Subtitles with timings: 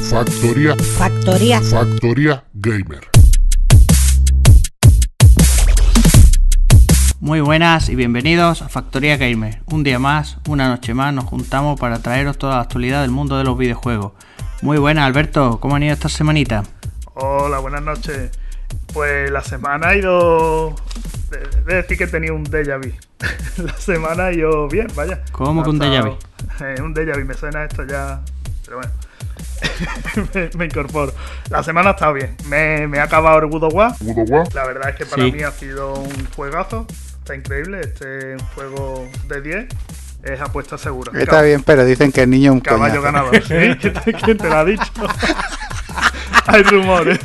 [0.00, 0.76] Factoría.
[0.76, 0.86] Factor.
[0.86, 1.60] Factoría.
[1.60, 1.60] Factoría.
[1.62, 3.00] Factoría Gamer.
[7.20, 9.62] Muy buenas y bienvenidos a Factoría Gamer.
[9.66, 13.36] Un día más, una noche más, nos juntamos para traeros toda la actualidad del mundo
[13.38, 14.12] de los videojuegos.
[14.62, 15.58] Muy buenas, Alberto.
[15.60, 16.62] ¿Cómo han ido esta semanita?
[17.14, 18.30] Hola, buenas noches.
[18.92, 20.74] Pues la semana ha ido.
[21.30, 22.92] de- de decir que tenía un déjà vu.
[23.64, 25.22] la semana ha ido bien, vaya.
[25.32, 26.18] ¿Cómo que un déjà estado-
[26.60, 28.20] Eh, un déjà vu, me suena esto ya.
[28.64, 28.92] Pero bueno.
[30.34, 31.12] Me, me incorporo.
[31.50, 32.36] La semana ha estado bien.
[32.46, 33.92] Me, me ha acabado el God of War.
[34.54, 35.32] La verdad es que para Sí.
[35.32, 36.86] mí ha sido un juegazo.
[37.18, 37.80] Está increíble.
[37.80, 39.66] Este es un juego de 10.
[40.22, 41.12] Es apuesta segura.
[41.18, 43.30] Está bien, pero dicen que el niño es un Caballo coñazo.
[43.30, 43.42] ganador.
[43.42, 44.12] ¿sí?
[44.24, 44.84] ¿Quién te lo ha dicho?
[46.46, 47.18] Hay rumores.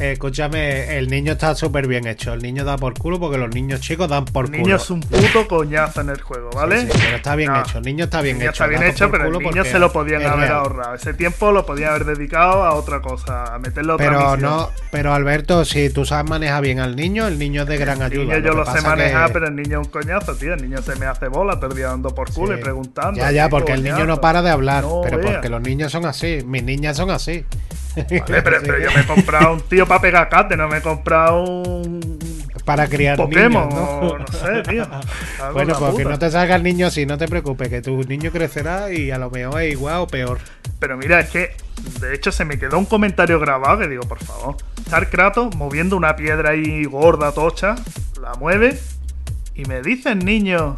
[0.00, 2.32] Eh, escúchame, el niño está súper bien hecho.
[2.32, 4.62] El niño da por culo porque los niños chicos dan por El culo.
[4.62, 6.82] niño es un puto coñazo en el juego, ¿vale?
[6.82, 7.60] Sí, sí, pero está bien No.
[7.60, 7.78] hecho.
[7.78, 8.64] El niño está bien El niño hecho.
[8.64, 10.94] está bien hecho, pero el niño se lo podían haber ahorrado.
[10.94, 14.40] Ese tiempo lo podían haber dedicado a otra cosa, a meterle otra Pero misión.
[14.42, 17.98] no, pero Alberto, si tú sabes manejar bien al niño, el niño es de gran
[17.98, 18.34] El ayuda.
[18.36, 20.54] niño yo lo sé manejar, que- pero el niño es un coñazo, tío.
[20.54, 22.60] El niño se me hace bola, todo el día dando por culo Sí.
[22.60, 23.18] y preguntando.
[23.20, 24.84] Ya, ya, ¿qué porque el niño no para de hablar.
[24.84, 26.38] No pero porque los niños son así.
[26.46, 27.44] Mis niñas son así.
[27.96, 30.82] Vale, pero, pero yo me he comprado un tío para pegar cate, no me he
[30.82, 32.18] comprado un
[32.64, 34.26] Para criar Pokémon, niños, ¿no?
[34.38, 34.86] sé, tío.
[35.52, 36.10] Bueno, porque puta.
[36.10, 39.18] no te salga el niño así, no te preocupes, que tu niño crecerá y a
[39.18, 40.38] lo mejor es igual o peor.
[40.78, 41.56] Pero mira, es que
[42.00, 45.96] de hecho se me quedó un comentario grabado que digo, por favor, estar Kratos moviendo
[45.96, 47.76] una piedra ahí gorda, tocha,
[48.20, 48.78] la mueve
[49.54, 50.76] y me dice el niño,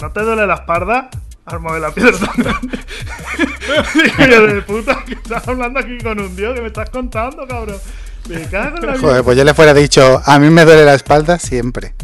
[0.00, 1.10] ¿no te duele la espalda?
[1.46, 2.78] Al mover la piedra tan grande.
[4.18, 7.78] Digo de puta, que estás hablando aquí con un dios que me estás contando, cabrón.
[8.28, 9.00] Me cago en la vida.
[9.00, 11.94] Joder, pues yo le fuera dicho, a mí me duele la espalda siempre.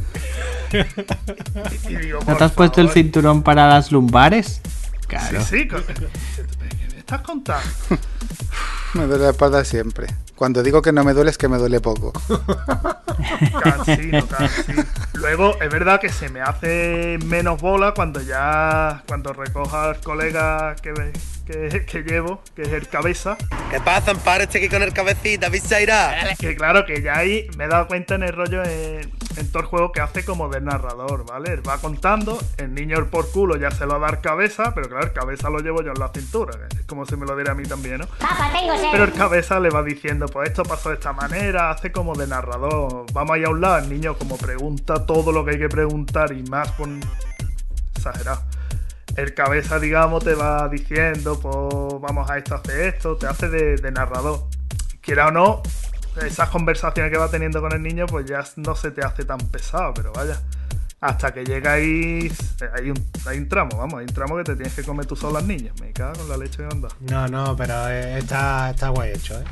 [1.89, 2.95] Y digo, ¿No te has puesto el favor.
[3.03, 4.61] cinturón para las lumbares?
[4.63, 5.45] Sí, Claro.
[5.45, 5.95] sí, co- ¿qué
[6.93, 7.67] me estás contando?
[8.95, 10.07] Me duele la espalda siempre.
[10.43, 12.13] Cuando digo que no me duele es que me duele poco.
[13.63, 14.83] Cansino, cansino.
[15.15, 19.05] Luego, es verdad que se me hace menos bola cuando ya.
[19.07, 21.13] Cuando recoja al colega que, ve-
[21.47, 23.37] que, que llevo, que es el cabeza.
[23.71, 24.43] ¿Qué pasa, Amparo?
[24.43, 26.35] Estoy aquí con el cabecita, Bichaira.
[26.39, 29.63] Que claro, que ya ahí me he dado cuenta en el rollo en, en todo
[29.63, 31.53] el juego que hace como de narrador, ¿vale?
[31.53, 34.75] Él va contando, el niño el por culo ya se lo va a dar cabeza,
[34.75, 37.35] pero claro, el cabeza lo llevo yo en la cintura, es como si me lo
[37.37, 38.07] diera a mí también, ¿no?
[38.07, 38.89] Papá, tengo sed.
[38.93, 42.27] Pero el cabeza le va diciendo, pues esto pasó de esta manera, hace como de
[42.27, 43.05] narrador.
[43.13, 46.33] Vamos ahí a un lado, el niño como pregunta todo lo que hay que preguntar
[46.33, 47.01] y más con...
[47.95, 48.43] Exagerado.
[49.17, 53.77] El cabeza, digamos, te va diciendo, pues vamos a esto, hace esto, te hace de,
[53.77, 54.45] de narrador.
[55.03, 55.63] Quiera o no,
[56.25, 59.39] esas conversaciones que va teniendo con el niño, pues ya no se te hace tan
[59.39, 60.41] pesado, pero vaya.
[61.01, 62.33] Hasta que llega ahí,
[62.75, 65.17] hay un, hay un tramo, vamos, hay un tramo que te tienes que comer tú
[65.17, 65.75] solo las niñas.
[65.81, 66.89] Me cago en la leche que anda.
[67.01, 69.45] No, no, pero eh, está, está guay hecho, ¿eh?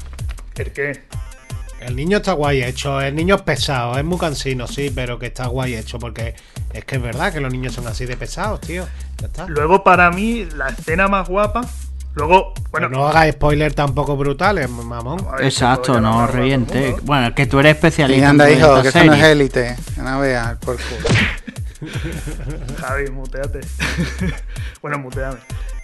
[0.56, 1.02] ¿El qué?
[1.80, 5.26] El niño está guay hecho, el niño es pesado, es muy cansino, sí, pero que
[5.26, 6.34] está guay hecho, porque
[6.74, 8.86] es que es verdad que los niños son así de pesados, tío.
[9.18, 9.46] Ya está.
[9.46, 11.62] Luego, para mí, la escena más guapa.
[12.14, 12.88] Luego, bueno.
[12.88, 15.24] Pero no hagas spoilers tampoco brutales, mamón.
[15.36, 16.96] ver, Exacto, no reviente.
[17.02, 19.20] Bueno, es que tú eres Y especialista anda, en hijo, esta que eso no es
[19.20, 19.32] serie.
[19.32, 19.76] élite.
[19.96, 21.08] No veas, por culo.
[22.80, 23.60] Javi, muteate.
[24.82, 25.38] bueno, muteame.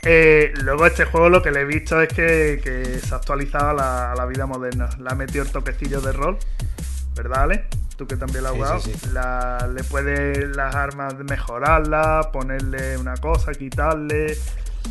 [0.04, 3.70] Eh, luego, este juego lo que le he visto es que, que se ha actualizado
[3.70, 4.88] a la, a la vida moderna.
[5.00, 6.38] Le ha metido el toquecillo de rol,
[7.14, 7.64] ¿verdad, Ale?
[7.96, 8.80] Tú que también la has Sí, jugado.
[8.80, 9.08] sí, sí.
[9.12, 14.36] La- le puedes las armas mejorarlas, ponerle una cosa, quitarle.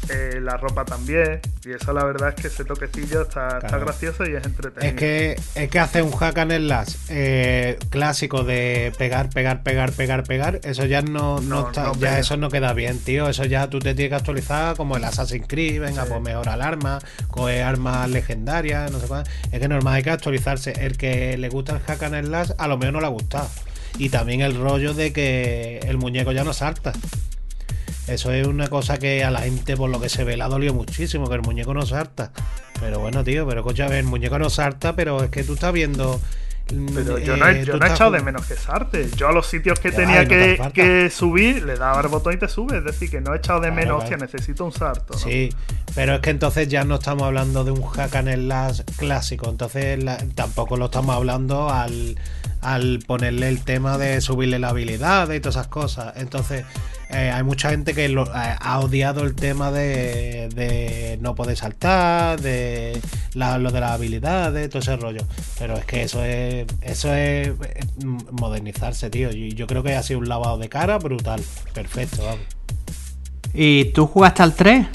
[0.09, 1.39] Eh, la ropa también.
[1.66, 4.91] Y eso, la verdad, es que ese toquecillo está, está gracioso y es entretenido.
[4.91, 9.91] Es que, es que hace un hack and slash eh, clásico de pegar, pegar, pegar,
[9.91, 10.59] pegar, pegar.
[10.64, 13.28] Eso ya no, no, No, está, no ya eso no queda bien, tío.
[13.29, 16.09] Eso ya tú te tienes que actualizar como el Assassin's Creed, venga, Sí.
[16.11, 16.99] pues mejora el arma,
[17.29, 19.23] coge armas legendarias, no sé cuál.
[19.52, 20.72] Es que normal hay que actualizarse.
[20.85, 23.49] El que le gusta el hack and slash, a lo mejor no le ha gustado.
[23.97, 26.93] Y también el rollo de que el muñeco ya no salta.
[28.07, 30.47] Eso es una cosa que a la gente, por lo que se ve, le ha
[30.47, 32.31] dolido muchísimo, que el muñeco no salta.
[32.79, 36.19] Pero bueno, tío, pero escúchame, el muñeco no salta, pero es que tú estás viendo.
[36.73, 39.09] mm, Pero yo no he, eh, yo no he echado de menos que sarte.
[39.16, 42.07] Yo a los sitios que Ya, tenía no te que, que subir, le daba al
[42.09, 42.78] botón y te sube.
[42.78, 45.13] Es decir, que no he echado de Claro, menos, hostia, necesito un salto.
[45.13, 45.19] ¿no?
[45.19, 45.49] Sí,
[45.96, 50.03] pero es que entonces ya no estamos hablando de un hack and slash clásico, entonces
[50.03, 52.19] la- tampoco lo estamos hablando al,
[52.61, 56.13] al ponerle el tema de subirle la habilidad y todas esas cosas.
[56.17, 56.66] Entonces,
[57.16, 61.56] eh, hay mucha gente que lo- eh, ha odiado el tema de, de no poder
[61.58, 63.00] saltar, de
[63.34, 65.22] la- lo de las habilidades, todo ese rollo.
[65.58, 67.53] Pero es que eso es, eso es eh,
[68.32, 69.32] modernizarse, tío.
[69.32, 71.41] Y yo creo que ha sido un lavado de cara brutal.
[71.73, 72.46] Perfecto, vamos.
[73.53, 74.88] ¿Y tú jugaste al 3,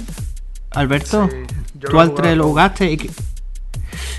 [0.73, 1.29] Alberto?
[1.31, 1.37] Sí.
[1.79, 2.91] Yo ¿Tú al 3 lo jugaste?
[2.93, 3.11] ¿Y qué,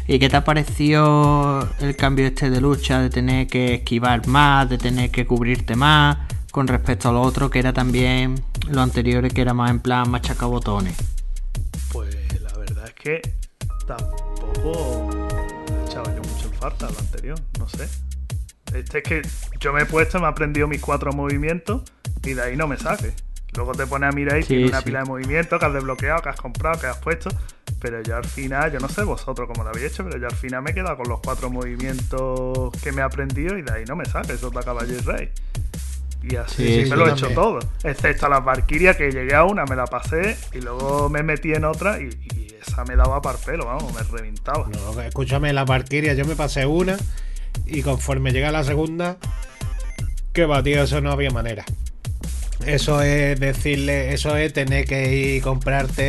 [0.07, 4.67] ¿Y qué te ha parecido el cambio este de lucha, de tener que esquivar más,
[4.69, 6.17] de tener que cubrirte más,
[6.51, 8.35] con respecto a lo otro que era también
[8.69, 10.95] lo anterior, que era más en plan machaca botones?
[11.91, 13.21] Pues la verdad es que
[13.87, 15.09] tampoco
[15.87, 17.87] echaba yo mucho en falta lo anterior, no sé.
[18.73, 19.21] Este es que
[19.59, 21.83] yo me he puesto, me he aprendido mis cuatro movimientos
[22.23, 23.13] y de ahí no me saque.
[23.53, 24.85] Luego te pones a mirar y Sí, tiene una sí.
[24.85, 27.29] pila de movimientos que has desbloqueado, que has comprado, que has puesto.
[27.81, 30.35] Pero yo al final, yo no sé vosotros cómo lo habéis hecho, pero yo al
[30.35, 33.83] final me he quedado con los cuatro movimientos que me he aprendido y de ahí
[33.85, 34.33] no me saque.
[34.33, 35.29] Eso es la caballo y rey.
[36.23, 37.59] Y así Sí, me lo he hecho todo.
[37.83, 41.51] Excepto a las Valkyrias que llegué a una, me la pasé y luego me metí
[41.53, 44.67] en otra y, y esa me daba par pelo, vamos, me reventaba.
[44.69, 46.97] No, escúchame, la Valkyria, yo me pasé una
[47.65, 49.17] y conforme llega la segunda,
[50.33, 51.65] que va, tío, eso no había manera.
[52.65, 56.03] Eso es decirle, eso es tener que ir y comprarte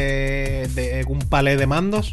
[0.75, 2.13] de- un palé de mandos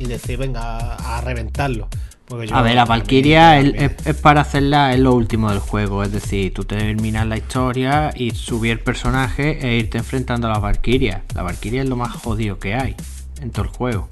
[0.00, 0.62] y decir, venga,
[0.96, 1.88] a, a reventarlo.
[2.28, 6.02] Yo- A ver, la Valkyria es, es- es para hacerla en lo último del juego,
[6.02, 10.58] es decir, tú terminas la historia y subir el personaje e irte enfrentando a la
[10.58, 11.22] Valkyria.
[11.34, 12.96] La Valkyria es lo más jodido que hay
[13.40, 14.08] en todo el juego.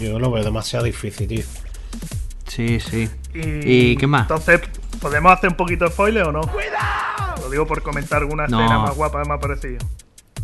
[0.00, 1.44] Yo lo veo demasiado difícil, tío.
[2.46, 3.08] Sí, sí.
[3.34, 4.22] Y, ¿Y qué más?
[4.22, 4.60] Entonces,
[5.00, 6.42] ¿podemos hacer un poquito de spoiler o no?
[7.40, 8.60] Lo digo por comentar alguna No.
[8.60, 9.78] escena más guapa que me ha parecido.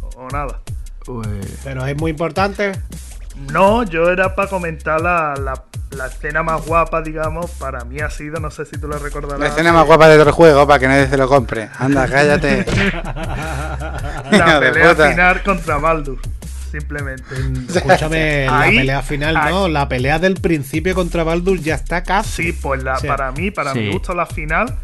[0.02, 0.60] O, o nada.
[1.04, 1.28] Pues,
[1.64, 2.72] Pero es muy importante.
[3.52, 8.10] No, yo era para comentar la, la, la escena más guapa, digamos, para mí ha
[8.10, 9.40] sido, no sé si tú lo recordarás.
[9.40, 11.68] La escena más guapa del juego para que nadie se lo compre.
[11.78, 12.64] Anda, cállate.
[14.30, 16.18] La pelea final contra Baldur.
[16.70, 17.24] Simplemente.
[17.74, 22.04] Escúchame, Ahí- la pelea final ahí- no, la pelea del principio contra Baldur ya está
[22.04, 22.44] casi.
[22.44, 23.08] Sí, pues la, Sí.
[23.08, 24.76] para mí, para mi gusto, la final.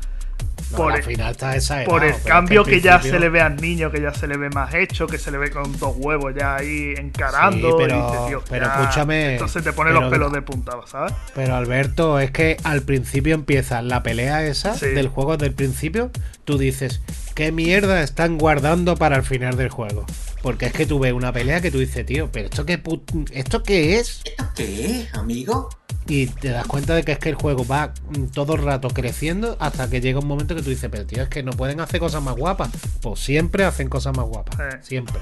[0.71, 3.41] No, por el- final está exagerado, Por el pero cambio que, ya se le ve
[3.41, 5.95] al niño, que ya se le ve más hecho, que se le ve con dos
[5.97, 7.69] huevos ya ahí encarando.
[7.69, 8.81] Sí, y pero- dices, "Tío, pero ya".
[8.83, 11.13] escúchame, Entonces te pone pero- los pelos de punta, ¿sabes?
[11.35, 14.87] Pero Alberto, es que al principio empieza la pelea esa Sí.
[14.87, 16.11] del juego del principio.
[16.45, 17.01] Tú dices,
[17.35, 20.05] ¿qué mierda están guardando para el final del juego?
[20.43, 23.31] Porque es que tú ves una pelea que tú dices, tío, pero esto qué, put-
[23.33, 24.21] ¿esto qué es?
[24.25, 25.69] ¿Esto qué es, amigo?
[26.09, 27.93] Y te das cuenta de que es que el juego va
[28.33, 31.29] todo el rato creciendo hasta que llega un momento que tú dices, pero tío, es
[31.29, 32.71] que no pueden hacer cosas más guapas.
[33.03, 34.59] Pues siempre hacen cosas más guapas.
[34.61, 34.79] Eh.
[34.83, 35.21] Siempre.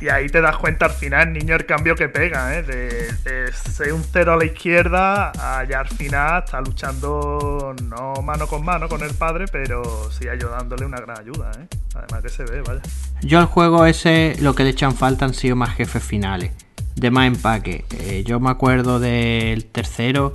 [0.00, 2.62] Y ahí te das cuenta al final, niño, el cambio que pega, ¿eh?
[2.62, 8.14] De, de ser un cero a la izquierda a ya al final está luchando no
[8.22, 11.66] mano con mano con el padre, pero sí ayudándole una gran ayuda, ¿eh?
[11.94, 12.80] Además que se ve, vaya.
[13.20, 16.52] yo al juego ese lo que le echan falta han sido más jefes finales,
[16.96, 17.84] de más empaque.
[17.98, 20.32] Eh, yo me acuerdo del tercero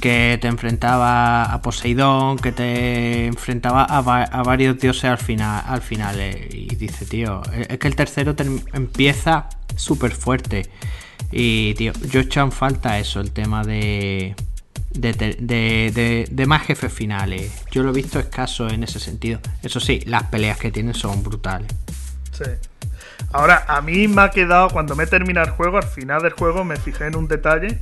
[0.00, 5.64] que te enfrentaba a Poseidón, que te enfrentaba a, va- a varios dioses al final,
[5.66, 5.80] al
[6.20, 8.34] eh, y dice, tío, eh, es que el tercero
[8.74, 10.68] empieza súper fuerte.
[11.32, 14.36] Y, tío, yo he echado en falta eso, el tema de,
[14.90, 17.50] de, de- de- de más jefes finales.
[17.70, 19.40] Yo lo he visto escaso en ese sentido.
[19.62, 21.68] Eso sí, las peleas que tienen son brutales.
[22.32, 22.44] Sí.
[23.32, 26.32] Ahora, a mí me ha quedado, cuando me he terminado el juego, al final del
[26.32, 27.78] juego me fijé en un detalle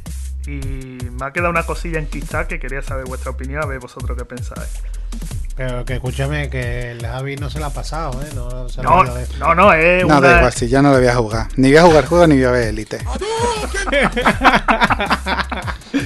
[0.46, 4.16] y me ha quedado una cosilla enquistada que quería saber vuestra opinión, a ver vosotros
[4.18, 4.68] qué pensáis.
[5.56, 8.28] Pero que escúchame, que el Javi no se la ha pasado, ¿eh?
[8.34, 10.28] No, se la No, de- no, no, es No, una...
[10.28, 11.46] da igual, si ya no lo voy a jugar.
[11.56, 12.98] Ni voy a jugar juego ni voy a ver Elite.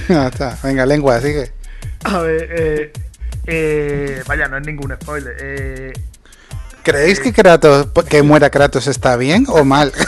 [0.07, 0.57] Ya está.
[0.63, 1.51] Venga, lengua, sigue.
[2.03, 2.93] A ver, eh,
[3.45, 5.35] eh, vaya, no es ningún spoiler.
[5.39, 5.93] Eh,
[6.83, 9.91] ¿Creéis que Kratos, que muera Kratos está bien o mal?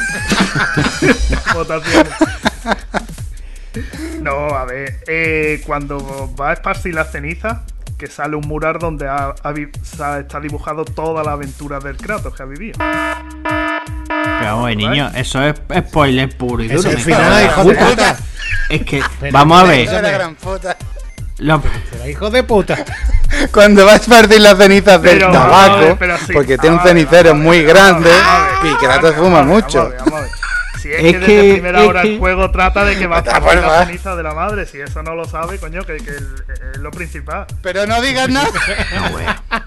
[4.21, 7.59] No, a ver, eh, cuando va a esparcir las cenizas,
[7.97, 9.53] que sale un mural donde ha- ha
[10.19, 12.77] está dibujado toda la aventura del Kratos que ha vivido.
[12.79, 15.55] Pero vamos, niño, eso es
[15.87, 16.89] spoiler puro y duro.
[16.89, 18.15] es el final, la de.
[18.69, 19.87] Es que, Pero vamos a ver.
[21.41, 22.83] La Pero hijo de puta.
[23.53, 26.83] Cuando va a esparcir las cenizas del Pero, tabaco, ver, pero sí, porque tiene un
[26.83, 29.77] vamos a ver, cenicero ver, muy grande a fuma ver, mucho.
[29.89, 30.31] vamos a ver, vamos a ver.
[30.81, 33.07] Si es, Es que desde que- primera es hora que- el juego trata de que
[33.07, 33.86] va a por la va.
[33.86, 36.05] ceniza de la madre, si eso no lo sabe, coño, que, es
[36.77, 37.45] lo principal.
[37.62, 38.50] Pero no digas nada.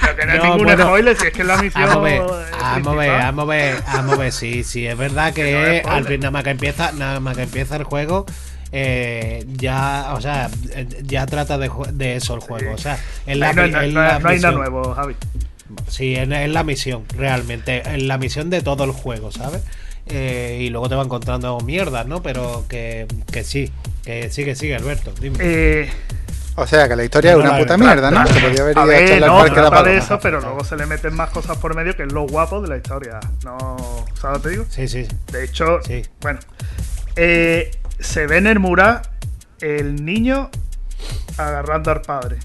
[0.00, 0.84] Pero que no, es No, ningún bueno.
[0.84, 1.84] spoiler, si es que es la misión.
[1.84, 2.24] Vamos a ver, eh,
[2.60, 4.32] vamos a ver, vamos a ver, vamos a ver.
[4.32, 6.06] Sí, sí, es verdad Que no es al spoiler.
[6.08, 8.26] fin nada más que empieza, nada más que empieza el juego,
[8.72, 12.72] eh, ya, o sea, eh, ya trata de, de eso el juego.
[12.72, 13.82] O sea, es la, no, es no la
[14.16, 15.14] hay- no hay nada nuevo, Javi.
[15.88, 17.82] Sí, es, es la misión, realmente.
[17.94, 19.62] Es la misión de todo el juego, ¿sabes?
[20.08, 22.22] Eh, y luego te va encontrando mierdas, ¿no?
[22.22, 23.72] Pero que, que sí,
[24.04, 25.12] que sigue, sigue, Alberto.
[25.20, 25.38] Dime.
[25.40, 25.90] Eh,
[26.54, 28.24] O sea, que la historia es No, una la puta mierda, ¿no?
[28.26, 30.18] Se podría haber A ido a ver, echarle al no, parque la trata de eso,
[30.20, 32.76] pero luego se le meten más cosas por medio que es lo guapo de la
[32.76, 33.18] historia.
[33.44, 34.64] No, ¿sabes lo que te digo?
[34.70, 35.06] Sí, sí.
[35.32, 36.02] De hecho, Sí.
[36.20, 36.38] bueno,
[37.16, 39.02] eh, se ve en el mural
[39.60, 40.50] el niño
[41.38, 42.38] agarrando al padre,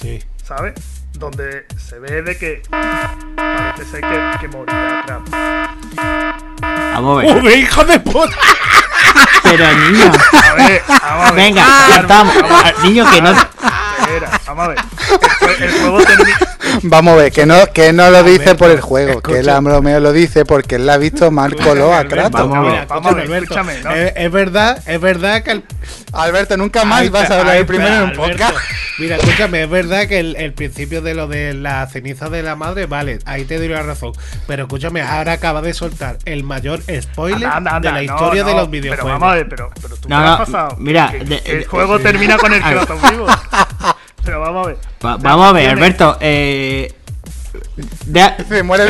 [0.00, 0.22] Sí.
[0.42, 0.74] ¿sabes?
[1.14, 2.62] Donde se ve de que
[3.36, 5.04] parece ser que, que morirá.
[6.60, 7.44] Vamos a ver.
[7.44, 8.36] ¡Uy, hijo de puta!
[9.42, 10.12] Pero niño.
[10.32, 11.34] A ver, vamos a ver.
[11.34, 12.34] Venga, ya estamos.
[12.82, 13.30] Niño, que no.
[13.32, 14.78] Espera, vamos a ver.
[15.60, 16.38] El juego termina.
[16.82, 19.60] Vamos a ver, que no, que no lo dice por el juego, que el escucha.
[19.60, 22.40] Romeo lo dice porque él la ha visto Marco Loa, Alberto, Kratos.
[22.50, 22.70] Vamos a ver.
[22.72, 23.80] mira, Vamos a ver, escúchame.
[23.82, 23.90] ¿no?
[23.92, 25.64] Es, es verdad, es verdad que el,
[26.12, 28.54] Alberto, nunca más vas a hablar el primero en un podcast.
[28.98, 32.54] Mira, escúchame, es verdad que el, el principio de lo de la ceniza de la
[32.54, 34.12] madre, vale, ahí te doy la razón.
[34.46, 38.48] Pero escúchame, ahora acaba de soltar el mayor spoiler Anda, anda, de la historia no,
[38.50, 39.12] de los Pero videojuegos.
[39.12, 40.76] vamos a ver, pero, pero tú No, qué no, has pasado.
[40.78, 42.70] mira, Que- de- que el de- juego de- termina con el a.
[42.70, 43.26] Kratos vivo.
[44.24, 44.76] Pero vamos a ver.
[45.04, 46.16] Va- vamos a ver, Alberto.
[46.20, 46.92] Eh,
[48.06, 48.32] de-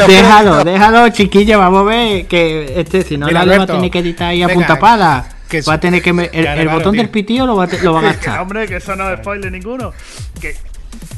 [0.07, 1.59] déjalo, déjalo, chiquillo.
[1.59, 4.29] Vamos a ver que este, si no, Mira, la le va a tener que editar
[4.29, 5.29] ahí a venga, punta pala.
[5.49, 6.13] que va a tener que.
[6.13, 7.01] me- el, botón tío.
[7.03, 8.41] del pitío lo va, lo va a gastar.
[8.41, 9.93] hombre, que eso no es spoiler ninguno.
[10.41, 10.57] Que.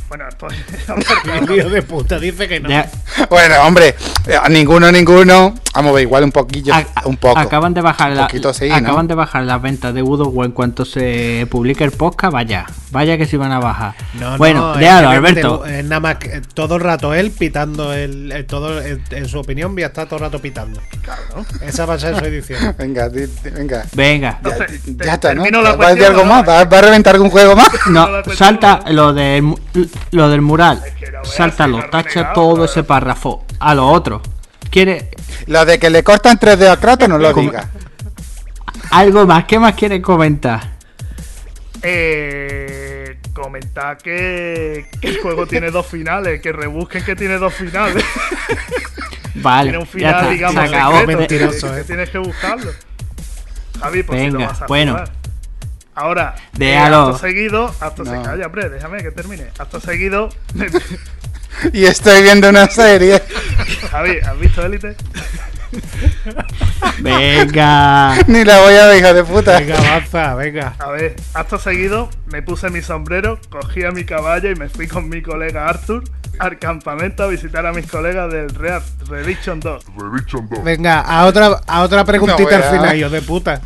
[0.09, 0.25] Bueno,
[1.56, 2.68] hijo de puta dice que no.
[2.68, 2.85] De-
[3.28, 5.54] Bueno, hombre, eh, ninguno, ninguno.
[5.75, 7.38] Vamos a ver, igual un poquillo, a- un poco.
[7.38, 8.75] Acaban de bajar la- poquito sí, ¿no?
[8.76, 13.18] acaban de bajar las ventas de Udo en cuanto se publique el podcast, vaya, vaya
[13.18, 13.95] que se van a bajar.
[14.14, 15.66] No, bueno, no, déjalo, Alberto.
[15.66, 19.38] es nada más que- todo el rato él pitando, el, el- todo, el- en su
[19.40, 20.80] opinión, voy a estar todo el rato pitando.
[21.02, 21.45] Claro.
[21.61, 22.75] Esa va a ser su edición.
[22.78, 23.85] Venga, di- di- venga.
[23.92, 24.40] Venga.
[24.42, 25.42] Ya, Entonces, te- ya está, ¿no?
[25.42, 26.30] ¿Va a decir algo ¿no?
[26.30, 26.49] más?
[26.49, 27.68] ¿Va, va a reventar algún juego más?
[27.90, 28.92] No, salta ¿no?
[28.92, 29.54] lo del,
[30.12, 30.82] lo del mural.
[30.87, 33.44] Es que Sáltalo, tacha todo ese párrafo.
[33.58, 34.23] A lo otro.
[34.70, 35.11] ¿Quiere
[35.46, 37.50] Lo de que le cortan 3D a Kratos no lo ¿Cómo?
[37.50, 37.68] diga.
[38.90, 39.44] algo más?
[39.44, 40.76] ¿Qué más quiere comentar?
[41.82, 46.40] Eh, comentar que, que el juego tiene dos finales.
[46.40, 48.04] Que rebusquen que tiene dos finales.
[49.37, 50.99] Vale, tiene un ya final, está, digamos, se acabó.
[50.99, 51.38] secreto, que,
[51.75, 51.85] que eh.
[51.87, 52.70] tienes que buscarlo.
[53.80, 54.92] Javi, pues si Venga, lo vas a bueno.
[54.92, 55.12] jugar.
[55.96, 57.06] Ahora, eh, Déjalo.
[57.06, 58.22] acto seguido, acto se No.
[58.22, 59.48] calla, hombre, déjame que termine.
[59.58, 60.28] Acto seguido,
[61.72, 63.22] Y estoy viendo una serie.
[63.90, 64.94] Javi, ¿has visto Élite?
[67.00, 68.14] Venga.
[68.26, 69.58] Ni la voy a ver, hija de puta.
[69.58, 70.74] Venga, avanza, venga.
[70.78, 74.86] A ver, acto seguido, me puse mi sombrero, cogí a mi caballo y me fui
[74.86, 76.04] con mi colega Arthur
[76.38, 79.84] al campamento a visitar a mis colegas del Red Redemption 2.
[79.96, 80.62] Redemption 2.
[80.64, 83.60] Venga, a otra, a otra preguntita No, al final, hijo de puta.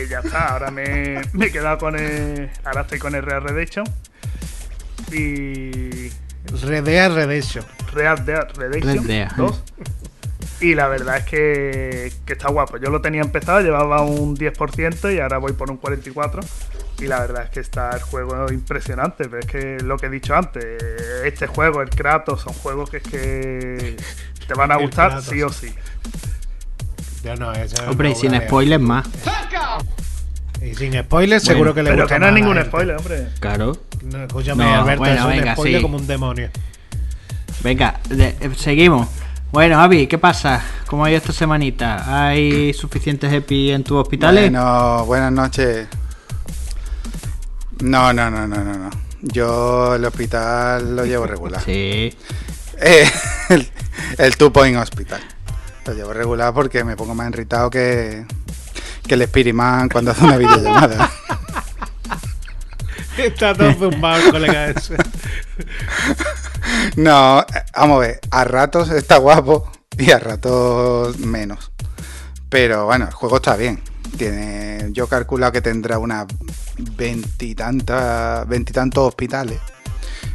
[0.00, 2.50] Eh, ya está, ahora me, me he quedado con el.
[2.64, 3.86] Ahora estoy con el Real Redemption.
[5.12, 6.10] Y.
[6.62, 7.64] Redea Redemption.
[7.92, 9.62] Real Dead Redemption Red Dead, 2.
[10.60, 12.76] Y la verdad es que, que está guapo.
[12.76, 16.44] Yo lo tenía empezado, llevaba un 10% y ahora voy por un 44%.
[17.00, 19.24] Y la verdad es que está el juego impresionante.
[19.24, 20.64] Pero es que lo que he dicho antes,
[21.24, 23.96] este juego, el Kratos, son juegos que es que
[24.46, 25.26] te van a El gustar Kratos.
[25.26, 25.74] sí o sí.
[27.24, 29.06] Yo no, ese es Hombre, y sin spoilers más.
[30.62, 33.28] Y sin spoilers, seguro que le Pero gusta que no es ningún spoiler, hombre.
[33.40, 33.76] Claro.
[34.02, 35.82] No, escúchame, No, Alberto, bueno, es un venga, spoiler sí.
[35.82, 36.50] como un demonio.
[37.62, 39.08] Venga, de- seguimos.
[39.52, 40.62] Bueno, Avi, ¿qué pasa?
[40.86, 42.26] ¿Cómo ha ido esta semanita?
[42.28, 44.44] ¿Hay suficientes EPI en tus hospitales?
[44.50, 45.88] Bueno, buenas noches.
[47.82, 48.90] No, no, no, no, no, no.
[49.22, 51.60] Yo el hospital lo llevo regular.
[51.62, 52.14] Sí.
[52.78, 53.10] Eh,
[53.50, 53.68] el,
[54.18, 55.20] el Two Point Hospital.
[55.86, 58.24] Lo llevo regular porque me pongo más irritado que,
[59.06, 61.10] que el Spirit-Man cuando hace una videollamada.
[63.16, 64.96] Está todo zumbado colega ese.
[66.96, 67.44] No,
[67.76, 71.70] vamos a ver, a ratos está guapo y a ratos menos.
[72.48, 73.82] Pero bueno, el juego está bien.
[74.16, 76.26] Tiene, yo calculo que tendrá unas
[76.96, 79.60] veintitantas, veintitantos hospitales.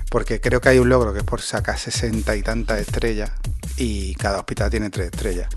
[0.09, 3.31] Porque creo que hay un logro que es por sacar sesenta y tantas estrellas.
[3.77, 5.50] Y cada hospital tiene tres estrellas.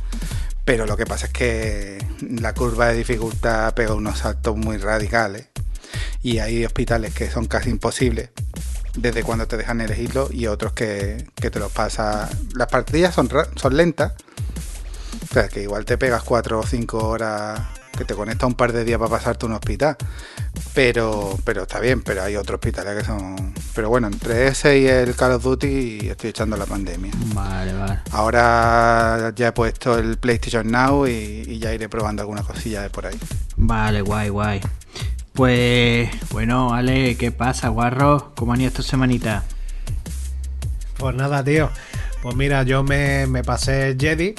[0.64, 5.48] Pero lo que pasa es que la curva de dificultad pega unos saltos muy radicales.
[6.22, 8.30] Y hay hospitales que son casi imposibles
[8.96, 12.28] desde cuando te dejan elegirlo y otros que, que te los pasa.
[12.54, 14.12] Las partidas son, son lentas,
[15.30, 18.72] o sea que igual te pegas 4 o 5 horas que te conecta un par
[18.72, 19.96] de días para pasarte un hospital.
[20.72, 23.52] Pero, pero está bien, pero hay otros hospitales que son.
[23.74, 27.12] Pero bueno, entre ese y el Call of Duty estoy echando la pandemia.
[27.34, 27.98] Vale, vale.
[28.12, 31.10] Ahora ya he puesto el PlayStation Now y,
[31.48, 33.18] y ya iré probando alguna cosilla de por ahí.
[33.56, 34.60] Vale, guay, guay.
[35.32, 38.32] Pues, bueno, Ale, ¿qué pasa, guarro?
[38.36, 39.44] ¿Cómo han ido esta semanita?
[40.96, 41.70] Pues nada, tío.
[42.22, 44.34] Pues mira, yo me, me pasé Jedi.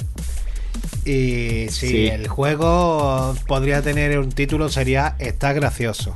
[1.04, 2.06] Y si Sí.
[2.08, 6.14] el juego podría tener un título, sería Está gracioso.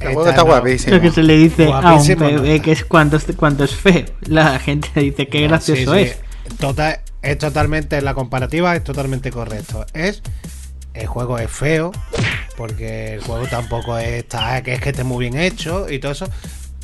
[0.00, 0.96] El juego está guapísimo.
[0.96, 2.62] Lo que se le dice a un bebé ¿no?
[2.62, 4.04] que es cuando, es- cuando es feo.
[4.22, 6.10] La gente dice que gracioso Sí, sí.
[6.10, 6.18] es.
[6.58, 9.84] Total, es totalmente, la comparativa es totalmente correcto.
[9.94, 10.22] Es,
[10.94, 11.92] el juego es feo,
[12.56, 16.28] porque el juego tampoco está, que es que esté muy bien hecho y todo eso,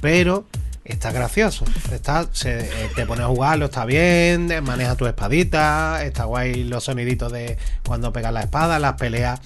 [0.00, 0.44] pero
[0.84, 1.64] está gracioso.
[1.92, 6.84] Está, se, eh, te pones a jugarlo, está bien, maneja tu espadita, está guay los
[6.84, 9.40] soniditos de cuando pegas la espada, las peleas.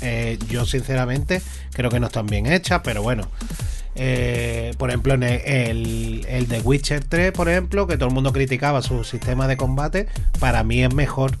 [0.00, 3.28] eh, yo sinceramente creo que no están bien hechas, pero bueno.
[3.98, 8.82] Eh, por ejemplo, el, el de Witcher 3, por ejemplo, que todo el mundo criticaba
[8.82, 10.06] su sistema de combate,
[10.38, 11.38] para mí es mejor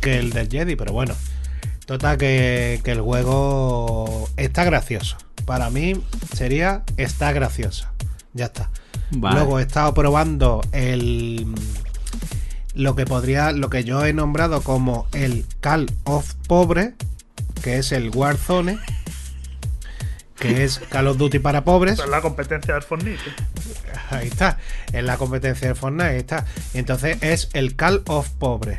[0.00, 1.14] que el del Jedi, pero bueno.
[1.84, 5.16] Total, que, que el juego está gracioso.
[5.46, 5.94] Para mí
[6.34, 7.86] sería está gracioso.
[8.38, 8.70] Ya está.
[9.10, 9.34] Vale.
[9.34, 11.46] Luego he estado probando el
[12.74, 16.94] lo que podría, lo que yo he nombrado como el Call of Pobre,
[17.60, 18.78] que es el Warzone,
[20.36, 21.94] que es Call of Duty para pobres.
[21.94, 23.18] Esa es la competencia del Fortnite.
[24.10, 24.58] Ahí está,
[24.92, 26.46] en la competencia de Fortnite, ahí está.
[26.72, 28.78] Entonces es el Call of Pobre.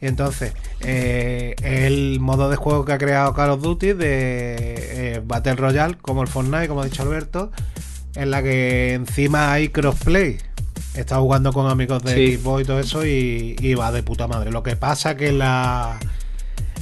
[0.00, 5.22] Y entonces, eh, el modo de juego que ha creado Call of Duty de eh,
[5.24, 7.50] Battle Royale, como el Fortnite, como ha dicho Alberto,
[8.14, 10.38] en la que encima hay crossplay.
[10.94, 12.36] Estado jugando con amigos de Sí.
[12.36, 14.50] Xbox y todo eso y, y va de puta madre.
[14.50, 15.98] Lo que pasa que la,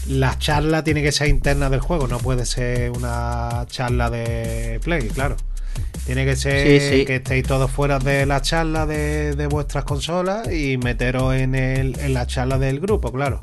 [0.09, 5.09] la charla tiene que ser interna del juego, no puede ser una charla de play,
[5.09, 5.37] claro.
[6.07, 7.05] Tiene que ser Sí, sí.
[7.05, 11.99] que estéis todos fuera de la charla de, de vuestras consolas y meteros en, el,
[11.99, 13.41] en la charla del grupo, claro,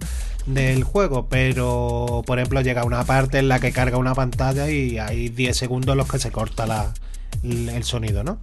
[0.47, 1.27] del juego.
[1.29, 5.55] Pero, por ejemplo, llega una parte en la que carga una pantalla y hay 10
[5.55, 6.93] segundos en los que se corta la,
[7.43, 8.37] el sonido, ¿no?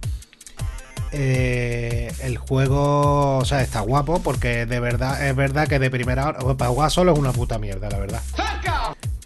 [1.13, 6.27] Eh, el juego, o sea, está guapo porque de verdad, es verdad que de primera
[6.29, 8.21] hora, para jugar solo es una puta mierda, la verdad.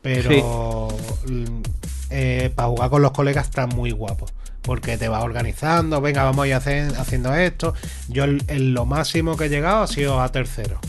[0.01, 0.87] Pero
[1.27, 1.61] mm,
[2.09, 4.25] eh, para jugar con los colegas está muy guapo.
[4.63, 7.75] Porque te vas organizando, venga, vamos a ir hacen- haciendo esto.
[8.07, 10.79] Yo el- el- lo máximo que he llegado ha sido a tercero.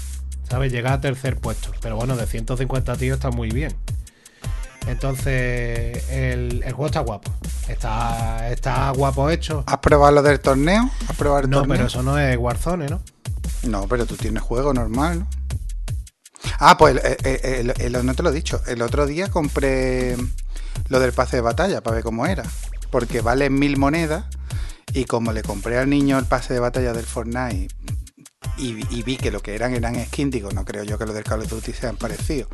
[0.49, 0.73] ¿Sabes?
[0.73, 1.73] Llegar a tercer puesto.
[1.83, 3.75] Pero bueno, de 150 tíos está muy bien.
[4.87, 7.33] Entonces, el, el juego está guapo.
[7.69, 9.65] Está, está guapo hecho.
[9.67, 10.91] ¿Has probado lo del torneo?
[11.09, 11.75] ¿Has probado el No, torneo?
[11.77, 13.01] pero eso no es Warzone, ¿no?
[13.65, 15.27] No, pero tú tienes juego normal, ¿no?
[16.61, 18.63] Ah, pues el- el- no te lo he dicho.
[18.67, 20.17] El otro día compré
[20.89, 22.45] lo del pase de batalla para ver cómo era.
[22.91, 24.25] Porque vale mil monedas.
[24.93, 27.75] Y como le compré al niño el pase de batalla del Fortnite
[28.59, 31.25] y, vi que lo que eran eran skins, digo, no creo yo que lo del
[31.25, 32.49] Call of Duty sean parecidos.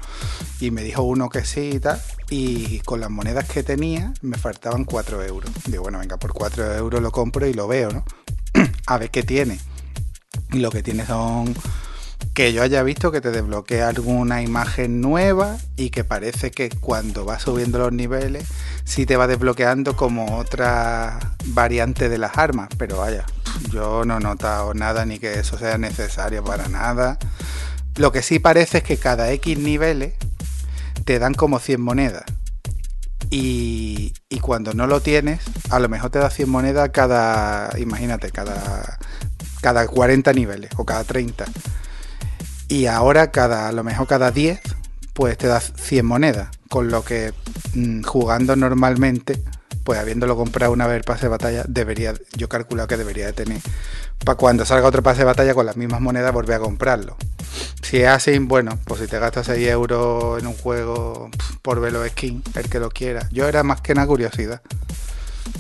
[0.61, 2.01] Y me dijo uno que sí y tal.
[2.31, 5.51] Y con las monedas que tenía me faltaban 4 euros.
[5.67, 8.05] Digo, bueno, venga, por 4 euros lo compro y lo veo, ¿no?
[8.87, 9.59] A ver qué tiene.
[10.53, 11.55] Y lo que tiene son
[12.35, 17.25] que yo haya visto que te desbloquea alguna imagen nueva y que parece que cuando
[17.25, 18.49] vas subiendo los niveles
[18.85, 22.69] sí te va desbloqueando como otra variante de las armas.
[22.79, 23.27] Pero vaya,
[23.71, 27.19] yo no he notado nada ni que eso sea necesario para nada.
[27.97, 30.15] Lo que sí parece es que cada X niveles
[31.05, 32.25] te dan como 100 monedas.
[33.31, 38.31] Y, y cuando no lo tienes, a lo mejor te da 100 monedas cada, imagínate,
[38.31, 38.99] cada,
[39.61, 41.47] cada 40 niveles o cada 30.
[42.69, 44.61] Y ahora cada, a lo mejor cada 10,
[45.13, 46.49] pues te da 100 monedas.
[46.69, 47.33] Con lo que
[47.75, 49.43] mm, jugando normalmente,
[49.85, 53.33] pues habiéndolo comprado una vez el pase de batalla, debería, yo calculo que debería de
[53.33, 53.61] tener.
[54.25, 57.17] Para cuando salga otro pase de batalla con las mismas monedas, volver a comprarlo.
[57.83, 61.29] Si es así, bueno, pues si te gastas 6 euros en un juego
[61.61, 63.29] por ver los skins, el que lo quiera.
[63.33, 64.63] Yo era más que una curiosidad.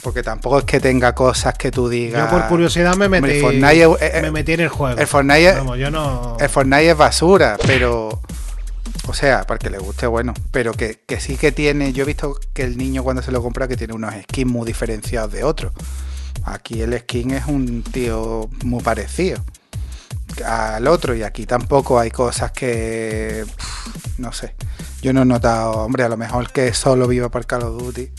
[0.02, 2.30] Porque tampoco es que tenga cosas que tú digas.
[2.30, 4.98] Yo por curiosidad me Hombre, metí, Fortnite eh, me metí en el juego.
[4.98, 6.36] el Fortnite Vamos, yo no...
[6.40, 8.20] El Fortnite es basura, pero.
[9.08, 10.32] O sea, para que le guste, bueno.
[10.50, 11.92] Pero que, que sí que tiene.
[11.92, 14.66] Yo he visto que el niño cuando se lo compra que tiene unos skins muy
[14.66, 15.72] diferenciados de otros.
[16.44, 19.42] Aquí el skin es un tío muy parecido
[20.44, 23.44] al otro y aquí tampoco hay cosas que
[24.18, 24.54] no sé
[25.02, 28.10] yo no he notado hombre a lo mejor que solo viva para Call of Duty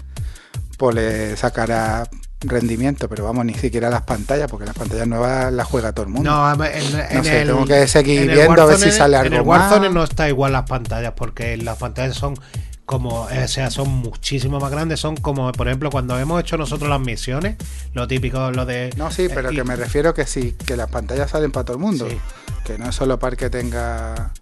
[0.78, 2.08] pues le sacará
[2.50, 6.12] rendimiento pero vamos ni siquiera las pantallas porque las pantallas nuevas las juega todo el
[6.12, 6.72] mundo No, en,
[7.10, 9.88] en sé, el, tengo que seguir viendo a ver si sale En el algo Warzone
[9.88, 9.94] más.
[9.94, 12.36] no está igual las pantallas, porque las pantallas son
[12.86, 15.00] como, eh, o sea, son muchísimo más grandes.
[15.00, 17.56] Son como, por ejemplo, cuando hemos hecho nosotros las misiones,
[17.94, 18.90] lo típico, lo de.
[18.98, 21.64] No, sí, pero eh, y- que me refiero que sí, que las pantallas salen para
[21.64, 22.08] todo el mundo.
[22.10, 22.18] Sí.
[22.66, 24.34] Que no es solo para que tenga.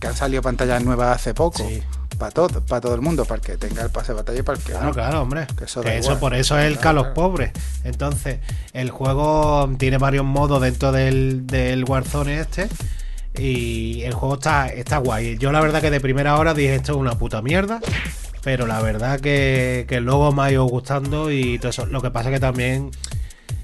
[0.00, 1.58] Que, han salido pantallas nuevas hace poco.
[1.68, 1.80] Sí.
[2.18, 4.42] Para todo, para todo el mundo, para el que tenga el pase de batalla y
[4.42, 4.92] para el que Claro, no.
[4.92, 5.46] claro, hombre.
[5.56, 7.14] Que eso Que por eso es el Claro, Calos claro.
[7.14, 7.52] Pobres.
[7.84, 8.38] Entonces,
[8.72, 12.68] el juego tiene varios modos dentro del, del Warzone este.
[13.36, 15.38] Y el juego está, está guay.
[15.38, 17.80] Yo la verdad que de primera hora dije esto es una puta mierda.
[18.42, 21.86] Pero la verdad que, que luego me ha ido gustando y todo eso.
[21.86, 22.90] Lo que pasa que también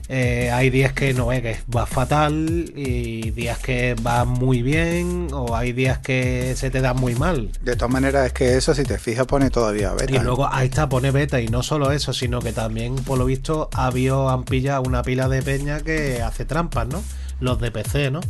[0.09, 5.29] eh, hay días que no ve que va fatal y días que va muy bien
[5.33, 7.51] o hay días que se te da muy mal.
[7.63, 10.15] De todas maneras, es que eso, si te fijas, pone todavía beta.
[10.15, 13.25] Y luego ahí está, pone beta y no solo eso, sino que también, por lo
[13.25, 17.03] visto, ha habido, han pillado una pila de peña que hace trampas, ¿no?
[17.41, 18.21] Los de PC, ¿no?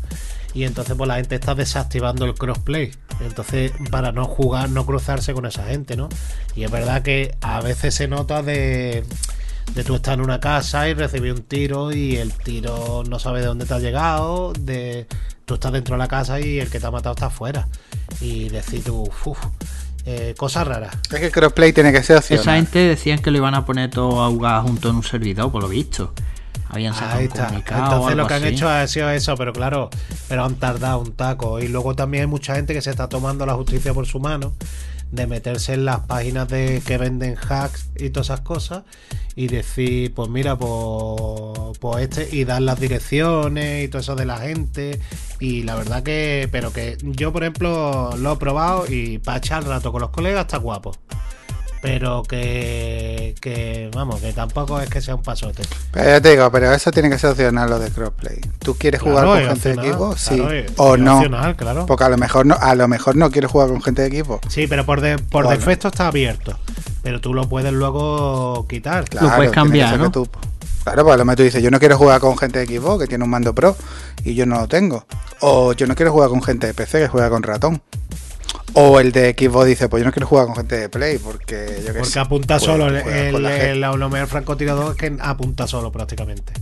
[0.55, 2.93] Y entonces pues la gente está desactivando el crossplay.
[3.21, 6.09] Entonces, para no jugar, no cruzarse con esa gente, ¿no?
[6.55, 9.05] Y es verdad que a veces se nota de
[9.73, 13.41] de tú estar en una casa y recibir un tiro y el tiro no sabe
[13.41, 15.07] de dónde te ha llegado, de
[15.45, 17.69] tú estás dentro de la casa y el que te ha matado está afuera.
[18.21, 19.39] Y decir tú, uff,
[20.07, 20.95] eh, cosas raras.
[21.11, 22.43] Es que el crossplay tiene que ser opcional.
[22.43, 25.51] Esa gente decían que lo iban a poner todo a jugar junto en un servidor,
[25.51, 26.13] por lo visto.
[26.69, 27.49] Habían sacado Ahí un está.
[27.55, 28.55] Entonces algo lo que han así.
[28.55, 29.91] hecho ha sido eso, pero claro,
[30.29, 31.61] pero han tardado un taco.
[31.61, 34.53] Y luego también hay mucha gente que se está tomando la justicia por su mano
[35.13, 38.83] de meterse en las páginas de que venden hacks y todas esas cosas
[39.37, 44.27] y decir, pues mira, pues, pues este y dar las direcciones y todo eso de
[44.27, 45.01] la gente
[45.41, 49.67] y la verdad que, pero que yo por ejemplo lo he probado y para echar
[49.67, 50.97] rato con los colegas está guapo.
[51.85, 55.63] Pero que, que, vamos, que tampoco es que sea un pasote.
[55.93, 58.41] Pero ya te digo, pero eso tiene que ser opcional lo de crossplay.
[58.59, 60.17] ¿Tú quieres jugar con gente de equipo?
[60.17, 60.37] Sí.
[60.37, 61.17] claro, o no.
[61.17, 61.87] opcional, claro.
[61.87, 64.41] Porque a lo mejor no, a lo mejor no quieres jugar con gente de equipo.
[64.49, 65.59] Sí, pero por, de- por Bueno.
[65.59, 66.59] defecto está abierto.
[67.03, 69.05] Pero tú lo puedes luego quitar.
[69.09, 70.11] Claro, puedes tiene que cambiar, ¿no?
[70.11, 70.27] tú-
[70.85, 72.99] claro, pues a lo mejor tú dices, yo no quiero jugar con gente de equipo
[72.99, 73.77] que tiene un mando pro
[74.25, 75.05] y yo no lo tengo.
[75.41, 77.83] O yo no quiero jugar con gente de PC que juega con ratón.
[78.75, 81.77] O el de equipo dice, pues yo no quiero jugar con gente de Play porque
[81.81, 82.89] yo qué Porque sé, apunta pues, solo.
[82.89, 86.53] El, el, el- lo mejor francotirador es que apunta solo prácticamente.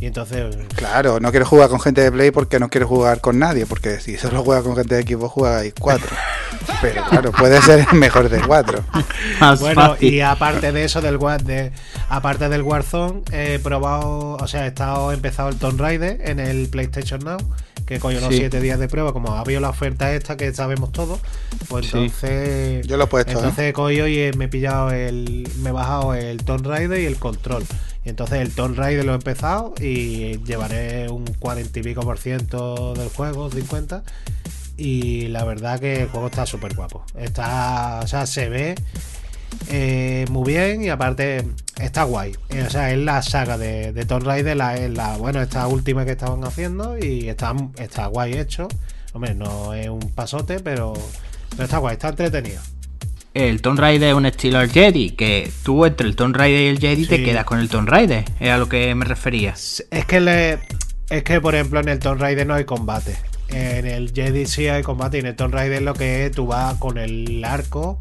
[0.00, 0.56] Y entonces.
[0.76, 3.98] Claro, no quiero jugar con gente de Play porque no quiero jugar con nadie, porque
[3.98, 6.06] si solo juega con gente de equipo jugáis cuatro.
[6.80, 8.84] Pero claro, puede ser el mejor de cuatro.
[9.40, 10.14] Más Bueno, fácil.
[10.14, 11.72] y aparte de eso, del War, de,
[12.08, 16.38] aparte del Warzone, he probado, o sea, he estado he empezado el Tomb Raider en
[16.38, 17.38] el PlayStation Now,
[17.88, 18.36] que coño los Sí.
[18.40, 21.18] 7 días de prueba, como ha habido la oferta esta que sabemos todos,
[21.68, 21.92] pues Sí.
[21.96, 23.34] entonces Yo lo he puesto, ¿eh?
[23.36, 27.00] entonces he cogido y he- me he pillado el me he bajado el Tomb Raider
[27.00, 27.64] y el control.
[28.04, 32.18] Y entonces el Tomb Raider lo he empezado y llevaré un 40 y pico por
[32.18, 34.02] ciento del juego, 50.
[34.76, 37.02] Y la verdad que el juego está súper guapo.
[37.18, 38.74] Está, o sea, se ve
[39.68, 41.44] eh, muy bien y aparte
[41.80, 42.32] está guay.
[42.66, 46.04] O sea, es la saga de, de Tomb Raider, la, es la, bueno, esta última
[46.04, 48.68] que estaban haciendo y está, está guay hecho.
[49.12, 50.94] Hombre, no es un pasote, pero,
[51.50, 52.60] pero está guay, está entretenido.
[53.34, 56.66] El Tomb Raider es un estilo al Jedi, que tú entre el Tomb Raider y
[56.68, 59.52] el Jedi te quedas con el Tomb Raider, es a lo que me refería.
[59.52, 60.58] Es que le,
[61.10, 63.16] es que por ejemplo en el Tomb Raider no hay combate.
[63.48, 66.46] En el Jedi sí hay combate y en el Tomb Raider lo que es tú
[66.46, 67.98] vas con el arco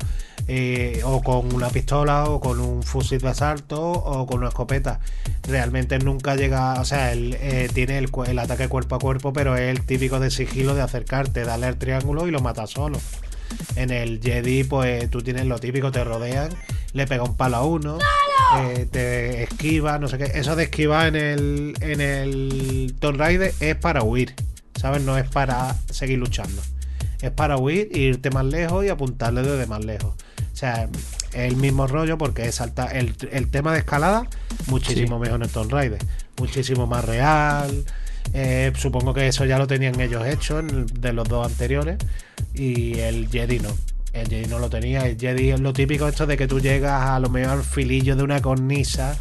[0.49, 5.01] eh, o con una pistola o con un fusil de asalto o con una escopeta.
[5.43, 9.77] Realmente nunca llega, o sea, él eh, tiene el, ataque cuerpo a cuerpo, pero es
[9.77, 12.99] el típico de sigilo de acercarte, darle el triángulo y lo matas solo.
[13.75, 16.49] En el Jedi, pues tú tienes lo típico, te rodean,
[16.93, 17.97] le pega un palo a uno,
[18.57, 20.31] eh, te esquiva, no sé qué.
[20.33, 24.33] Eso de esquivar en el, en el Tomb Raider es para huir,
[24.75, 25.01] ¿sabes?
[25.01, 26.61] No es para seguir luchando.
[27.21, 30.15] Es para huir, irte más lejos y apuntarle desde más lejos.
[30.57, 30.89] O sea,
[31.33, 32.97] es el mismo rollo porque es saltar.
[32.97, 34.27] El, el tema de escalada,
[34.65, 35.99] muchísimo mejor en el Tomb Raider.
[36.39, 37.85] Muchísimo más real.
[38.33, 41.97] Eh, supongo que eso ya lo tenían ellos hecho en de los dos anteriores.
[42.55, 43.69] Y el Jedi no.
[44.13, 45.05] El Jedi no lo tenía.
[45.05, 48.15] El Jedi es lo típico esto de que tú llegas a lo mejor al filillo
[48.15, 49.15] de una cornisa.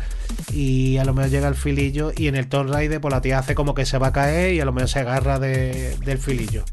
[0.55, 2.13] Y a lo mejor llega al filillo.
[2.17, 4.55] Y en el Tomb Raider, pues la tía hace como que se va a caer.
[4.55, 6.65] Y a lo mejor se agarra de- del filillo.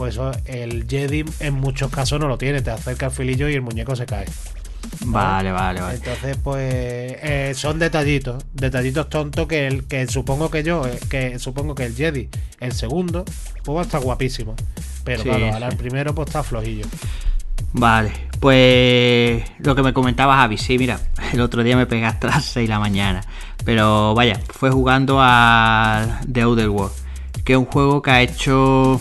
[0.00, 2.62] Pues eso, el Jedi en muchos casos no lo tiene.
[2.62, 4.24] Te acerca al filillo y el muñeco se cae.
[5.04, 5.96] Vale, vale, vale.
[5.96, 11.38] Entonces, pues eh, son detallitos, detallitos tontos que el que supongo que yo, eh, que
[11.38, 13.26] supongo que el Jedi, el segundo,
[13.62, 14.56] pues va a estar guapísimo.
[15.04, 15.72] Pero Sí, claro, ahora sí.
[15.72, 16.86] el primero pues está flojillo.
[17.74, 18.10] Vale,
[18.40, 20.98] pues lo que me comentaba Javi, sí, mira,
[21.34, 23.20] el otro día me pegué hasta las 6 de la mañana,
[23.66, 26.94] pero vaya, fue jugando a The Outer World,
[27.44, 28.98] que es un juego que ha hecho,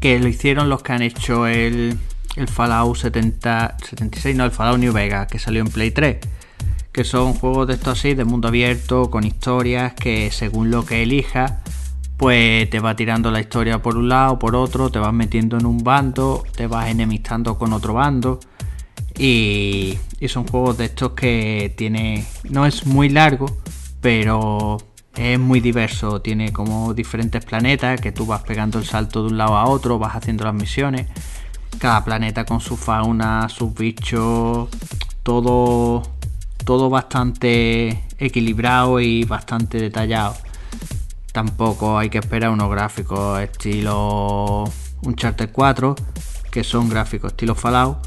[0.00, 1.98] que lo hicieron los que han hecho el,
[2.36, 6.18] el Fallout 70, 76, no, el Fallout New Vegas, que salió en Play 3,
[6.92, 11.02] que son juegos de estos así, de mundo abierto, con historias que según lo que
[11.02, 11.54] elijas,
[12.16, 15.66] pues te va tirando la historia por un lado, por otro, te vas metiendo en
[15.66, 18.40] un bando, te vas enemistando con otro bando.
[19.16, 22.24] Y, y son juegos de estos que tiene.
[22.50, 23.46] No es muy largo,
[24.00, 24.78] pero
[25.16, 26.20] es muy diverso.
[26.20, 29.98] Tiene como diferentes planetas que tú vas pegando el salto de un lado a otro,
[29.98, 31.06] vas haciendo las misiones.
[31.78, 34.68] cada planeta con su fauna, sus bichos,
[35.22, 36.02] todo,
[36.64, 40.34] todo bastante equilibrado y bastante detallado.
[41.32, 44.64] Tampoco hay que esperar unos gráficos estilo
[45.02, 45.94] Uncharted 4,
[46.50, 47.98] que son gráficos estilo Fallout,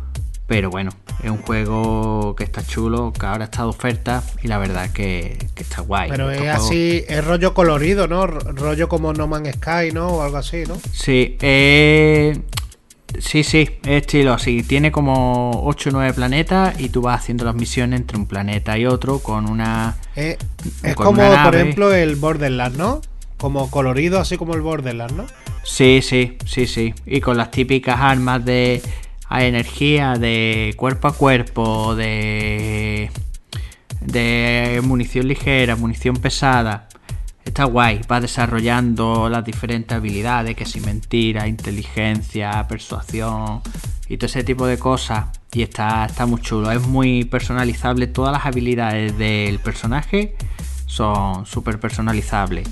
[0.48, 0.92] pero bueno,
[1.24, 5.38] es un juego que está chulo, que ahora está de oferta y la verdad que,
[5.54, 6.10] que está guay.
[6.10, 8.26] Pero Estos es así, es rollo colorido, ¿no?
[8.28, 10.08] Rollo como No Man's Sky, ¿no?
[10.08, 10.78] O algo así, ¿no?
[10.91, 12.39] Sí, eh,
[13.19, 14.63] sí, sí, es estilo así.
[14.63, 18.78] Tiene como 8 o 9 planetas y tú vas haciendo las misiones entre un planeta
[18.78, 19.97] y otro con una...
[20.15, 20.38] Eh,
[20.84, 23.02] es Con como, una por ejemplo, el Borderlands, ¿no?
[23.38, 25.26] Como colorido, así como el Borderlands, ¿no?
[25.63, 26.93] Sí, sí, sí, sí.
[27.06, 28.82] Y con las típicas armas de
[29.32, 33.10] a energía, de cuerpo a cuerpo, de...
[34.02, 36.89] de munición ligera, munición pesada.
[37.46, 43.62] Está guay, va desarrollando las diferentes habilidades, que si mentira, inteligencia, persuasión
[44.10, 45.28] y todo ese tipo de cosas.
[45.54, 48.08] Y está, está muy chulo, es muy personalizable.
[48.08, 50.36] Todas las habilidades del personaje
[50.86, 52.67] son súper personalizables.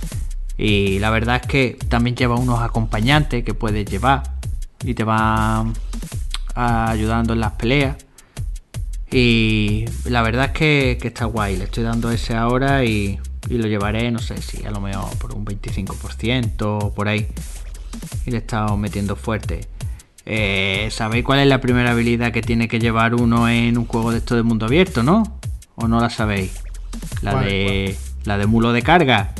[0.57, 4.23] Y la verdad es que también lleva unos acompañantes que puedes llevar
[4.83, 5.73] y te van
[6.59, 7.95] ayudando en las peleas.
[9.11, 11.57] Y la verdad es que, que está guay.
[11.57, 13.19] Le estoy dando ese ahora y,
[13.49, 17.27] y lo llevaré, no sé si a lo mejor por un 25% o por ahí.
[18.25, 19.67] Y le he estado metiendo fuerte.
[20.25, 24.11] Eh, ¿Sabéis cuál es la primera habilidad que tiene que llevar uno en un juego
[24.11, 25.39] de esto de mundo abierto, no?
[25.75, 26.51] ¿O no la sabéis?
[27.21, 27.95] La ¿Cuál, de
[28.25, 29.31] la de mulo de carga.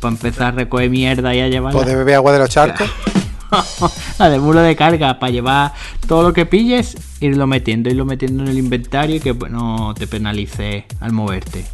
[0.00, 1.80] Para empezar a recoger mierda y a llevarla.
[1.80, 2.88] ¿Poder beber agua de los charcos?
[4.18, 5.72] la de muro de carga para llevar
[6.06, 10.06] todo lo que pilles, irlo metiendo, irlo metiendo en el inventario y que no te
[10.06, 11.64] penalice al moverte.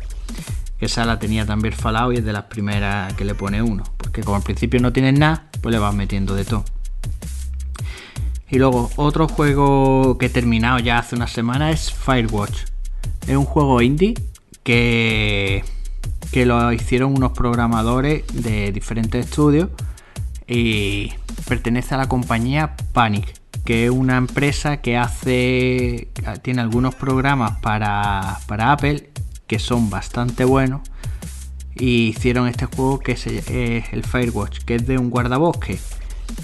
[0.78, 3.84] Que esa la tenía también Fallout y es de las primeras que le pone uno.
[3.96, 6.64] Porque como al principio no tienes nada, pues le vas metiendo de todo.
[8.50, 12.64] Y luego, otro juego que he terminado ya hace una semana es Firewatch.
[13.26, 14.14] Es un juego indie
[14.62, 15.64] que,
[16.30, 19.70] que lo hicieron unos programadores de diferentes estudios
[20.46, 21.12] y
[21.48, 26.08] pertenece a la compañía Panic, que es una empresa que hace
[26.42, 29.10] tiene algunos programas para, para Apple
[29.46, 30.82] que son bastante buenos
[31.74, 35.78] y hicieron este juego que es el Firewatch, que es de un guardabosque.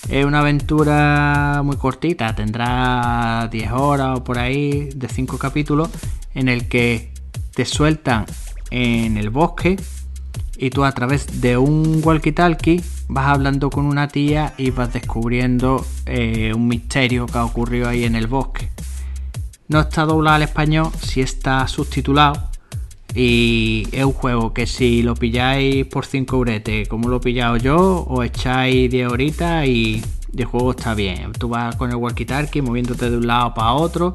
[0.08, 5.88] Es una aventura muy cortita, tendrá 10 horas o por ahí, de 5 capítulos,
[6.34, 7.12] en el que
[7.54, 8.26] te sueltan
[8.70, 9.76] en el bosque
[10.60, 15.86] y tú a través de un walkie-talkie vas hablando con una tía y vas descubriendo
[16.04, 18.70] eh, un misterio que ha ocurrido ahí en el bosque.
[19.68, 22.50] No está doblado al español, sí está subtitulado.
[23.14, 27.56] Y es un juego que si lo pilláis por 5 euretes, como lo he pillado
[27.56, 30.04] yo, os echáis 10 horitas y
[30.36, 31.32] el juego está bien.
[31.32, 34.12] Tú vas con el walkie-talkie moviéndote de un lado para otro.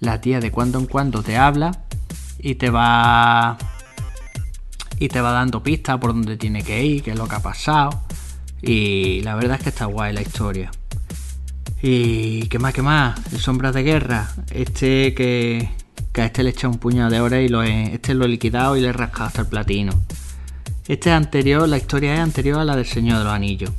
[0.00, 1.82] La tía de cuando en cuando te habla
[2.38, 3.58] y te va
[5.02, 7.42] y te va dando pistas por dónde tiene que ir, qué es lo que ha
[7.42, 8.04] pasado.
[8.62, 10.70] Y la verdad es que está guay la historia.
[11.82, 15.70] Y qué más, qué más, Sombras de Guerra, este que,
[16.12, 18.28] que a este le echa un puñado de horas y lo he, este lo he
[18.28, 19.92] liquidado y le he rascado hasta el platino.
[20.86, 23.72] Este es anterior, la historia es anterior a la del Señor de los Anillos.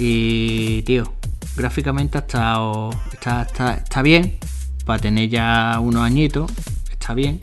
[0.00, 1.12] Y tío,
[1.56, 4.36] gráficamente ha estado, está, está, está bien,
[4.84, 6.50] para tener ya unos añitos,
[6.90, 7.38] está bien.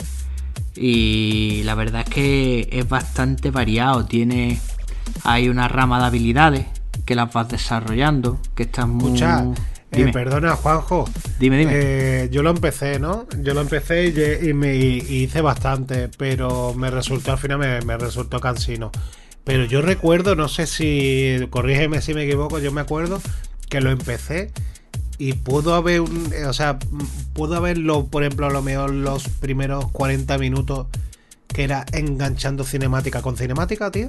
[0.74, 4.04] Y la verdad es que es bastante variado.
[4.06, 4.58] Tiene.
[5.24, 6.66] Hay una rama de habilidades
[7.04, 8.40] que las vas desarrollando.
[8.54, 9.14] Que están muy.
[9.14, 9.46] Escucha,
[9.92, 11.04] eh, perdona, Juanjo.
[11.38, 11.72] Dime, dime.
[11.74, 13.26] Eh, yo lo empecé, ¿no?
[13.42, 17.98] Yo lo empecé y, me y hice bastante, pero me resultó al final me, me
[17.98, 18.90] resultó cansino.
[19.44, 23.20] Pero yo recuerdo, no sé si, corrígeme si me equivoco, yo me acuerdo
[23.68, 24.52] que lo empecé
[25.18, 26.78] y pudo haber un, eh, o sea,
[27.34, 30.86] pudo haberlo, por ejemplo, a lo mejor los primeros 40 minutos
[31.48, 34.08] que era enganchando cinemática con cinemática, tío.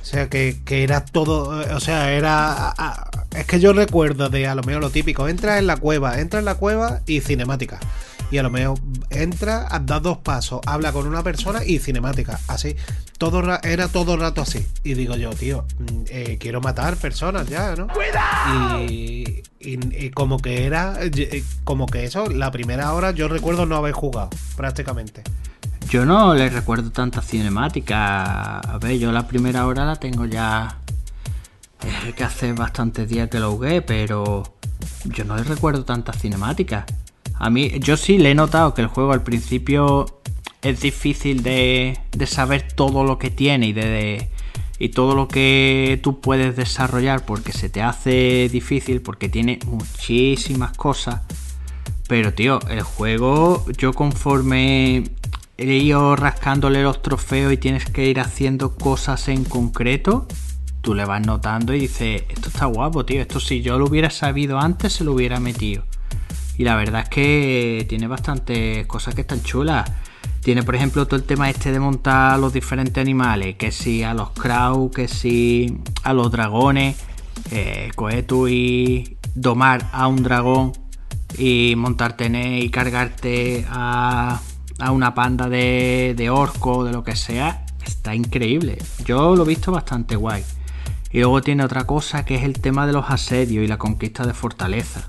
[0.00, 1.62] O sea, que, que era todo.
[1.62, 2.74] eh, O sea, era.
[3.36, 6.38] es que yo recuerdo de a lo mejor lo típico: entra en la cueva, entra
[6.38, 7.80] en la cueva y cinemática.
[8.34, 12.40] Y a lo mejor entra, da dos pasos, habla con una persona y cinemática.
[12.48, 12.74] Así.
[13.16, 14.66] Todo ra- era todo el rato así.
[14.82, 17.86] Y digo yo, tío, mm, eh, quiero matar personas ya, ¿no?
[18.90, 20.98] Y, y- y como que era.
[21.62, 25.22] Como que eso, la primera hora yo recuerdo no haber jugado, prácticamente.
[25.88, 28.58] Yo no le recuerdo tanta cinemática.
[28.58, 30.78] A ver, yo la primera hora la tengo ya.
[31.82, 34.42] eh, que hace bastantes días que lo jugué, pero
[35.04, 36.84] yo no le recuerdo tantas cinemáticas.
[37.44, 40.06] A mí, yo sí le he notado que el juego al principio
[40.62, 44.30] es difícil de, de saber todo lo que tiene y de,
[44.78, 50.74] y todo lo que tú puedes desarrollar porque se te hace difícil, porque tiene muchísimas
[50.74, 51.20] cosas.
[52.08, 55.04] Pero tío, el juego yo conforme
[55.58, 60.26] he ido rascándole los trofeos y tienes que ir haciendo cosas en concreto,
[60.80, 64.08] tú le vas notando y dices, esto está guapo, tío, esto si yo lo hubiera
[64.08, 65.84] sabido antes se lo hubiera metido.
[66.56, 69.90] Y la verdad es que tiene bastantes cosas que están chulas.
[70.40, 74.14] Tiene, por ejemplo, todo el tema este de montar los diferentes animales, que si a
[74.14, 76.96] los crow, que si a los dragones,
[77.50, 80.72] eh, coger tú y domar a un dragón
[81.38, 84.40] y montarte en él y cargarte a,
[84.78, 88.78] a una panda de, de orco, de lo que sea, está increíble.
[89.04, 90.44] Yo lo he visto bastante guay.
[91.10, 94.26] Y luego tiene otra cosa que es el tema de los asedios y la conquista
[94.26, 95.06] de fortaleza.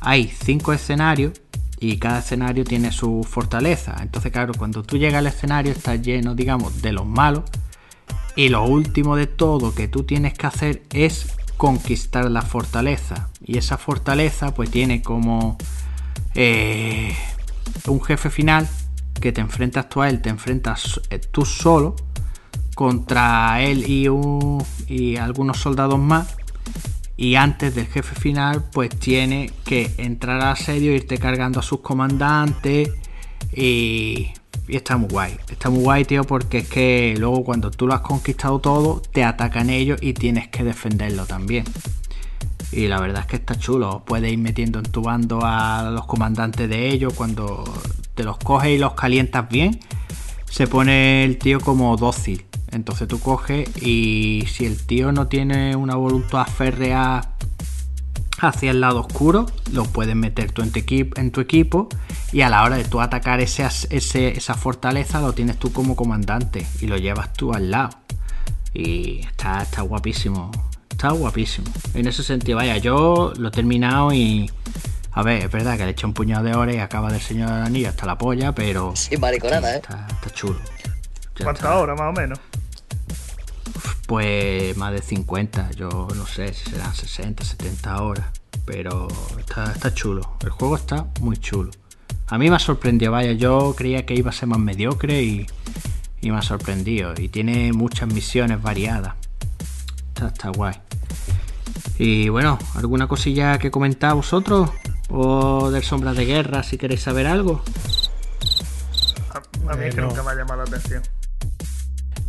[0.00, 1.32] Hay cinco escenarios
[1.80, 3.96] y cada escenario tiene su fortaleza.
[4.00, 7.44] Entonces, claro, cuando tú llegas al escenario está lleno, digamos, de los malos.
[8.36, 13.28] Y lo último de todo que tú tienes que hacer es conquistar la fortaleza.
[13.44, 15.56] Y esa fortaleza pues tiene como
[16.34, 17.14] eh,
[17.86, 18.68] un jefe final
[19.20, 21.94] que te enfrentas tú a él, te enfrentas eh, tú solo
[22.74, 23.84] contra él
[24.88, 26.36] y algunos soldados más.
[27.16, 31.80] Y antes del jefe final, pues tiene que entrar al asedio, irte cargando a sus
[31.80, 32.90] comandantes.
[33.52, 34.32] Y,
[34.66, 35.36] y está muy guay.
[35.48, 39.22] Está muy guay, tío, porque es que luego cuando tú lo has conquistado todo, te
[39.22, 41.64] atacan ellos y tienes que defenderlo también.
[42.72, 44.02] Y la verdad es que está chulo.
[44.04, 47.14] Puedes ir metiendo en tu bando a los comandantes de ellos.
[47.14, 47.62] Cuando
[48.14, 49.78] te los coges y los calientas bien,
[50.50, 52.44] se pone el tío como dócil.
[52.74, 57.30] Entonces tú coges y si el tío no tiene una voluntad férrea
[58.40, 61.88] hacia el lado oscuro, lo puedes meter tú en tu, equipo, en tu equipo
[62.32, 65.94] y a la hora de tú atacar ese, ese, esa fortaleza lo tienes tú como
[65.96, 67.90] comandante y lo llevas tú al lado.
[68.72, 70.50] Y está, está guapísimo,
[70.90, 71.68] está guapísimo.
[71.94, 74.50] En ese sentido, vaya, yo lo he terminado y...
[75.16, 77.48] A ver, es verdad que le eché un puñado de horas y acaba del Señor
[77.48, 78.96] del Anillo hasta la polla, pero...
[78.96, 79.76] Sí, mariconada, ¿eh?
[79.76, 80.58] Está, está chulo.
[81.36, 81.78] ¿Cuántas está.
[81.78, 82.40] horas más o menos?
[84.06, 88.26] Pues más de 50, yo no sé si serán 60, 70 horas,
[88.64, 89.08] pero
[89.38, 91.70] está, está chulo, el juego está muy chulo.
[92.28, 95.46] A mí me ha sorprendido, vaya, yo creía que iba a ser más mediocre y,
[96.20, 97.12] y me ha sorprendido.
[97.16, 99.14] Y tiene muchas misiones variadas.
[100.08, 100.74] Está, está guay.
[101.98, 104.70] Y bueno, ¿alguna cosilla que comentar vosotros?
[105.10, 107.62] ¿O del Sombras de Guerra si queréis saber algo?
[109.30, 111.02] A, a mí es que nunca me ha llamado la atención.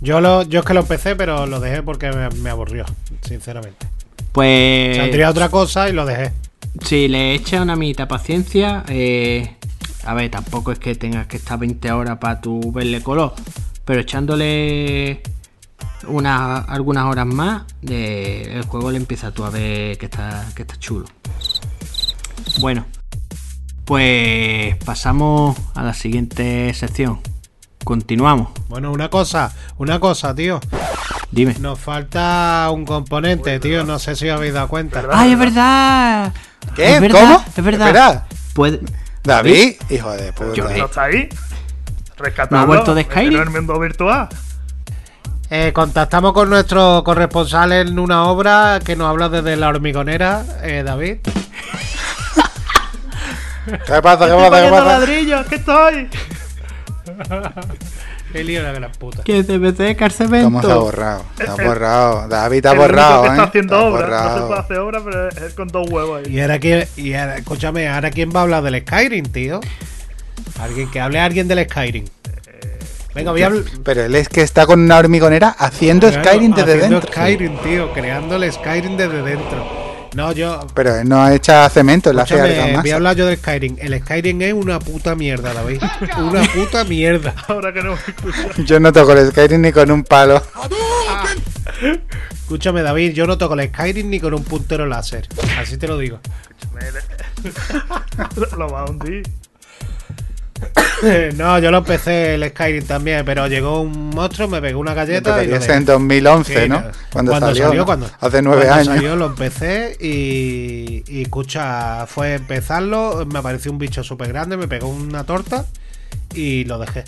[0.02, 2.86] Yo, lo, yo es que lo empecé, pero lo dejé porque me, me aburrió,
[3.22, 3.88] sinceramente.
[4.32, 4.98] Pues...
[4.98, 6.34] Saldría otra cosa y lo dejé.
[6.84, 9.56] Si le echa una mitad paciencia, eh,
[10.04, 13.34] a ver, tampoco es que tengas que estar 20 horas para tu verle color,
[13.86, 15.22] pero echándole
[16.08, 20.64] una, algunas horas más, de, el juego le empieza tú a ver que está, que
[20.64, 21.06] está chulo.
[22.60, 22.86] Bueno,
[23.86, 27.20] pues pasamos a la siguiente sección.
[27.86, 28.50] Continuamos.
[28.68, 30.60] Bueno, una cosa, una cosa, tío.
[31.32, 31.56] Dime.
[31.60, 33.84] Nos falta un componente, tío.
[33.86, 35.02] No sé si os habéis dado cuenta.
[35.02, 35.18] ¿Verdad?
[35.20, 36.34] ¡Ay, es verdad!
[36.76, 36.96] ¿Qué?
[36.96, 37.46] Es verdad, ¿Cómo?
[37.56, 37.88] Es verdad.
[37.88, 38.26] Espera.
[38.54, 38.80] Puede-
[39.24, 40.54] David, hijo de puta.
[40.54, 41.30] Yo- ¿No está ahí?
[42.18, 42.56] Rescatado.
[42.58, 43.34] ¿No ha vuelto de Skyrim?
[43.36, 44.30] en el mundo virtual.
[45.52, 50.82] Eh, contactamos con nuestro corresponsal en una obra que nos habla desde la hormigonera, eh,
[50.84, 51.18] David.
[53.66, 54.26] ¿Qué pasa?
[54.28, 54.64] ¿Qué pasa?
[54.64, 54.86] ¿Qué pasa?
[54.86, 56.10] ladrillos, que estoy.
[58.32, 59.24] Qué lío la gran puta.
[59.24, 60.46] Que CBC Carcemento.
[60.48, 61.26] ¿Cómo se ha borrado?
[61.38, 62.28] Se ha El- borrado.
[62.28, 63.32] David está el único borrado, que ¿eh?
[63.32, 64.02] está haciendo Está obra.
[64.02, 64.48] No se borrado.
[64.48, 66.34] puede hacer obra, pero es con dos huevos ahí.
[66.34, 69.60] Y ahora quién, y ahora, escúchame, ahora quién va a hablar del Skyrim, tío.
[70.60, 72.06] Alguien que hable alguien del Skyrim.
[73.14, 73.64] Venga, voy a hablar.
[73.84, 77.12] Pero él es que está con una hormigonera haciendo Skyrim desde haciendo dentro.
[77.14, 79.85] Skyrim, tío, creando el Skyrim desde dentro.
[80.16, 80.66] No, yo.
[80.74, 82.82] Pero no echa cemento, él hace argamasa.
[82.82, 83.76] voy a hablar yo del Skyrim.
[83.80, 85.82] El Skyrim es una puta mierda, David.
[86.18, 87.36] Una puta mierda.
[87.50, 87.98] Ahora que no me
[88.32, 88.64] escucha.
[88.64, 90.42] Yo no toco el Skyrim ni con un palo.
[92.32, 95.28] Escúchame, David, yo no toco el Skyrim ni con un puntero láser.
[95.60, 96.20] Así te lo digo.
[98.40, 99.24] Lo- Lo va a hundir.
[101.36, 105.44] No, yo lo empecé el Skyrim también, pero llegó un monstruo, me pegó una galleta
[105.44, 106.82] y lo en 2011, Sí, ¿no?
[106.82, 106.88] no.
[107.12, 107.86] Cuando, salió, ¿no?
[107.86, 108.96] cuando- Hace nueve cuando años.
[108.96, 114.68] salió lo empecé y, y escucha, fue empezarlo, me apareció un bicho súper grande, me
[114.68, 115.66] pegó una torta
[116.34, 117.04] y lo dejé.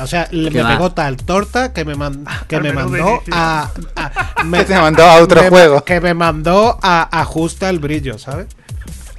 [0.00, 0.68] O sea, me va?
[0.76, 3.68] pegó tal torta que me, man- que Al me mandó a...
[3.96, 5.84] a- me, Que te mandó a otro me- juego.
[5.84, 8.46] Que me mandó a ajusta el brillo, ¿sabes?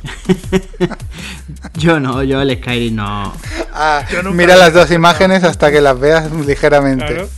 [1.75, 3.33] Yo no, yo el Skyrim no.
[3.73, 7.05] Ah, Yo mira las dos imágenes hasta que las veas ligeramente.
[7.05, 7.29] Claro.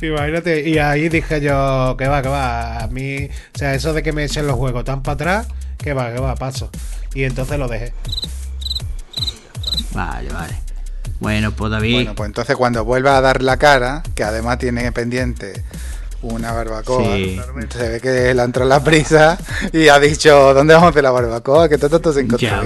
[0.00, 4.02] Imagínate, y ahí dije yo, que va, que va, a mí, o sea, eso de
[4.02, 6.70] que me echen los juegos tan para atrás, que va, que va, paso.
[7.14, 7.92] Y entonces lo dejé.
[9.92, 10.54] Vale, vale.
[11.18, 11.94] Bueno, pues David.
[11.94, 15.64] Bueno, pues entonces cuando vuelva a dar la cara, que además tiene pendiente
[16.22, 17.40] una barbacoa, Sí.
[17.70, 19.38] se ve que le entrado la prisa
[19.72, 21.68] y ha dicho, ¿dónde vamos a hacer la barbacoa?
[21.68, 22.64] Que todo esto se encontró Claro,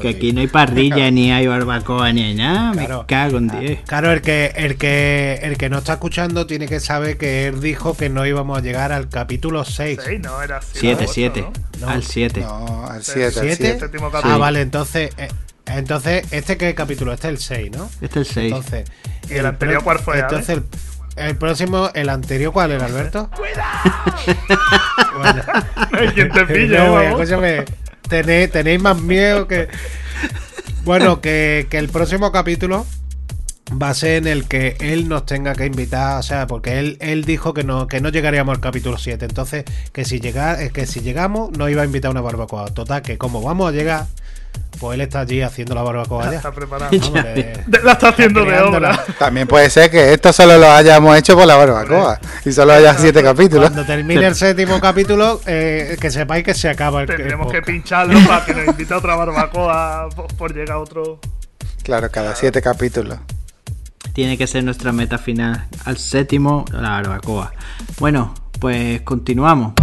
[0.00, 2.72] que aquí no hay parrilla, ni hay barbacoa, ni hay nada.
[2.72, 3.00] Claro.
[3.00, 3.80] Me cago en 10.
[3.86, 7.60] Claro, el que, el que el que no está escuchando tiene que saber que él
[7.60, 10.00] dijo que no íbamos a llegar al capítulo 6.
[10.04, 11.80] Seis, no, era siete, 7, ocho, 7.
[11.80, 11.88] ¿no?
[11.88, 12.40] Al 7.
[12.40, 13.56] No, al Sí, 7, al ¿Siete?
[13.56, 13.78] 7.
[13.80, 15.28] Séptimo Ah, vale, entonces eh,
[15.66, 17.88] entonces este qué capítulo, este es el 6, ¿no?
[18.02, 18.46] Este es el 6.
[18.52, 18.84] Entonces,
[19.30, 20.18] ¿Y el anterior pro- cuál fue?
[20.18, 20.62] Entonces el,
[21.18, 23.30] el próximo, el anterior ¿cuál era, Alberto?
[25.18, 25.42] bueno,
[25.92, 27.64] Ay, ¿Quién te pilla, no, escúchame,
[28.08, 29.68] tenéis, tenéis más miedo que.
[30.84, 32.86] Bueno, que, que el próximo capítulo
[33.70, 36.96] va a ser en el que él nos tenga que invitar, o sea, porque él,
[37.00, 39.24] él dijo que no, que no llegaríamos al capítulo 7.
[39.24, 42.66] Entonces, que si llega, eh, que si llegamos, nos iba a invitar a una barbacoa.
[42.66, 44.06] Total, que como vamos a llegar,
[44.78, 46.36] pues él está allí haciendo la barbacoa ya.
[46.36, 46.90] Está preparado.
[47.82, 49.04] La está haciendo de obra.
[49.18, 52.96] También puede ser que esto solo lo hayamos hecho por la barbacoa y solo haya
[52.96, 53.70] 7 capítulos.
[53.70, 57.62] Cuando termine el séptimo capítulo, eh, que sepáis que se acaba el el Tendremos que
[57.62, 61.18] pincharlo para que nos invite a otra barbacoa por, llegar a otro.
[61.82, 63.18] Claro, cada 7 capítulos.
[64.12, 65.66] Tiene que ser nuestra meta final.
[65.84, 67.52] Al séptimo, la barbacoa.
[67.98, 69.74] Bueno, pues continuamos.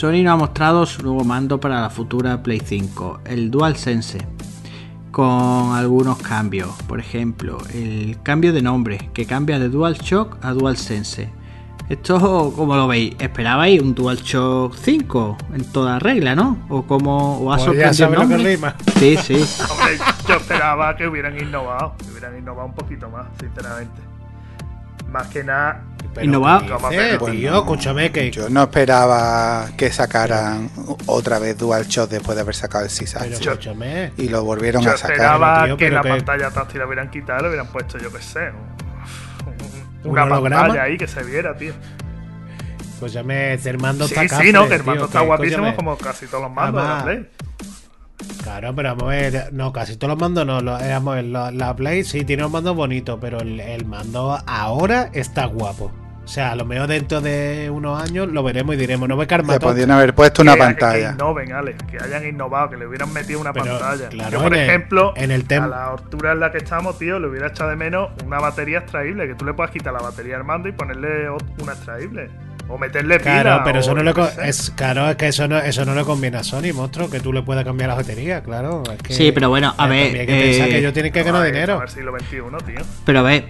[0.00, 4.26] Sony nos ha mostrado su nuevo mando para la futura Play 5, el DualSense,
[5.10, 6.70] con algunos cambios.
[6.88, 11.28] Por ejemplo, el cambio de nombre, que cambia de DualShock a DualSense.
[11.90, 13.14] Esto, como lo veis?
[13.18, 16.56] ¿Esperabais un DualShock 5 en toda regla, no?
[16.70, 18.56] ¿O como o ha Pues ya sorprendido el sabes lo que nombre?
[18.56, 18.76] rima.
[18.96, 19.34] Sí, sí.
[19.70, 21.94] Hombre, yo esperaba que hubieran innovado.
[21.98, 24.00] Que hubieran innovado un poquito más, sinceramente.
[25.12, 25.82] Más que nada.
[26.14, 26.60] Pero Innovado.
[26.62, 27.50] ¿qué Como dices, que- tío?
[27.50, 28.30] Bueno, escúchame que.
[28.32, 30.68] Yo no esperaba que sacaran
[31.06, 32.90] otra vez DualShock después de haber sacado el
[33.52, 34.12] escúchame.
[34.16, 35.12] Y lo volvieron Yo a sacar.
[35.12, 38.12] esperaba tío, que la que- pantalla táctil la hubieran quitado y le hubieran puesto, yo
[38.12, 40.62] qué sé, un- ¿Un una holograma?
[40.62, 41.74] pantalla ahí que se viera, tío.
[42.94, 45.76] Escúchame, el mando Sí, está sí, no, cafre, que el mando tío, está guapísimo escúchame.
[45.76, 47.30] como casi todos los mandos de la Play.
[48.42, 51.14] Claro, pero vamos a ver, no, casi todos los mandos no, lo, eh, vamos a
[51.16, 55.46] ver, la, la Play sí tiene un mando bonito, pero el, el mando ahora está
[55.46, 55.90] guapo.
[56.30, 59.24] O sea, a lo mejor dentro de unos años lo veremos y diremos, no ve
[59.24, 59.66] Le Carmato.
[59.66, 61.10] podrían haber puesto una Que- Que pantalla.
[61.10, 64.08] innoven, Alex, que hayan innovado, que le hubieran metido una Pero, pantalla.
[64.10, 66.58] claro, Yo, por en el- ejemplo, en el tem- a la altura en la que
[66.58, 69.92] estamos, tío, le hubiera echado de menos una batería extraíble, que tú le puedas quitar
[69.92, 71.28] la batería al mando y ponerle
[71.58, 72.30] una extraíble.
[72.68, 73.42] O meterle pila.
[73.42, 74.48] Claro, pero eso no le sé.
[74.48, 77.32] es claro, es que eso no, eso no le conviene a Sony, monstruo, que tú
[77.32, 78.84] le puedas cambiar la batería, claro.
[78.92, 81.10] es que- Sí, pero bueno, a eh, ver, Hay que pensar eh, que ellos tienen
[81.12, 81.82] que ganar Ay, dinero.
[81.82, 82.80] en siglo XXI, tío.
[83.04, 83.46] Pero a ver,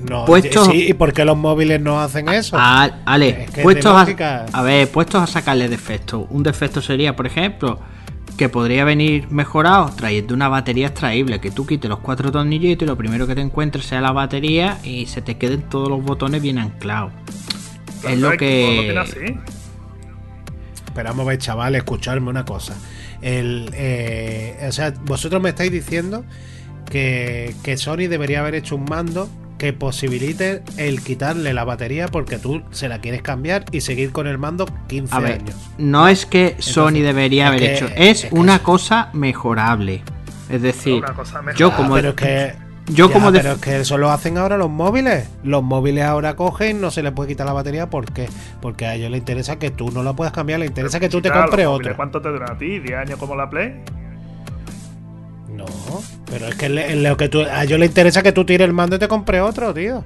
[0.00, 2.56] No, Puestos- sí, ¿y por qué los móviles no hacen eso?
[2.58, 6.24] a- Ale, Es que puestos a, a ver, puestos a sacarle defectos.
[6.30, 7.80] Un defecto sería, por ejemplo,
[8.36, 12.86] que podría venir mejorado trayendo una batería extraíble, que tú quites los cuatro tornillitos y
[12.86, 16.40] lo primero que te encuentres sea la batería y se te queden todos los botones
[16.40, 17.12] bien anclados.
[18.00, 18.94] Claro, es lo lo que...
[18.96, 19.34] así.
[20.94, 22.74] Pero vamos a ver, chaval, escucharme una cosa.
[23.20, 26.24] El, eh, o sea, vosotros me estáis diciendo
[26.90, 29.28] que, que Sony debería haber hecho un mando
[29.58, 34.26] que posibilite el quitarle la batería porque tú se la quieres cambiar y seguir con
[34.26, 35.56] el mando 15 A ver, años.
[35.78, 40.02] no es que Sony debería haber que- hecho, es, una cosa mejorable.
[40.48, 41.02] Es decir,
[41.56, 41.94] yo Ah, como...
[41.94, 42.52] pero es que
[42.86, 45.28] yo ya, como def- pero es que eso lo hacen ahora los móviles.
[45.44, 48.28] Los móviles ahora cogen, no se les puede quitar la batería porque
[48.62, 51.20] porque a ellos les interesa que tú no la puedas cambiar, les interesa que tú
[51.20, 51.94] te compres otro.
[51.96, 52.78] ¿Cuánto te dura a ti?
[52.80, 53.74] ¿10 años como la Play?
[55.68, 58.66] No, pero es que le- lo que tú, a ellos les interesa que tú tires
[58.66, 60.04] el mando y te compres otro, tío.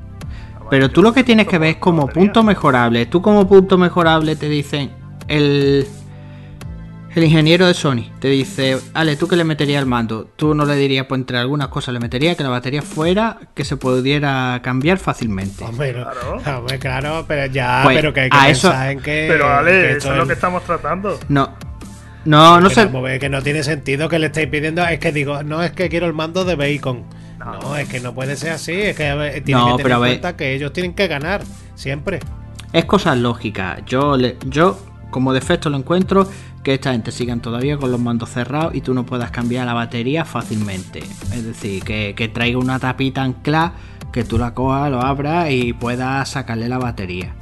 [0.70, 3.06] Pero tú lo que tienes que ver es como punto mejorable.
[3.06, 4.90] Tú como punto mejorable te dicen
[5.28, 5.86] el
[7.14, 10.28] el ingeniero de Sony te dice, Ale, ¿tú qué le meterías al mando?
[10.34, 13.66] Tú no le dirías, pues entre algunas cosas le metería que la batería fuera, que
[13.66, 15.62] se pudiera cambiar fácilmente.
[15.62, 16.04] Hombre, no-
[16.40, 16.58] Claro.
[16.60, 19.26] hombre, claro, pero ya, Pues, pero que hay que a eso- en que.
[19.28, 21.18] Pero Ale, eso es lo que estamos tratando.
[21.28, 21.50] No,
[22.24, 22.88] no, no sé.
[23.20, 24.84] que no tiene sentido que le estéis pidiendo.
[24.86, 27.04] Es que digo, no es que quiero el mando de Bacon.
[27.38, 28.72] No, es que no puede ser así.
[28.72, 31.42] Es que tienen No, que tener en cuenta que ellos tienen que ganar
[31.74, 32.20] siempre.
[32.72, 33.82] Es cosas lógicas.
[33.86, 34.78] Yo, le- yo
[35.10, 36.28] como defecto lo encuentro
[36.62, 39.74] que esta gente sigan todavía con los mandos cerrados y tú no puedas cambiar la
[39.74, 41.00] batería fácilmente.
[41.00, 43.72] Es decir, que, que traiga una tapita ancla,
[44.12, 47.34] que tú la cojas, lo abras y puedas sacarle la batería.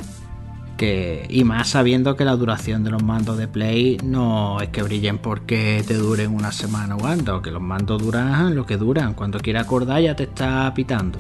[0.81, 4.83] Que, y más sabiendo que la duración de los mandos de Play no es que
[4.83, 9.13] brillen porque te duren una semana jugando, que los mandos duran lo que duran.
[9.13, 11.19] Cuando quieras acordar ya te está pitando.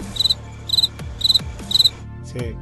[2.24, 2.54] Sí.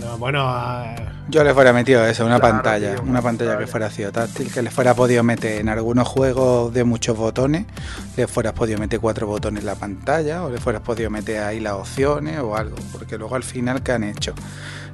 [0.00, 0.94] No, bueno, a-
[1.28, 4.52] Yo le fuera metido eso, una Claro, pantalla, tío, una pantalla que fuera sido táctil,
[4.52, 7.66] que le fuera podido meter en algunos juegos de muchos botones,
[8.16, 11.58] le fueras podido meter cuatro botones en la pantalla, o le fueras podido meter ahí
[11.58, 14.34] las opciones o algo, porque luego al final, ¿qué han hecho?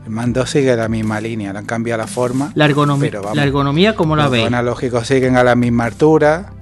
[0.05, 2.53] El mando sigue la misma línea, le han cambiado la forma.
[2.55, 4.47] La ergonomía, Pero vamos, la ergonomía ¿cómo la Los veis?
[4.47, 6.53] analógicos siguen a la misma altura.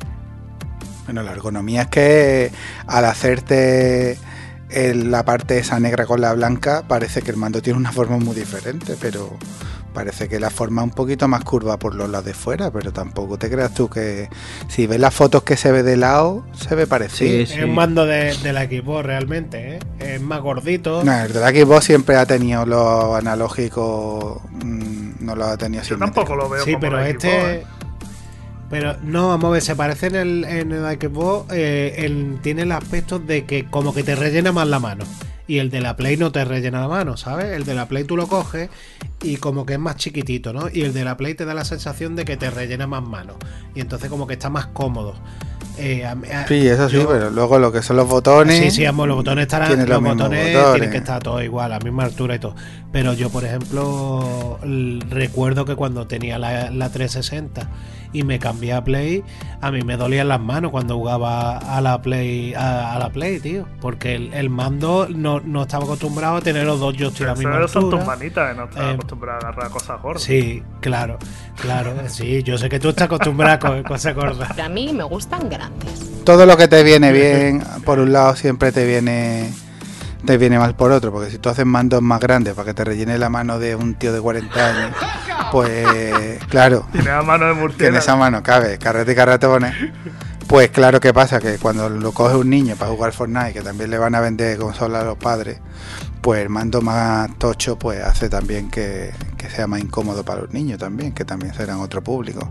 [1.06, 2.52] Bueno, la ergonomía es que
[2.86, 4.16] al hacerte
[4.70, 8.16] el- la parte esa negra con la blanca, parece que el mando tiene una forma
[8.18, 9.36] muy diferente, pero
[9.92, 12.92] parece que la forma es un poquito más curva por los lados de fuera, pero
[12.92, 14.28] tampoco te creas tú que
[14.68, 17.46] si ves las fotos que se ve de lado, se ve parecido.
[17.46, 19.78] Sí, es un mando de, de la Xbox realmente, ¿eh?
[20.00, 21.04] Es más gordito.
[21.04, 25.82] No, el de la Xbox siempre ha tenido los analógicos, mm, no los ha tenido
[25.84, 27.28] Yo tampoco lo veo Sí, como pero la este.
[27.30, 27.64] Xbox, ¿eh?
[28.70, 32.62] Pero no, vamos a ver, se parece en el, en el Xbox, eh, el- tiene
[32.62, 35.04] el aspecto de que como que te rellena más la mano.
[35.52, 37.46] Y el de la Play no te rellena la mano, ¿sabes?
[37.54, 38.70] El de la Play tú lo coges
[39.22, 40.70] y como que es más chiquitito, ¿no?
[40.72, 43.34] Y el de la Play te da la sensación de que te rellena más mano.
[43.74, 45.14] Y entonces como que está más cómodo.
[45.76, 48.58] Eh, a- a- Sí, eso sí, yo- pero luego lo que son los botones.
[48.58, 49.70] Sí, sí, ambos los botones estarán.
[49.86, 50.72] Los botones, botones.
[50.72, 52.54] tienen que estar todos igual, a la misma altura y todo.
[52.90, 54.58] Pero yo, por ejemplo,
[55.10, 57.68] recuerdo que cuando tenía la, la 360
[58.12, 59.24] y me cambié a Play,
[59.60, 63.40] a mí me dolían las manos cuando jugaba a la Play, a, a la Play,
[63.40, 63.66] tío.
[63.80, 67.34] Porque el, el mando no, no estaba acostumbrado a tener los dos joysticks a la
[67.34, 70.22] misma Pero son tus manitas que no estás Eh, acostumbrado a agarrar cosas gordas.
[70.22, 71.18] Sí, claro,
[71.60, 74.58] claro, sí, yo sé que tú estás acostumbrado a coger cosas gordas.
[74.58, 76.22] A mí me gustan grandes.
[76.24, 79.50] todo lo que te viene bien, por un lado siempre te viene
[80.24, 82.84] te viene mal por otro, porque si tú haces mandos más grandes para que te
[82.84, 84.96] rellene la mano de un tío de 40 años,
[85.52, 87.98] pues claro, Tiene la mano de murciélago.
[87.98, 89.74] esa mano cabe carrete y carretones,
[90.48, 93.90] pues claro que pasa que cuando lo coge un niño para jugar Fortnite, que también
[93.90, 95.60] le van a vender consola a los padres,
[96.22, 100.54] pues el mando más tocho pues hace también que, que sea más incómodo para los
[100.54, 102.50] niños también, que también serán otro público.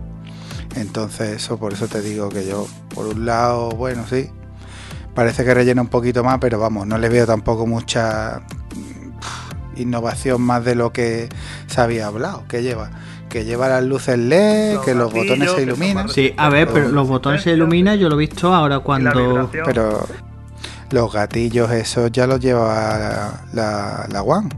[0.76, 4.30] Entonces eso, por eso te digo que yo, por un lado, bueno, sí,
[5.12, 8.42] parece que rellena un poquito más, pero vamos, no le veo tampoco mucha
[9.76, 11.28] innovación más de lo que
[11.66, 12.90] se había hablado, que lleva,
[13.28, 16.68] que lleva las luces LED, Los que los gatillos, botones se iluminan, Sí, a ver,
[16.72, 19.48] pero los botones se iluminan, yo lo he visto ahora cuando...
[19.64, 20.06] pero
[20.90, 22.66] los gatillos esos ya los lleva
[22.98, 24.50] la, la, la One.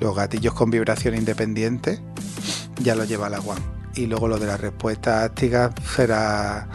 [0.00, 2.00] Los gatillos con vibración independiente
[2.82, 3.60] ya los lleva la One.
[3.94, 6.66] Y luego lo de la respuesta áctica será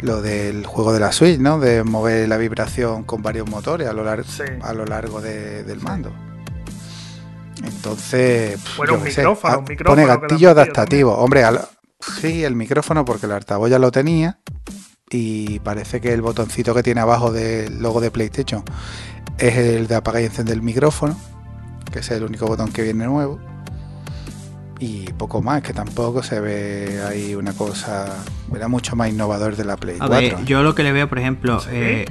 [0.00, 1.58] lo del juego de la Switch, ¿no?
[1.58, 4.44] De mover la vibración con varios motores a lo, lar- Sí.
[4.62, 6.12] a lo largo de- del mando.
[7.64, 11.14] Entonces, pf, Bueno, yo un qué sé, micrófono, ah, un micrófono pone que gatillo adaptativo.
[11.16, 11.66] Hombre, al-
[12.20, 14.38] sí, el micrófono porque el altavoz ya lo tenía
[15.10, 18.62] y parece que el botoncito que tiene abajo del logo de PlayStation
[19.38, 21.18] es el de apagar y encender el micrófono,
[21.92, 23.38] que es el único botón que viene nuevo.
[24.80, 28.06] Y poco más, que tampoco se ve ahí una cosa.
[28.54, 30.38] Era mucho más innovador de la Play A 4.
[30.38, 31.70] ver, yo lo que le veo, por ejemplo, Sí.
[31.72, 32.04] eh,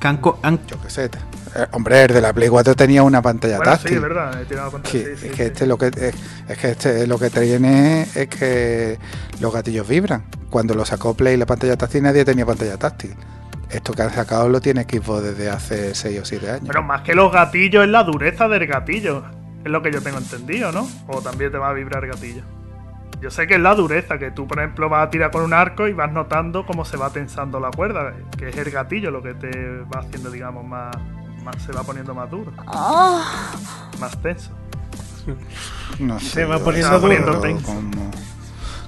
[0.00, 1.10] que han co- han- Yo qué sé.
[1.54, 3.96] Eh, hombre, el de la Play 4 tenía una pantalla Bueno, sí, táctil.
[3.96, 4.42] es verdad.
[4.42, 5.28] He tirado contra Sí, sí, sí, es sí.
[5.30, 6.14] que este lo que es,
[6.48, 8.98] es que este lo que tiene es que
[9.40, 10.24] los gatillos vibran.
[10.50, 13.14] Cuando lo sacó Play la pantalla táctil nadie tenía pantalla táctil.
[13.70, 16.64] Esto que han sacado lo tiene Xbox desde hace 6 o 7 años.
[16.66, 19.24] Pero más que los gatillos es la dureza del gatillo.
[19.64, 20.86] Es lo que yo tengo entendido, ¿no?
[21.08, 22.42] O también te va a vibrar el gatillo.
[23.20, 25.54] Yo sé que es la dureza, que tú, por ejemplo, vas a tirar con un
[25.54, 29.22] arco y vas notando cómo se va tensando la cuerda, que es el gatillo lo
[29.22, 29.48] que te
[29.92, 30.94] va haciendo, digamos, más,
[31.44, 32.52] más se va poniendo más duro,
[34.00, 34.50] más tenso.
[35.98, 37.40] No sé, Se va poniendo no sé duro.
[37.40, 38.10] cómo- cómo,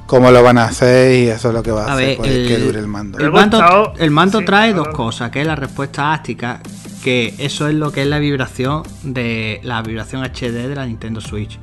[0.06, 2.16] cómo lo van a hacer y eso es lo que va a, A hacer ver,
[2.18, 3.18] pues, el- que dure el mando.
[3.18, 6.60] El gustado- el mando sí, trae dos cosas, que es la respuesta áctica,
[7.02, 11.20] que eso es lo que es la vibración de la vibración HD de la Nintendo
[11.20, 11.58] Switch.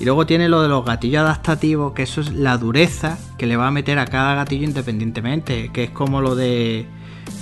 [0.00, 3.56] Y luego tiene lo de los gatillos adaptativos, que eso es la dureza que le
[3.56, 6.86] va a meter a cada gatillo independientemente, que es como lo de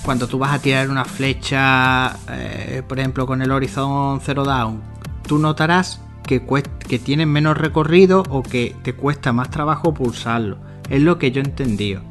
[0.05, 4.81] cuando tú vas a tirar una flecha, eh, por ejemplo, con el Horizon Zero Down,
[5.27, 6.43] tú notarás que,
[6.89, 10.59] que tienen menos recorrido o que te cuesta más trabajo pulsarlo.
[10.89, 12.03] Es lo que yo he entendido.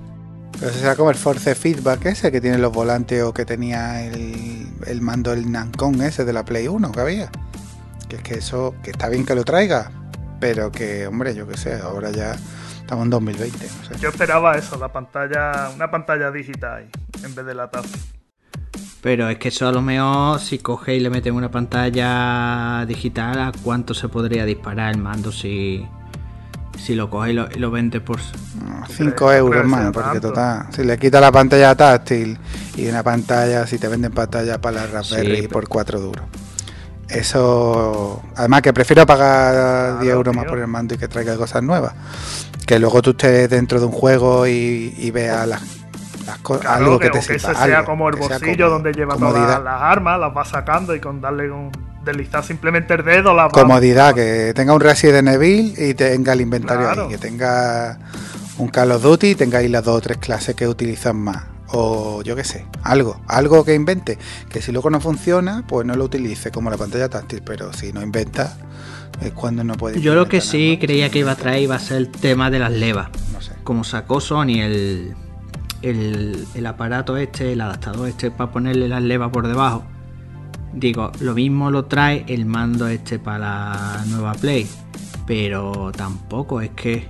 [0.59, 4.03] Pero ese será como el Force Feedback ese que tiene los volantes o que tenía
[4.03, 7.29] el, el mando el Nancon ese de la Play 1 que había.
[8.09, 9.91] Que es que eso, que está bien que lo traiga,
[10.39, 12.35] pero que, hombre, yo qué sé, ahora ya
[12.79, 13.99] estamos en 2020, no sé.
[13.99, 16.89] Yo esperaba eso, la pantalla, una pantalla digital
[17.23, 18.01] en vez de la táctil.
[19.05, 23.39] Pero es que eso a lo mejor si coge y le meten una pantalla digital,
[23.39, 25.85] ¿a cuánto se podría disparar el mando si,
[26.75, 28.19] si lo coges y lo, y lo vendes por...
[28.89, 30.27] 5 euros crees más, sea porque tanto.
[30.29, 32.39] total, si le quita la pantalla táctil
[32.75, 36.25] y una pantalla, si te venden pantalla para la Raspberry Sí, por 4 duros.
[37.07, 41.61] Eso, además que prefiero pagar 10 euros más por el mando y que traiga cosas
[41.61, 41.93] nuevas.
[42.65, 45.61] Que luego tú estés dentro de un juego y, y veas las,
[46.43, 47.51] Claro, algo que, que, te o que sirva.
[47.53, 51.21] ese sea como el bolsillo donde lleva todas las armas, las va sacando y con
[51.21, 51.71] darle un
[52.03, 56.41] deslizar simplemente el dedo las va- comodidad, que tenga un Resident Evil y tenga el
[56.41, 57.03] inventario Claro.
[57.03, 57.97] ahí, que tenga
[58.57, 61.43] un Call of Duty y tenga ahí las dos o tres clases que utilizan más.
[61.69, 64.19] O yo qué sé, algo, algo que invente,
[64.49, 67.91] que si luego no funciona, pues no lo utilice como la pantalla táctil, pero si
[67.91, 68.55] no inventa,
[69.19, 71.79] es cuando no puede Yo lo que sí creía que iba a traer iba a
[71.79, 73.09] ser el tema de las levas.
[73.33, 73.53] No sé.
[73.63, 75.15] Como sacó Sony el,
[75.89, 79.83] el, el aparato este, el adaptador este para ponerle las levas por debajo.
[80.73, 84.67] Digo, lo mismo lo trae el mando este para la nueva Play.
[85.25, 87.07] Pero tampoco es que...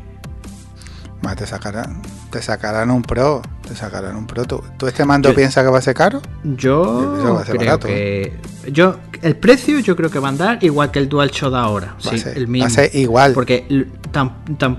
[1.21, 4.45] Más te sacarán, te sacarán un pro, te sacarán un pro.
[4.45, 6.21] ¿Tú, tú este mando Yo- piensas que va a ser caro?
[6.43, 8.39] Yo va ser creo barato, que...
[8.71, 11.95] Yo, el precio yo creo que va a andar igual que el DualShock de ahora.
[12.05, 12.67] Va, Sí, a, ser, el va mismo.
[12.67, 14.77] a ser igual, Porque l- tan, tan,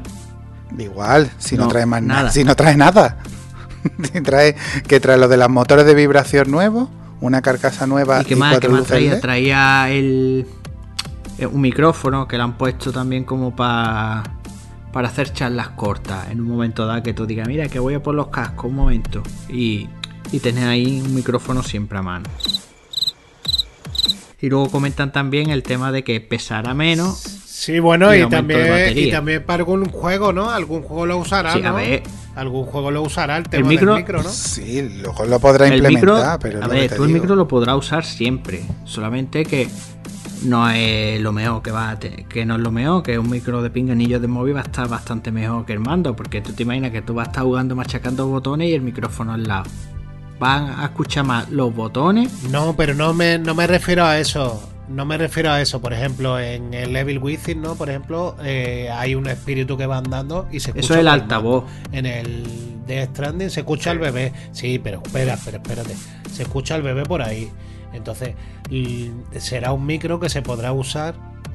[0.79, 2.21] igual, si no, No, trae más nada.
[2.21, 2.33] nada.
[2.33, 3.19] Si no trae nada.
[4.25, 4.57] trae,
[4.87, 6.89] que trae lo de los motores de vibración nuevos,
[7.21, 9.11] una carcasa nueva ¿Y y, qué más, cuatro qué más traía?
[9.13, 9.21] LED.
[9.21, 10.47] Traía el,
[11.39, 14.23] eh, un micrófono que le han puesto también como para
[14.97, 18.03] para hacer charlas cortas en un momento dado que tú digas, mira que voy a
[18.03, 19.91] por los cascos un momento y,
[20.33, 22.25] y tener ahí un micrófono siempre a mano.
[24.41, 27.46] Y luego comentan también el tema de que pesará menos.
[27.59, 30.51] Sí, bueno, Y también, y también para algún juego, ¿no?
[30.51, 31.77] Algún juego lo usará, Sí, a ¿no?
[31.77, 32.03] ver.
[32.35, 34.29] Algún juego lo usará el tema micro- del micro, ¿no?
[34.29, 37.35] Sí, luego lo podrá El micro, implementar, pero es a lo ver, tú el micro
[37.35, 39.69] lo podrás usar siempre, solamente que
[40.43, 43.31] no es lo mejor que va a te- que no es lo mejor, que un
[43.31, 46.53] micro de pinganillo de móvil va a estar bastante mejor que el mando, porque tú
[46.53, 49.65] te imaginas que tú vas a estar jugando machacando botones y el micrófono al lado.
[50.39, 52.31] Van a escuchar más los botones.
[52.51, 54.63] No, pero no me, no me refiero a eso.
[54.89, 55.81] No me refiero a eso.
[55.81, 57.75] Por ejemplo, en el Level Within, ¿no?
[57.75, 60.85] Por ejemplo, eh, hay un espíritu que va andando y se escucha.
[60.85, 61.65] Eso es el altavoz.
[61.93, 62.45] En el
[62.87, 64.33] Death Stranding se escucha al bebé.
[64.53, 65.95] Sí, pero espera, espera, espérate.
[66.31, 67.51] Se escucha al bebé por ahí.
[67.93, 68.35] Entonces,
[68.71, 71.15] y será un micro que se podrá usar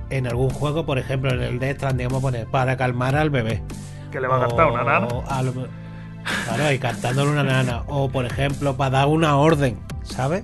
[0.09, 3.29] en algún juego, por ejemplo, en el Death Stranding, vamos a poner, para calmar al
[3.29, 3.63] bebé.
[4.11, 5.07] que le va a gastar una nana.
[5.07, 7.83] O a lo- claro, y cantándole una nana.
[7.87, 10.43] O por ejemplo, para dar una orden, ¿sabes?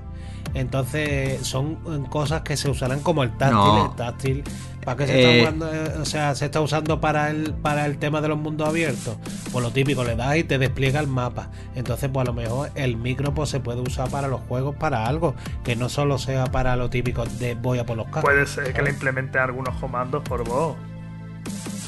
[0.57, 3.55] Entonces son eh, cosas que se usarán como el táctil.
[3.57, 3.85] No.
[3.91, 4.43] El táctil.
[4.83, 5.37] ¿Para qué se Eh.
[5.39, 5.73] está usando?
[5.73, 9.17] eh, O sea, se está usando para el, para el tema de los mundos abiertos.
[9.51, 11.49] Pues lo típico, le das y te despliega el mapa.
[11.75, 15.05] Entonces, pues a lo mejor el micro pues, se puede usar para los juegos, para
[15.05, 15.35] algo.
[15.63, 18.23] Que no solo sea para lo típico de voy a por los cascos.
[18.23, 18.93] Puede ser que le ¿sabes?
[18.93, 20.75] implementen algunos comandos por voz.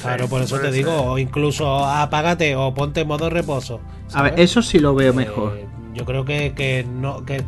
[0.02, 1.08] Claro, Sí, por eso te digo, ser.
[1.08, 3.80] o incluso apágate o ponte en modo reposo.
[4.14, 5.56] A ver, eso sí lo veo mejor.
[5.58, 7.24] Eh, yo creo que, que no.
[7.24, 7.44] Que,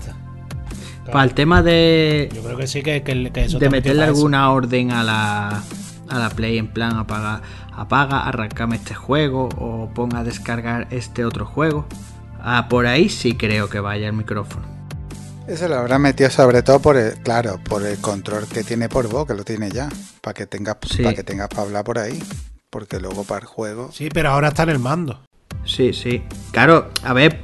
[1.05, 4.03] claro, Para el tema de, yo creo que sí, que, que, que eso de meterle
[4.05, 4.11] eso.
[4.15, 5.63] alguna orden a la,
[6.09, 7.43] a la Play en plan apaga,
[7.73, 11.87] apaga, arrancame este juego o ponga a descargar este otro juego.
[12.45, 14.67] Ah, por ahí sí creo que vaya el micrófono.
[15.47, 19.09] Eso lo habrá metido sobre todo por el, claro, por el control que tiene por
[19.09, 19.89] voz, que lo tiene ya,
[20.21, 21.03] para que tengas Sí.
[21.03, 22.23] para que tengas para hablar por ahí,
[22.71, 25.21] porque luego para el juego Sí, pero ahora está en el mando.
[25.65, 26.23] Sí, sí.
[26.53, 27.41] Claro, a ver.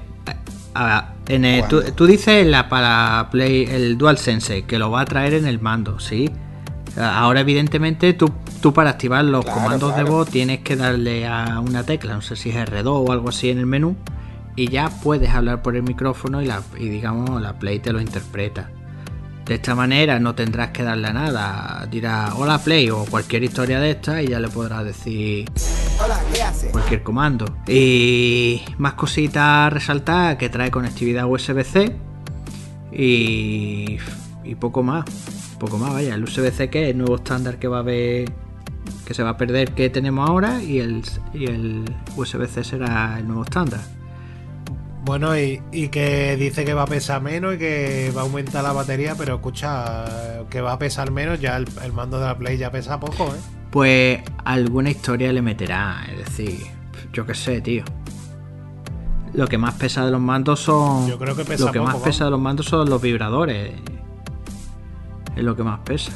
[0.75, 5.47] a- en tú, dices la para Play el DualSense que lo va a traer en
[5.47, 6.31] el mando, sí.
[6.97, 11.61] Ahora, evidentemente, tú, tú para activar los Claro, comandos de voz tienes que darle a
[11.61, 13.97] una tecla, no sé si es R2 o algo así en el menú,
[14.57, 18.01] y ya puedes hablar por el micrófono y, la, y digamos la Play te lo
[18.01, 18.71] interpreta.
[19.45, 23.81] De esta manera no tendrás que darle a nada, dirá hola Play o cualquier historia
[23.81, 25.47] de esta y ya le podrás decir
[26.73, 27.47] cualquier comando.
[27.67, 31.97] Y más cositas a resaltar que trae conectividad USB-C
[32.93, 33.99] y,
[34.45, 35.05] y poco más.
[35.59, 36.15] Poco más, vaya.
[36.15, 38.31] El USB-C que es el nuevo estándar que va a haber,
[39.05, 41.03] que se va a perder que tenemos ahora y el,
[41.35, 41.85] y el
[42.17, 43.81] USB-C será el nuevo estándar.
[45.05, 48.63] Bueno, y, y que dice que va a pesar menos y que va a aumentar
[48.63, 50.05] la batería, pero escucha,
[50.51, 53.29] que va a pesar menos, ya el, el mando de la Play ya pesa poco,
[53.29, 53.58] ¿eh?
[53.71, 56.67] Pues alguna historia le meterá, es decir,
[57.13, 57.85] yo qué sé, tío.
[59.35, 61.07] Lo que más pesa de los mandos son.
[61.07, 63.75] Yo creo que pesa Lo que más pesa de los mandos son los vibradores.
[65.37, 66.11] Es lo que más pesa.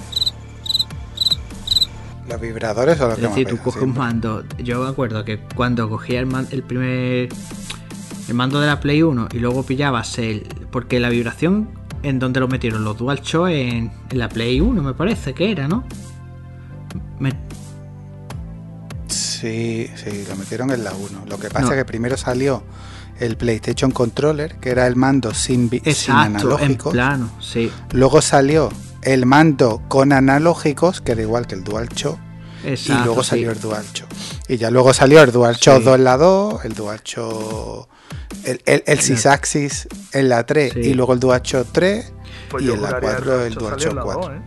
[2.29, 3.99] los vibradores o los Es que más decir, tú coges un siempre.
[4.03, 4.45] mando.
[4.59, 7.29] Yo me acuerdo que cuando cogía el, man- el primer.
[8.29, 10.47] El mando de la Play 1 y luego pillabas el.
[10.71, 11.69] Porque la vibración
[12.03, 15.69] en donde lo metieron los DualShock en, en la Play 1, me parece que era,
[15.69, 15.85] ¿no?
[19.43, 21.25] Sí, Sí, sí, lo metieron en la 1.
[21.27, 21.71] Lo que pasa No.
[21.73, 22.63] es que primero salió
[23.19, 27.71] el PlayStation Controller, que era el mando sin, vi- sin Exacto, en plano, sí.
[27.93, 28.71] Luego salió
[29.03, 32.19] el mando con analógicos, que era igual que el DualShock.
[32.65, 33.31] Exacto, y luego sí.
[33.31, 34.09] salió el DualShock.
[34.49, 35.85] Y ya luego salió el DualShock Sí.
[35.85, 37.89] 2 en la 2, el DualShock.
[38.45, 40.81] El, el, el Sysaxis en la 3 Sí.
[40.81, 42.13] y luego el DualShock 3
[42.51, 44.21] Pues y yo en la juraría 4 el DualShock la 4.
[44.23, 44.41] dos, ¿eh?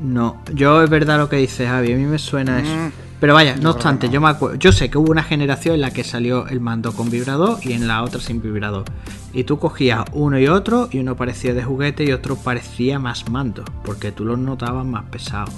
[0.00, 2.92] No, yo es verdad lo que dice Javi, a mí me suena eso.
[3.20, 4.12] Pero vaya, no obstante, no.
[4.12, 6.92] yo me acuerdo, yo sé que hubo una generación en la que salió el mando
[6.92, 8.84] con vibrador y en la otra sin vibrador.
[9.32, 13.28] Y tú cogías uno y otro y uno parecía de juguete y otro parecía más
[13.28, 15.54] mando, porque tú los notabas más pesados.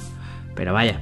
[0.54, 1.00] Pero vaya,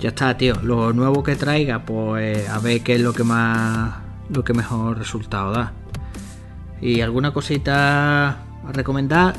[0.00, 0.56] ya está, tío.
[0.62, 3.94] Lo nuevo que traiga, pues a ver qué es lo que más,
[4.28, 5.72] lo que mejor resultado da.
[6.80, 9.34] Y alguna cosita a recomendar.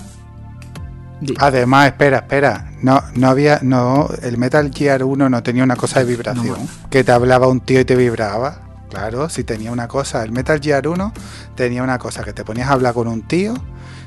[1.39, 2.72] Además, espera, espera.
[2.82, 3.59] No, no había.
[3.63, 6.59] No, el Metal Gear 1 no tenía una cosa de vibración.
[6.59, 6.89] No.
[6.89, 8.61] Que te hablaba un tío y te vibraba.
[8.89, 10.24] Claro, si tenía una cosa.
[10.24, 11.13] El Metal Gear 1
[11.55, 13.53] tenía una cosa que te ponías a hablar con un tío,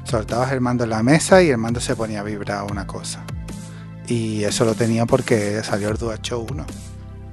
[0.05, 3.21] soltabas el mando en la mesa y el mando se ponía a vibrar una cosa.
[4.07, 6.67] Y eso lo tenía porque salió el DualShock 1.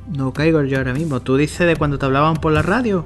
[0.10, 1.22] No caigo yo ahora mismo.
[1.22, 3.06] ¿Tú dices de cuando te hablaban por la radio?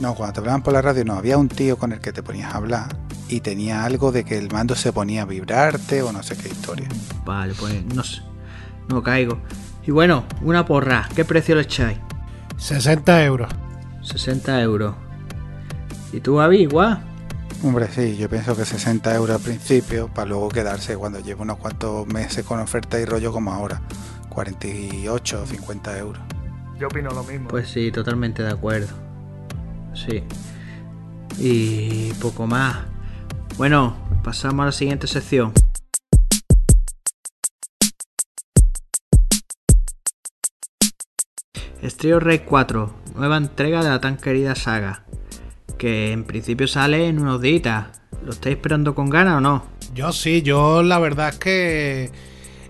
[0.00, 2.22] No, cuando te hablaban por la radio no, había un tío con el que te
[2.22, 2.88] ponías a hablar
[3.32, 6.50] y tenía algo de que el mando se ponía a vibrarte o no sé qué
[6.50, 6.86] historia.
[7.24, 8.20] Vale, pues no sé.
[8.88, 9.40] No caigo.
[9.86, 11.08] Y bueno, una porra.
[11.16, 11.96] ¿Qué precio le echáis?
[12.58, 13.50] 60 euros.
[14.02, 14.94] 60 euros.
[16.12, 17.02] ¿Y tú, Avi, igual?
[17.64, 21.56] Hombre, sí, yo pienso que 60 euros al principio para luego quedarse cuando lleve unos
[21.56, 23.80] cuantos meses con oferta y rollo como ahora.
[24.28, 26.22] 48 o 50 euros.
[26.78, 27.48] Yo opino lo mismo.
[27.48, 28.92] Pues sí, totalmente de acuerdo.
[29.94, 30.22] Sí.
[31.38, 32.91] Y poco más.
[33.56, 35.52] Bueno, pasamos a la siguiente sección.
[41.82, 45.04] Street Rey 4, nueva entrega de la tan querida saga.
[45.78, 48.00] Que en principio sale en unos días.
[48.24, 49.64] ¿Lo estáis esperando con ganas o no?
[49.94, 52.10] Yo sí, yo la verdad es que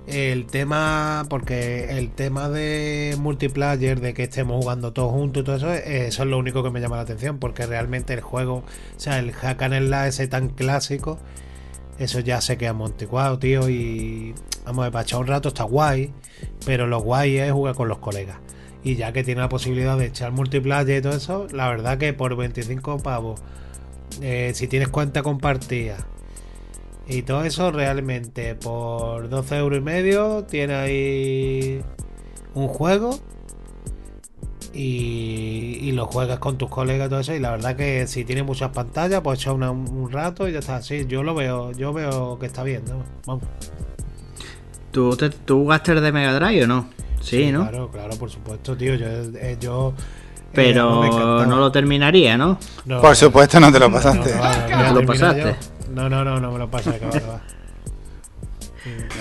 [0.07, 5.57] el tema, porque el tema de multiplayer, de que estemos jugando todos juntos y todo
[5.57, 9.01] eso, eso es lo único que me llama la atención, porque realmente el juego, o
[9.01, 11.19] sea, el hack and slash ese tan clásico,
[11.99, 14.35] eso ya se queda monticuado, tío, y
[14.65, 16.13] vamos, para echar un rato está guay,
[16.67, 18.39] pero lo guay es jugar con los colegas.
[18.85, 22.13] Y ya que tiene la posibilidad de echar multiplayer y todo eso, la verdad que
[22.13, 23.41] por 25 pavos,
[24.21, 25.97] eh, si tienes cuenta compartida,
[27.09, 31.83] y todo eso realmente por 12 euros y medio tiene ahí
[32.55, 33.19] un juego
[34.73, 37.35] y, y lo juegas con tus colegas y todo eso.
[37.35, 40.61] Y la verdad que si tiene muchas pantallas, pues echa una- un rato y ya
[40.61, 41.07] está así.
[41.07, 43.03] Yo lo veo, yo veo que está bien, ¿no?
[43.27, 43.45] Vamos.
[44.91, 46.87] ¿Tú, te, tú jugaste el de Mega Drive o no?
[47.21, 47.63] Sí, ¿no?
[47.69, 48.95] Claro, claro, por supuesto, tío.
[48.95, 52.59] Yo, eh, yo eh, Pero no lo terminaría, ¿no?
[52.85, 54.35] No, Por no, supuesto no te lo no, pasaste.
[54.35, 55.57] no, va, ¿Te voy a lo pasaste?
[55.93, 56.81] No, no, no, no me lo va.
[56.81, 57.41] No,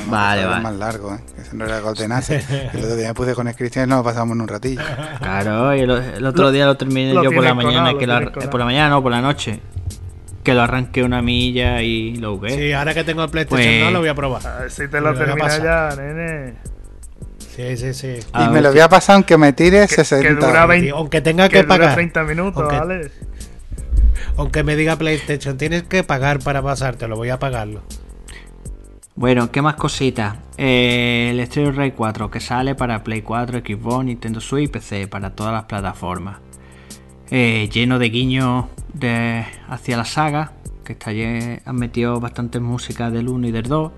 [0.08, 0.58] Vale, vale.
[0.58, 1.20] Es más largo, ¿eh?
[1.36, 2.44] Que ese no era Golden Ace.
[2.74, 4.82] El otro día me puse con el Cristian y nos lo pasamos en un ratillo.
[5.20, 8.32] Claro, y el, el otro Lo- día lo terminé lo yo por la mañana, colado,
[8.32, 9.60] que por la mañana no, por la noche.
[10.44, 12.56] Que lo arranqué una milla y lo jugué.
[12.56, 14.48] Sí, ahora que tengo el PlayStation Pues- 2 lo voy a probar.
[14.48, 16.56] A ver si te lo terminas ya, nene.
[17.38, 18.16] Sí, sí, sí.
[18.34, 20.48] A y me lo voy a pasar aunque me tire Que- que 60.
[20.48, 23.12] dura 20 Tío, aunque tenga Que que, dura pagar, 30 minutos, Aunque- ¿vale?
[24.38, 27.82] Aunque me diga PlayStation, tienes que pagar para pasártelo, voy a pagarlo.
[29.16, 30.38] Bueno, ¿qué más cositas?
[30.58, 35.08] Eh, el Street Ray 4 que sale para Play 4, Xbox, Nintendo Switch y PC
[35.08, 36.40] para todas las plataformas.
[37.30, 40.54] Eh, lleno de guiños de, hacia la saga,
[40.84, 43.92] que está han metido bastantes músicas del 1 y del 2.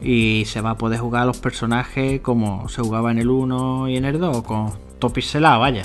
[0.00, 3.88] Y se va a poder jugar a los personajes como se jugaba en el 1
[3.88, 5.84] y en el 2, con todo pixelado, vaya.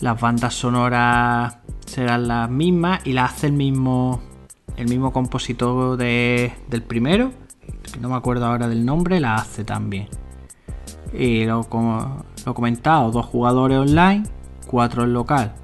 [0.00, 1.57] Las bandas sonoras
[1.88, 4.20] serán las mismas y las hace el mismo
[4.76, 7.32] el mismo compositor de- del primero,
[7.92, 10.08] que no me acuerdo ahora del nombre, la hace también.
[11.12, 14.22] Y lo, como lo he comentado, dos jugadores online,
[14.68, 15.54] cuatro en local.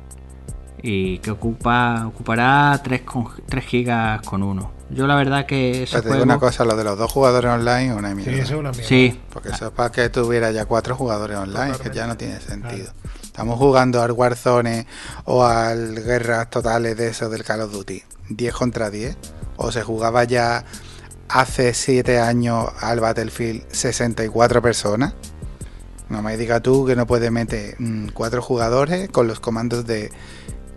[0.83, 4.73] Y que ocupa ocupará 3, con, 3 gigas con uno.
[4.91, 6.25] Yo la verdad que ese Pero te digo juego...
[6.25, 8.33] una cosa, lo de los dos jugadores online es una Sí, mierda.
[8.33, 8.89] eso es una mierda.
[8.89, 12.41] Sí, Porque eso es para que tuviera ya cuatro jugadores online, que ya no tiene
[12.41, 12.93] sentido.
[13.35, 14.87] Estamos jugando al Warzone
[15.25, 18.01] o al Guerras Totales de eso del Call of Duty.
[18.29, 19.17] 10 contra 10.
[19.57, 20.65] O se jugaba ya
[21.29, 25.15] hace 7 años al Battlefield 64 personas.
[26.09, 30.13] No me digas tú que no puedes meter mm, cuatro jugadores con los comandos de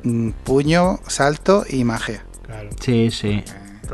[0.02, 2.26] mm, puño, salto y magia.
[2.42, 2.72] Claro.
[2.82, 3.44] sí, sí.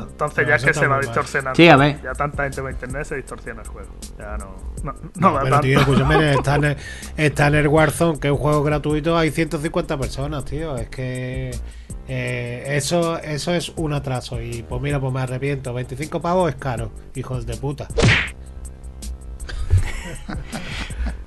[0.02, 1.56] Entonces ya es que se va distorsionando.
[1.56, 2.02] Sí, a ver.
[2.02, 3.89] Ya tanta gente va a internet se distorsiona el juego.
[4.18, 4.56] Ya no.
[4.84, 5.68] No, no No, da pero tanto.
[5.68, 6.78] tío, escúchame, está en, el,
[7.18, 10.76] está en el Warzone, que es un juego gratuito, hay 150 personas, tío.
[10.76, 11.52] Es que
[12.08, 14.41] eh, eso, eso es un atraso.
[14.41, 15.74] Y pues mira, pues me arrepiento.
[15.74, 17.88] 25 pavos es caro, hijos de puta.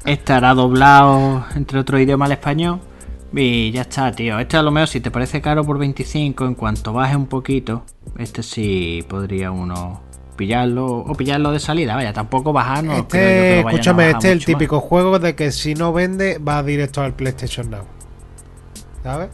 [0.05, 2.81] Estará doblado entre otro idioma al español.
[3.39, 4.39] Y ya está, tío.
[4.39, 7.84] Este a lo mejor si te parece caro por 25, en cuanto baje un poquito,
[8.18, 10.01] este sí podría uno
[10.37, 11.95] pillarlo o pillarlo de salida.
[11.97, 14.32] Vaya, tampoco bajar, no creo yo que Este, lo vayan a escúchame, bajar este es
[14.32, 14.47] el más.
[14.47, 17.84] típico juego de que si no vende, va directo al PlayStation Now.
[19.03, 19.28] ¿Sabes?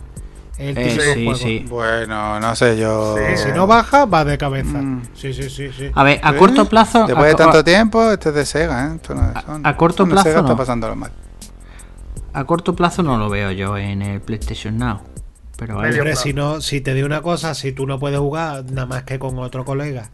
[0.59, 1.35] El Eh, típico sí, juego.
[1.39, 1.67] sí.
[1.69, 3.17] Bueno, no sé, yo.
[3.17, 4.79] Sí, Si no baja, va de cabeza.
[4.79, 5.03] Mm.
[5.15, 5.91] Sí, sí, sí, sí.
[5.95, 6.37] A ver, a ¿Eh?
[6.37, 7.07] corto plazo.
[7.07, 8.97] Después de tanto tiempo, este es de Sega, ¿eh?
[8.97, 10.49] Esto no es A- a corto Bueno, plazo Sega no.
[10.49, 11.11] está pasándolo mal.
[12.35, 15.01] A corto plazo no lo veo yo en el PlayStation Now.
[15.57, 18.87] Pero Hombre, si no, si te digo una cosa, si tú no puedes jugar nada
[18.87, 20.11] más que con otro colega,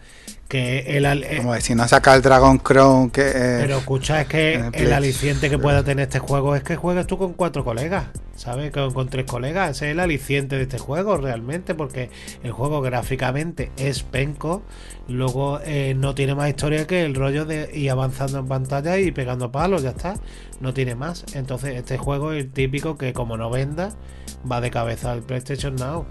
[0.49, 3.21] que el, eh, Como si no saca el Dragon Crown, que.
[3.29, 7.07] eh, pero escucha, es que el aliciente que pueda tener este juego es que juegues
[7.07, 8.73] tú con cuatro colegas, ¿sabes?
[8.73, 12.09] Con, con tres colegas, ese es el aliciente de este juego realmente, porque
[12.43, 14.63] el juego gráficamente es penco,
[15.07, 19.13] luego eh, no tiene más historia que el rollo de ir avanzando en pantalla y
[19.13, 20.15] pegando palos, ya está,
[20.61, 21.27] no tiene más.
[21.35, 23.91] Entonces este juego es el típico que como no venda,
[24.51, 26.07] va de cabeza al PlayStation Now.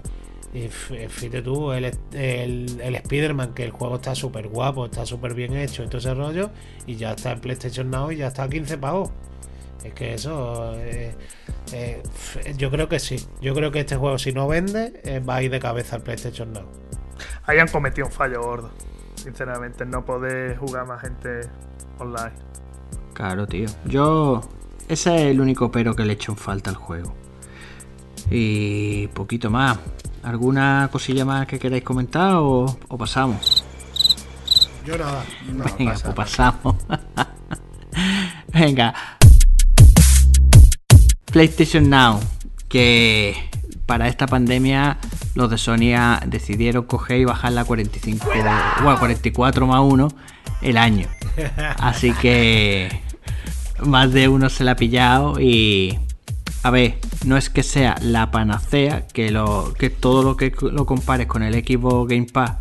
[0.54, 5.34] Y fíjate tú, el, el, el Spider-Man, que el juego está súper guapo, está súper
[5.34, 6.50] bien hecho y todo ese rollo,
[6.86, 9.10] y ya está en PlayStation Now y ya está a 15 pavos.
[9.84, 11.14] Es que eso, eh,
[11.72, 12.02] eh,
[12.56, 13.24] yo creo que sí.
[13.40, 16.02] Yo creo que este juego, si no vende, eh, va a ir de cabeza al
[16.02, 16.64] PlayStation Now.
[17.44, 18.70] Ahí han cometido un fallo gordo.
[19.14, 21.40] Sinceramente, no poder jugar más gente
[21.98, 22.32] online.
[23.14, 23.68] Claro, tío.
[23.84, 24.40] Yo.
[24.88, 27.14] Ese es el único pero que le echo en falta al juego.
[28.30, 29.78] Y poquito más.
[30.22, 33.64] ¿Alguna cosilla más que queráis comentar o, o pasamos?
[34.84, 35.24] Yo nada.
[35.52, 36.04] no, Venga, pasa.
[36.04, 36.76] pues pasamos.
[38.52, 38.94] Venga.
[41.26, 42.20] PlayStation Now.
[42.68, 43.34] Que
[43.86, 44.98] para esta pandemia
[45.34, 48.26] los de Sony decidieron coger y bajar la 45,
[48.82, 50.08] bueno, 44 más 1
[50.62, 51.08] el año.
[51.78, 53.00] Así que
[53.80, 55.98] más de uno se la ha pillado y
[56.62, 60.86] a ver, no es que sea la panacea, que lo que todo lo que lo
[60.86, 62.52] compares con el Xbox Game Pass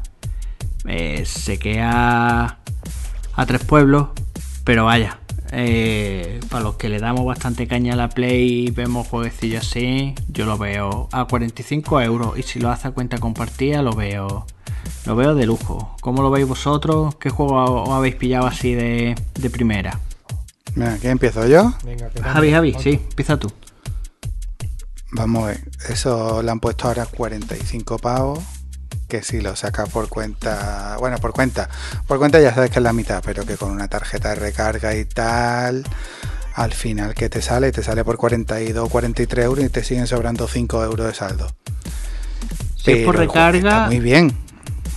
[0.85, 2.59] eh, se queda
[3.33, 4.09] a tres pueblos,
[4.63, 5.19] pero vaya,
[5.51, 10.13] eh, para los que le damos bastante caña a la Play y vemos jueguecillos así,
[10.29, 14.45] yo lo veo a 45 euros y si lo hace a cuenta compartida lo veo
[15.05, 15.95] lo veo de lujo.
[16.01, 17.15] ¿Cómo lo veis vosotros?
[17.15, 19.99] ¿Qué juego os habéis pillado así de, de primera?
[20.75, 21.73] Mira, aquí empiezo yo.
[21.83, 23.51] Venga, que Javi, Javi, sí, empieza tú.
[25.11, 25.61] Vamos a ver.
[25.89, 28.39] Eso lo han puesto ahora 45 pavos.
[29.07, 30.97] Que si lo sacas por cuenta.
[30.99, 31.69] Bueno, por cuenta.
[32.07, 34.95] Por cuenta ya sabes que es la mitad, pero que con una tarjeta de recarga
[34.95, 35.85] y tal.
[36.53, 40.47] Al final que te sale, te sale por 42, 43 euros y te siguen sobrando
[40.47, 41.47] 5 euros de saldo.
[42.75, 44.35] Si es por Pero el juego recarga, Está muy bien.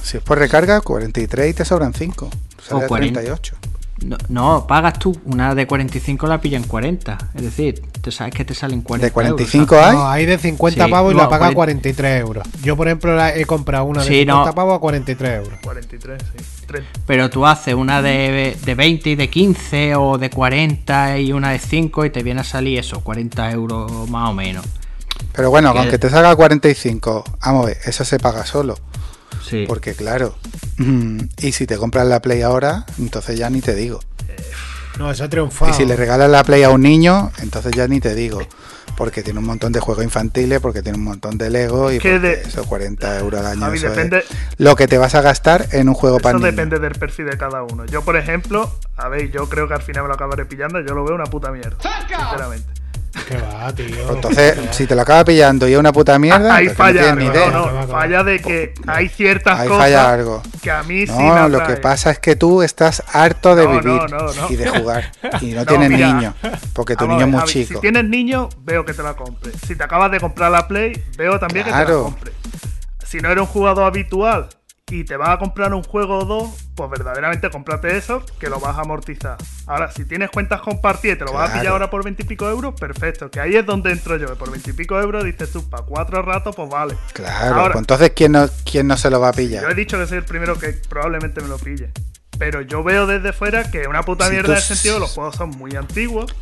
[0.03, 2.31] Si es por recarga, 43 y te sobran 5.
[2.67, 3.21] Sale O a 40.
[3.21, 3.60] 38.
[4.05, 5.17] No, no, pagas tú.
[5.25, 7.19] Una de 45 la pilla en 40.
[7.35, 9.97] Es decir, te sabes que te salen 40 ¿De 45 euros, hay?
[9.97, 11.55] No, hay de 50 Sí, pavos y no, la paga a 40.
[11.55, 12.49] 43 euros.
[12.63, 14.55] Yo, por ejemplo, la he comprado una de Sí, 50 no.
[14.55, 15.59] pavos a 43 euros.
[15.63, 16.45] 43, sí.
[16.67, 16.89] 30.
[17.07, 21.51] Pero tú haces una de, de 20 y de 15 o de 40 y una
[21.51, 24.65] de 5 y te viene a salir eso, 40 euros más o menos.
[25.33, 28.79] Pero bueno, Que- aunque te salga 45, vamos a ver, eso se paga solo.
[29.43, 29.65] Sí.
[29.67, 30.37] Porque claro,
[30.79, 34.01] mm, y si te compras la Play ahora, entonces ya ni te digo.
[34.99, 35.71] No, eso ha triunfado.
[35.71, 38.41] Y si le regalas la Play a un niño, entonces ya ni te digo.
[38.97, 42.43] Porque tiene un montón de juegos infantiles, porque tiene un montón de Lego y de-
[42.43, 43.61] eso 40 euros al año.
[43.63, 44.25] Javi, eso es depende-
[44.59, 46.55] lo que te vas a gastar en un juego para Eso niños.
[46.57, 47.87] depende del perfil de cada uno.
[47.87, 50.81] Yo, por ejemplo, a ver, yo creo que al final me lo acabaré pillando.
[50.81, 51.77] Yo lo veo una puta mierda.
[51.81, 52.69] Sinceramente.
[53.29, 53.87] Que va, tío.
[53.87, 57.01] Pues entonces, si te lo acabas pillando y es una puta mierda, Ahí pues falla
[57.03, 57.17] no algo.
[57.19, 57.51] tienes ni idea.
[57.51, 60.43] No, no, falla de que hay ciertas Ahí cosas falla algo.
[60.63, 63.85] que a mí sí No, lo que pasa es que tú estás harto de vivir
[63.85, 64.33] no, no.
[64.51, 65.13] y de jugar.
[65.41, 66.35] Y no, No, tienes mira, niños,
[66.73, 67.75] porque tu niño es muy Javi, chico.
[67.75, 69.55] Si tienes niño, veo que te la compres.
[69.67, 72.35] Si te acabas de comprar la Play, veo también que te la compres.
[73.05, 74.49] Si no eres un jugador habitual
[74.91, 78.59] y te vas a comprar un juego o dos, pues verdaderamente cómprate eso, que lo
[78.59, 79.37] vas a amortizar.
[79.67, 82.27] Ahora, si tienes cuentas compartidas y te lo vas a pillar ahora por 20 y
[82.27, 83.31] pico euros, perfecto.
[83.31, 84.27] Que ahí es donde entro yo.
[84.27, 86.97] que Por 20 y pico euros dices tú, para cuatro ratos, pues vale.
[87.13, 89.75] Claro, Ahora, pues entonces, ¿quién no, ¿quién no se lo va a yo he pillar?
[89.77, 91.91] dicho que soy el primero que probablemente me lo pille.
[92.39, 95.01] Pero yo veo desde fuera que una puta Si mierda tú en el sentido de
[95.01, 96.35] los juegos son muy antiguos.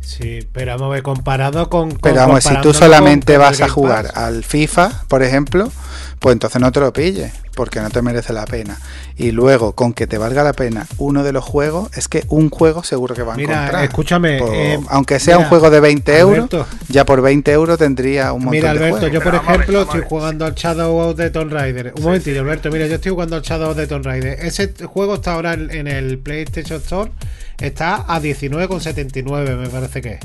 [0.00, 1.90] Sí, pero vamos a ver, comparado con.
[1.90, 4.16] con- Pero vamos, si tú solamente con- con vas a jugar Pass.
[4.16, 5.70] al FIFA, por ejemplo,
[6.18, 8.78] pues entonces no te lo pilles, porque no te merece la pena.
[9.16, 12.50] Y luego, con que te valga la pena uno de los juegos, es que un
[12.50, 13.84] juego seguro que va a Mira, encontrar.
[13.84, 16.66] escúchame, Por- eh, aunque sea mira, un juego de 20 euros, Alberto.
[16.88, 19.12] ya por 20 euros tendría un montón Mira, de Alberto, juegos.
[19.12, 21.92] yo por Pero ejemplo estoy jugando al Shadow of the Tomb Raider.
[21.96, 24.38] Un momentillo, Alberto, mira, yo estoy jugando al Shadow of the Tomb Raider.
[24.44, 27.10] Ese juego está ahora en, en el PlayStation Store,
[27.58, 30.20] está a 19,79 me parece que es.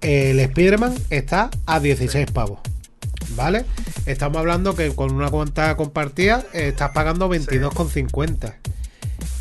[0.00, 2.58] El Spider-Man está a 16 pavos.
[3.30, 3.64] ¿Vale?
[4.06, 8.54] Estamos hablando que con una cuenta compartida eh, estás pagando 22,50.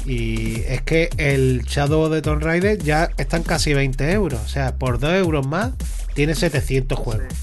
[0.06, 4.40] Y es que el Shadow the Tomb Raider ya están casi 20 euros.
[4.44, 5.72] O sea, por 2 euros más
[6.14, 7.34] tiene 700 juegos.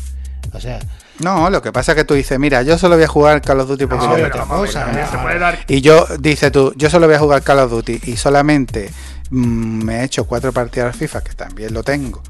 [0.52, 0.80] O sea,
[1.20, 3.60] No, lo que pasa es que tú dices, mira, yo solo voy a jugar Call
[3.60, 4.86] of Duty porque No, cosa,
[5.38, 8.90] dar Y yo, dice tú, yo solo voy a jugar Call of Duty y solamente
[9.30, 12.22] mm, me he hecho cuatro partidas al FIFA, que también lo tengo.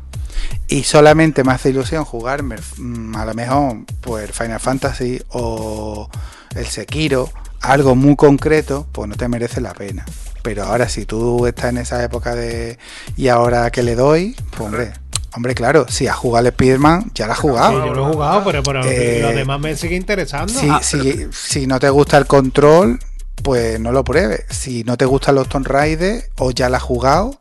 [0.68, 6.09] Y solamente me hace ilusión jugarme mm, a lo mejor pues Final Fantasy o
[6.55, 7.30] el Sekiro,
[7.61, 10.05] algo muy concreto, pues no te merece la pena.
[10.43, 12.78] Pero ahora si tú estás en esa época de
[13.16, 14.93] y ahora que le doy, pues hombre,
[15.34, 17.86] hombre claro, si has jugado al Spider-Man, ya la has Sí, jugado.
[17.86, 20.53] yo lo he jugado, pero, pero Eh, lo demás me sigue interesando.
[20.53, 22.99] Si, Ah, si, si no te gusta el control,
[23.43, 24.45] pues no lo pruebes.
[24.51, 27.41] Si no te gustan los Tomb Raider o ya la has jugado,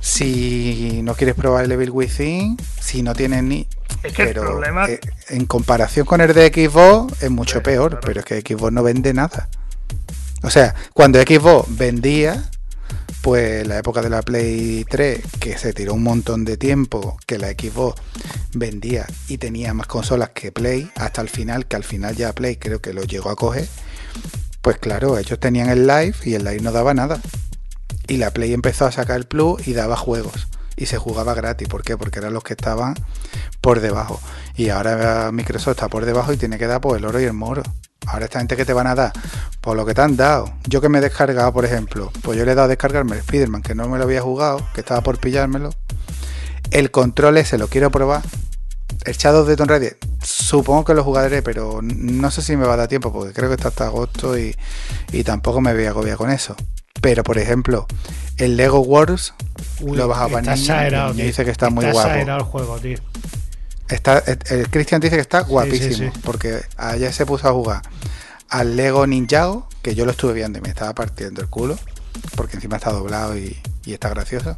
[0.00, 3.66] si no quieres probar el Evil Within, si no tienes ni...
[4.02, 7.64] Es que el pero problema- eh, en comparación con el de Xbox es mucho Sí,
[7.64, 8.06] peor, claro.
[8.06, 9.48] pero es que Xbox no vende nada.
[10.42, 12.48] O sea, cuando Xbox vendía,
[13.20, 17.36] pues la época de la Play 3, que se tiró un montón de tiempo, que
[17.36, 18.00] la Xbox
[18.54, 22.56] vendía y tenía más consolas que Play, hasta el final, que al final ya Play
[22.56, 23.68] creo que lo llegó a coger,
[24.62, 27.20] pues claro, ellos tenían el live y el live no daba nada.
[28.08, 30.48] Y la Play empezó a sacar el Plus y daba juegos.
[30.76, 31.68] Y se jugaba gratis.
[31.68, 31.96] ¿Por qué?
[31.96, 32.94] Porque eran los que estaban
[33.60, 34.20] por debajo.
[34.56, 37.32] Y ahora Microsoft está por debajo y tiene que dar por el oro y el
[37.32, 37.62] moro.
[38.06, 39.12] Ahora esta gente que te van a dar
[39.60, 40.52] por lo que te han dado.
[40.66, 43.18] Yo que me he descargado, por ejemplo, pues yo le he dado a descargarme el
[43.20, 45.70] Spider-Man, que no me lo había jugado, que estaba por pillármelo.
[46.70, 48.22] El control ese lo quiero probar.
[49.04, 52.74] El Shadow de Tomb Raider, supongo que lo jugaré, pero no sé si me va
[52.74, 54.54] a dar tiempo, porque creo que está hasta agosto y,
[55.12, 56.54] y tampoco me voy a agobiar con eso.
[57.00, 57.86] Pero, por ejemplo,
[58.36, 59.34] el Lego Wars
[59.80, 62.10] uy, lo he bajado para está niños, exagerado, y dice que está muy guapo.
[62.10, 62.98] el juego, tío.
[63.88, 66.20] Está, el, el Cristian dice que está guapísimo, sí, sí.
[66.24, 67.82] porque ayer se puso a jugar
[68.48, 71.78] al Lego Ninjago, que yo lo estuve viendo y me estaba partiendo el culo,
[72.36, 74.54] porque encima está doblado y, y está gracioso.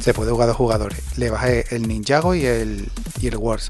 [0.00, 0.98] Se puede jugar dos jugadores.
[1.16, 3.68] Le bajé el Ninjago y el, y el Wars.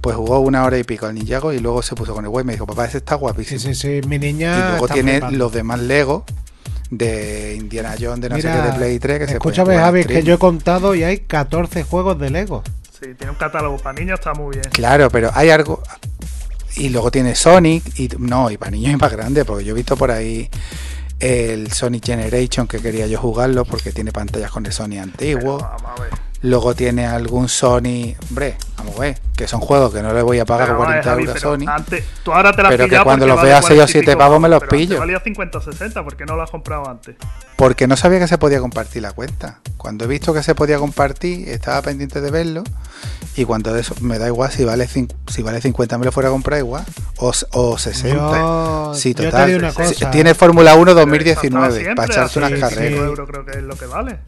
[0.00, 2.44] Pues jugó una hora y pico al Ninjago y luego se puso con el web
[2.44, 3.60] y me dijo, papá, ese está guapísimo.
[3.60, 4.08] Sí, sí, sí.
[4.08, 4.56] Mi niña.
[4.56, 5.38] y luego tiene flipando.
[5.38, 6.24] los demás Lego
[6.92, 10.04] de Indiana Jones, de no sé Mira, qué, de Play 3, que se Escúchame, Javi,
[10.04, 12.62] que yo he contado y hay 14 juegos de Lego.
[12.92, 14.70] Sí, tiene un catálogo para niños, está muy bien.
[14.72, 15.82] Claro, pero hay algo.
[16.76, 19.74] Y luego tiene Sonic, y no, y para niños es más grande, porque yo he
[19.74, 20.50] visto por ahí
[21.18, 25.58] el Sonic Generation que quería yo jugarlo, porque tiene pantallas con el Sonic antiguo.
[25.58, 26.31] Pero vamos a ver.
[26.42, 28.18] Luego tiene algún Sonic.
[28.28, 30.92] Hombre, vamos a ver, que son juegos que no le voy a pagar Pero vamos
[30.92, 31.72] a ver, 40 Javi, euros a Sony.
[31.76, 34.18] Antes, tú ahora te Pero que cuando los vea seis o 40 y siete pico
[34.18, 34.98] pavos me los pero pillo.
[34.98, 37.14] valía 50 o 60, ¿por qué no lo has comprado antes?
[37.56, 39.60] Porque no sabía que se podía compartir la cuenta.
[39.76, 42.64] Cuando he visto que se podía compartir, estaba pendiente de verlo.
[43.36, 46.32] Y cuando eso, me da igual si vale, si vale 50 me lo fuera a
[46.32, 46.84] comprar igual.
[47.18, 48.16] O, o 60.
[48.16, 49.46] Yo, Sí, yo te total.
[49.46, 50.10] digo una Sí, cosa.
[50.10, 53.08] Tiene Fórmula 1 Pero eso ha 2019 estado siempre para echarse unas 65 carreras.
[53.08, 54.18] euros creo que es lo que vale.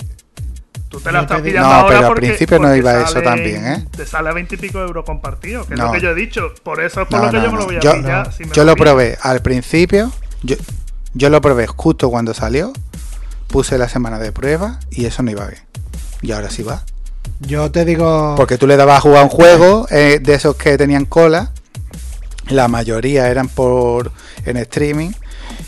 [0.94, 3.66] Tú te la estás pillando No, ahora pero al porque, principio no iba eso también,
[3.66, 3.84] ¿eh?
[3.96, 6.52] Te sale a 20 y pico euros compartido, que es lo que yo he dicho.
[6.62, 7.58] Por eso es por No, lo que no, yo me no.
[7.58, 8.32] lo voy a Yo, pillar.
[8.32, 10.12] si me yo lo probé al principio.
[10.44, 10.54] Yo,
[11.12, 12.72] yo lo probé justo cuando salió.
[13.48, 15.62] Puse la semana de prueba y eso no iba bien.
[16.22, 16.84] Y ahora sí va.
[17.40, 18.34] Yo te digo.
[18.36, 21.50] Porque tú le dabas a jugar un juego eh, de esos que tenían cola.
[22.50, 24.12] La mayoría eran por
[24.46, 25.10] en streaming.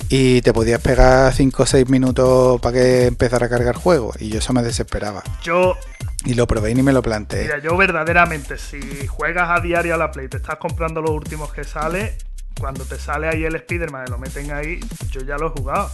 [0.08, 4.12] Y te podías pegar 5 o 6 minutos para que empezara a cargar juego.
[4.20, 5.22] Y yo eso me desesperaba.
[5.42, 5.76] Yo,
[6.24, 7.42] Y lo probé y ni me lo planteé.
[7.42, 11.52] mira, yo verdaderamente, si juegas a diario a la Play, te estás comprando los últimos
[11.52, 12.16] que sale,
[12.60, 14.80] cuando te sale ahí el Spider-Man y lo meten ahí,
[15.10, 15.90] yo ya lo he jugado.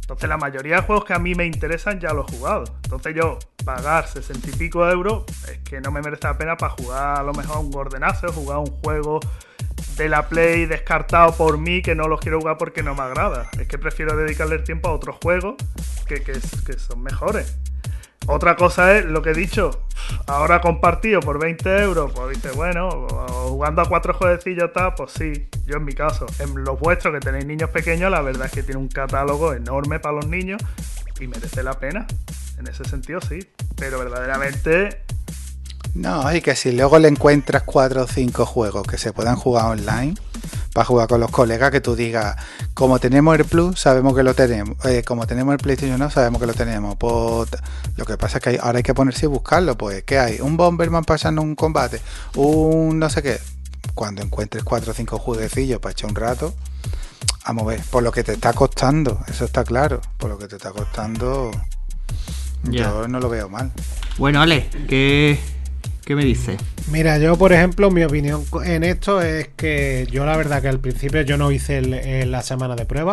[0.00, 2.64] Entonces la mayoría de juegos que a mí me interesan ya los he jugado.
[2.84, 6.56] Entonces yo pagar 60 y pico de euros es que no me merece la pena
[6.56, 9.20] para jugar a lo mejor un Gordenazo, jugar un juego
[9.96, 13.48] de la Play descartado por mí que no los quiero jugar porque no me agrada.
[13.58, 15.56] Es que prefiero dedicarle el tiempo a otros juegos
[16.06, 16.38] que, que-
[16.78, 17.56] son mejores.
[18.26, 19.70] Otra cosa es lo que he dicho.
[20.26, 22.88] Ahora compartido por 20 euros, pues dices, bueno,
[23.48, 25.48] jugando a cuatro jueguecillos tal, pues sí.
[25.66, 28.62] Yo en mi caso, en los vuestros que tenéis niños pequeños, la verdad es que
[28.62, 30.60] tiene un catálogo enorme para los niños
[31.20, 32.06] y merece la pena.
[32.58, 33.38] En ese sentido, sí.
[33.76, 35.02] Pero verdaderamente,
[35.98, 39.64] No, y que si luego le encuentras 4 o 5 juegos que se puedan jugar
[39.66, 40.14] online,
[40.72, 42.36] para jugar con los colegas que tú digas,
[42.74, 46.40] como tenemos el Plus, sabemos que lo tenemos, eh, como tenemos el PlayStation no, sabemos
[46.40, 46.94] que lo tenemos.
[46.96, 47.48] Pues,
[47.96, 50.40] lo que pasa es que hay- ahora hay que ponerse y buscarlo, pues, ¿qué hay?
[50.40, 52.00] Un Bomberman pasando un combate,
[52.36, 53.38] un no sé qué.
[53.94, 56.54] Cuando encuentres cuatro o cinco jueguecillos para echar un rato,
[57.42, 60.54] a ver, por lo que te está costando, eso está claro, por lo que te
[60.56, 61.50] está costando,
[62.64, 63.72] yo no lo veo mal.
[64.18, 65.40] Bueno, Ale, ¿qué,
[66.08, 66.56] qué me dices?
[66.90, 70.80] Mira, yo por ejemplo, mi opinión en esto es que yo la verdad que al
[70.80, 71.82] principio yo no hice
[72.24, 73.12] la semana de prueba,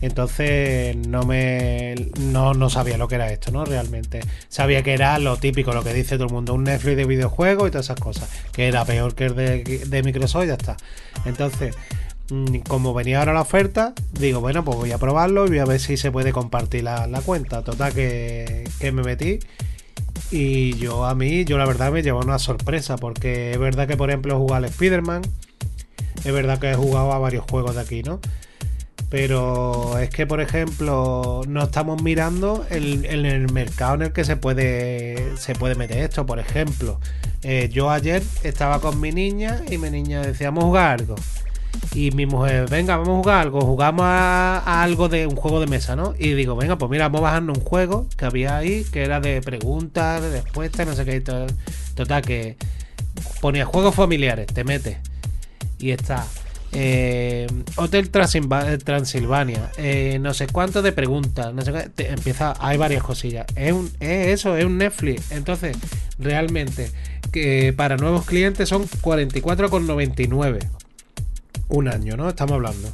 [0.00, 3.64] entonces no me no, no sabía lo que era esto, ¿no?
[3.64, 7.04] Realmente sabía que era lo típico, lo que dice todo el mundo, un Netflix de
[7.04, 10.54] videojuegos y todas esas cosas, que era peor que el de, de Microsoft y ya
[10.54, 10.76] está.
[11.24, 11.74] Entonces,
[12.30, 15.64] mm, como venía ahora la oferta, digo, bueno, pues voy a probarlo y voy a
[15.64, 17.62] ver si se puede compartir la, la cuenta.
[17.62, 19.40] Total que, que me metí.
[20.30, 23.96] Y yo a mí, yo la verdad me llevó una sorpresa, porque es verdad que
[23.96, 25.22] por ejemplo he jugado al Spider-Man,
[26.24, 28.18] es verdad que he jugado a varios juegos de aquí, ¿no?
[29.08, 34.36] Pero es que por ejemplo no estamos mirando el- el mercado en el que se
[34.36, 36.26] puede, se puede meter esto.
[36.26, 36.98] Por ejemplo,
[37.42, 41.14] eh, yo ayer estaba con mi niña y mi niña decía, vamos a jugar algo.
[41.94, 43.60] Y mi mujer, venga, vamos a jugar algo.
[43.62, 46.14] Jugamos a, algo de un juego de mesa, ¿no?
[46.18, 49.40] Y digo, venga, pues mira, vamos bajando un juego que había ahí, que era de
[49.40, 51.20] preguntas, de respuestas, no sé qué.
[51.94, 52.56] Total, que
[53.40, 54.98] ponía juegos familiares, te metes.
[55.78, 56.26] Y está.
[56.72, 57.46] eh,
[57.76, 62.76] Hotel Transilva- Transilvania, eh, no sé cuánto de preguntas, no sé qué, te- empieza, hay
[62.76, 63.46] varias cosillas.
[63.56, 65.30] Es, un, es eso, es un Netflix.
[65.32, 65.76] Entonces,
[66.18, 66.90] realmente,
[67.32, 70.58] que para nuevos clientes son 44,99
[71.68, 72.28] un año, ¿no?
[72.28, 72.92] Estamos hablando.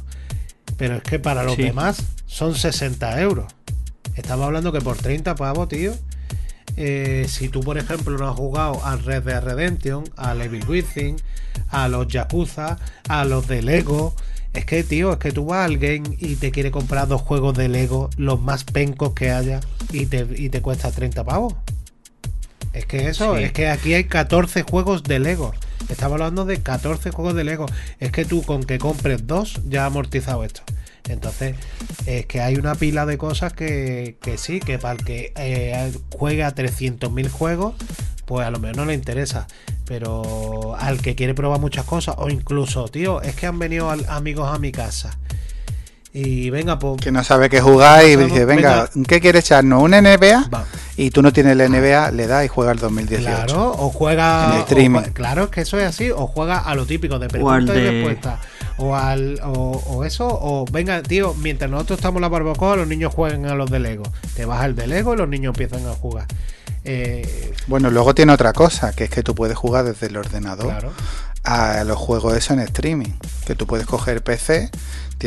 [0.77, 1.63] Pero es que para los Sí.
[1.63, 3.45] demás son 60 euros.
[4.15, 5.93] Estamos hablando que por 30 pavos, tío.
[6.75, 11.17] eh, si tú, por ejemplo, no has jugado a Red Dead Redemption, a Evil Within,
[11.69, 14.15] a los Yakuza, a los de Lego.
[14.53, 17.55] Es que, tío, es que tú vas al game y te quiere comprar dos juegos
[17.55, 19.59] de Lego, los más pencos que haya,
[19.91, 21.53] y te, y te cuesta 30 pavos.
[22.73, 23.43] Es que eso, Sí.
[23.43, 25.53] es que aquí hay 14 juegos de Lego.
[25.89, 27.65] Estamos hablando de 14 juegos de Lego.
[27.99, 30.61] Es que tú con que compres dos ya ha amortizado esto.
[31.09, 31.55] Entonces,
[32.05, 35.91] es que hay una pila de cosas que, que sí, que para el que eh,
[36.17, 37.75] juega 300.000 juegos,
[38.25, 39.45] pues a lo mejor no le interesa.
[39.85, 44.49] Pero al que quiere probar muchas cosas, o incluso, tío, es que han venido amigos
[44.53, 45.17] a mi casa.
[46.15, 47.01] Y venga, pues.
[47.01, 49.81] Que no sabe qué jugar y dice, venga, ¿qué quiere echarnos?
[49.81, 50.47] ¿Un NBA?
[50.53, 50.65] Va.
[50.95, 53.25] Y tú no tienes el NBA, le das y juega el 2018.
[53.45, 54.45] Claro, o juega.
[54.49, 55.01] En el streaming.
[55.13, 56.11] claro, es que eso es así.
[56.11, 58.39] O juega a lo típico de preguntas y de- respuestas.
[58.77, 59.39] O al.
[59.43, 60.27] O, o eso.
[60.29, 63.79] O venga, tío, mientras nosotros estamos en la barbacoa, los niños juegan a los de
[63.79, 64.03] Lego.
[64.35, 66.27] Te vas al de Lego y los niños empiezan a jugar.
[66.85, 70.67] Eh, Bueno, luego tiene otra cosa, que es que tú puedes jugar desde el ordenador
[70.67, 70.91] claro.
[71.43, 73.13] a los juegos eso en streaming.
[73.47, 74.69] Que tú puedes coger PC,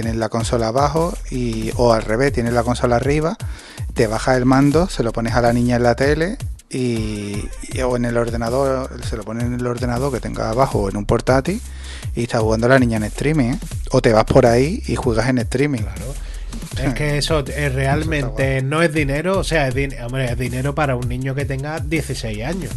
[0.03, 3.39] tienes la consola abajo y o al revés, tienes la consola arriba,
[3.95, 6.37] te bajas el mando, se lo pones a la niña en la tele
[6.69, 7.49] y,
[7.83, 10.99] o en el ordenador, se lo pones en el ordenador que tenga abajo o en
[10.99, 11.63] un portátil
[12.15, 13.53] y está jugando la niña en streaming.
[13.55, 13.59] ¿eh?
[13.91, 15.81] O te vas por ahí y juegas en streaming.
[15.81, 16.15] Claro.
[16.83, 20.95] Es que eso eh, realmente no es dinero, o sea, es, din- es dinero para
[20.95, 22.71] un niño que tenga 16 años.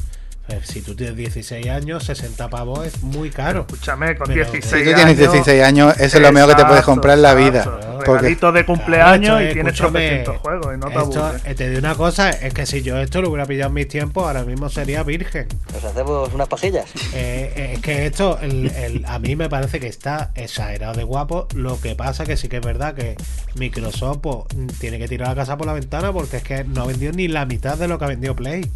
[0.50, 3.62] Sea, si tú tienes 16 años, 60 pavos es muy caro.
[3.62, 5.18] Escúchame, con Pero- 16 Si tú tienes años.
[5.34, 7.60] 16 años, eso es lo mejor que te puedes comprar en la vida.
[7.60, 7.86] exacto.
[8.06, 11.26] Porque Regalito de Claro, cumpleaños esto y tienes escúchame, tropecientos juegos y no te esto,
[11.26, 11.42] aburres.
[11.46, 13.88] eh, te digo una cosa, es que si yo esto lo hubiera pillado en mis
[13.90, 15.48] tiempos, ahora mismo sería virgen.
[15.74, 16.86] Nos hacemos unas pasillas.
[17.14, 21.04] Eh, eh, es que esto, el- el- a mí me parece que está exagerado de
[21.04, 21.48] guapo.
[21.54, 23.18] Lo que pasa que sí que es verdad que
[23.56, 24.38] Microsoft pues,
[24.80, 27.28] tiene que tirar la casa por la ventana porque es que no ha vendido ni
[27.28, 28.72] la mitad de lo que ha vendido Play.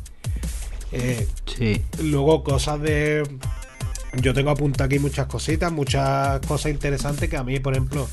[0.93, 1.83] Eh, Sí.
[2.01, 3.23] luego cosas de...
[4.13, 8.07] Yo tengo apuntado aquí muchas cositas, muchas cosas interesantes que a mí, por ejemplo...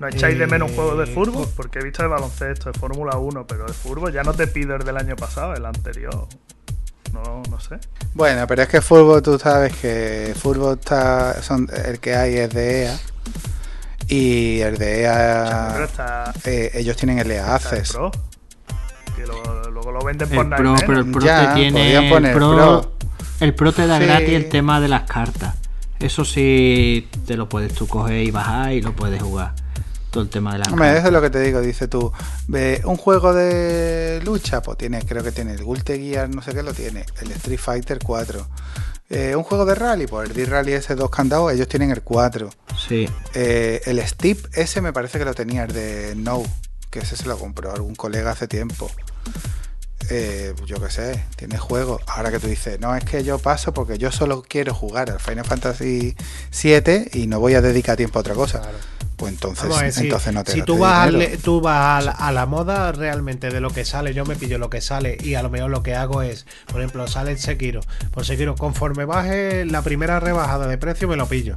[0.00, 1.44] ¿No echáis de menos eh, juegos de fútbol?
[1.46, 4.46] co- Porque he visto de baloncesto, de Fórmula 1, pero de fútbol ya no te
[4.46, 6.26] pido el del año pasado, el anterior.
[7.12, 7.78] No, no sé.
[8.14, 12.50] Bueno, pero es que fútbol, tú sabes que fútbol está, son, el que hay es
[12.50, 12.98] de EA.
[14.08, 17.92] Y el de EA, está, eh, ellos tienen el EA está el Access.
[17.92, 18.10] Pro.
[19.16, 19.57] Que lo-
[19.92, 20.84] lo venden El por nada Pro, menos.
[20.86, 21.80] pero el Pro Ya, te tiene.
[21.80, 22.92] podían El poner Pro, Pro.
[23.40, 24.04] el Pro te da Sí.
[24.04, 25.54] gratis el tema de las cartas.
[26.00, 29.54] Eso sí, te lo puedes tú coger y bajar y lo puedes jugar.
[30.10, 31.06] Todo el tema de las Hombre, eso cartas.
[31.08, 32.12] es lo que te digo, dice tú.
[32.46, 36.52] Ve, un juego de lucha, pues tiene, creo que tiene el Guilty Gear, no sé
[36.54, 38.46] qué lo tiene, el Street Fighter 4.
[39.10, 42.50] Eh, un juego de rally, pues el D-Rally ese dos candados, ellos tienen el 4.
[42.88, 43.08] Sí.
[43.34, 46.42] Eh, el Steep ese me parece que lo tenía, el de No,
[46.90, 48.90] que ese se lo compró algún colega hace tiempo.
[50.10, 52.02] Eh, yo qué sé, tienes juegos.
[52.06, 55.20] Ahora que tú dices, no es que yo paso porque yo solo quiero jugar al
[55.20, 56.16] Final Fantasy
[56.62, 58.62] VII y no voy a dedicar tiempo a otra cosa.
[59.16, 60.98] Pues entonces, ver, si- entonces no te si tú vas,
[61.32, 64.36] al- tú vas a, la, a la moda realmente de lo que sale, yo me
[64.36, 67.32] pillo lo que sale y a lo mejor lo que hago es, por ejemplo, sale
[67.32, 67.80] el Sekiro.
[68.12, 71.56] Por Sekiro, conforme baje la primera rebajada de precio, me lo pillo.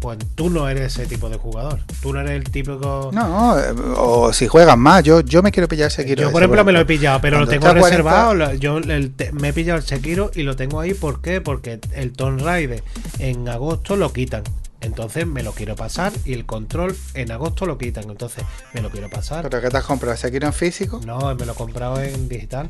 [0.00, 1.80] Pues tú no eres ese tipo de jugador.
[2.00, 3.10] Tú no eres el típico.
[3.12, 6.22] No, eh, o si juegan más, yo, yo me quiero pillar Sekiro.
[6.22, 8.54] yo, por ejemplo, me lo he pillado, pero lo tengo está a 40, reservado.
[8.54, 10.94] Yo el me he pillado el Sekiro y lo tengo ahí.
[10.94, 11.40] ¿Por qué?
[11.40, 12.82] Porque el Tomb Raider
[13.18, 14.42] en agosto lo quitan.
[14.80, 18.08] Entonces me lo quiero pasar y el control en agosto lo quitan.
[18.10, 19.42] Entonces me lo quiero pasar.
[19.48, 20.16] ¿Pero qué te has comprado?
[20.16, 21.00] ¿Sekiro en físico?
[21.04, 22.68] No, me lo he comprado en digital.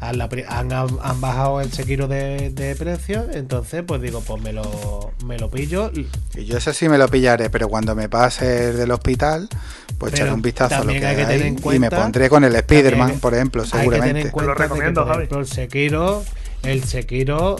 [0.00, 3.26] Han, han, han bajado el Sekiro de, de precio.
[3.32, 5.90] Entonces, pues digo, pues me lo, me lo pillo.
[6.34, 9.48] Y yo ese sí me lo pillaré, pero cuando me pase el del hospital,
[9.98, 12.28] pues echaré un vistazo a lo que hay hay, que en y me cuenta- pondré
[12.28, 14.30] con el Spider-Man, por ejemplo, Hay que tener seguramente.
[14.30, 16.24] cuenta que, recomiendo, por ejemplo, el Sekiro,
[16.62, 17.56] el Sekiro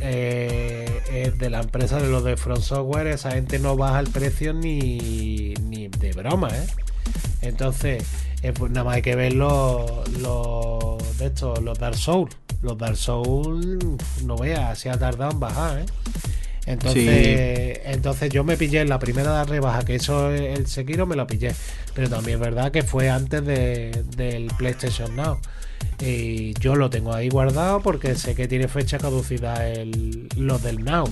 [0.00, 4.08] eh, es de la empresa de los de Front Software, esa gente no baja el
[4.08, 6.66] precio ni, ni de broma, ¿eh?
[7.42, 8.04] Entonces,
[8.42, 12.34] eh, pues nada más hay que ver los, los de estos, los Dark Souls.
[12.62, 13.78] Los Dark Souls,
[14.24, 15.86] no veas, se ha tardado en bajar, ¿eh?
[16.66, 21.26] Entonces, entonces yo me pillé en la primera rebaja que hizo el Sekiro, me lo
[21.26, 21.54] pillé.
[21.94, 25.38] Pero también es verdad que fue antes de- del PlayStation Now.
[26.00, 30.84] Y yo lo tengo ahí guardado porque sé que tiene fecha caducidad el, los del
[30.84, 31.08] Now.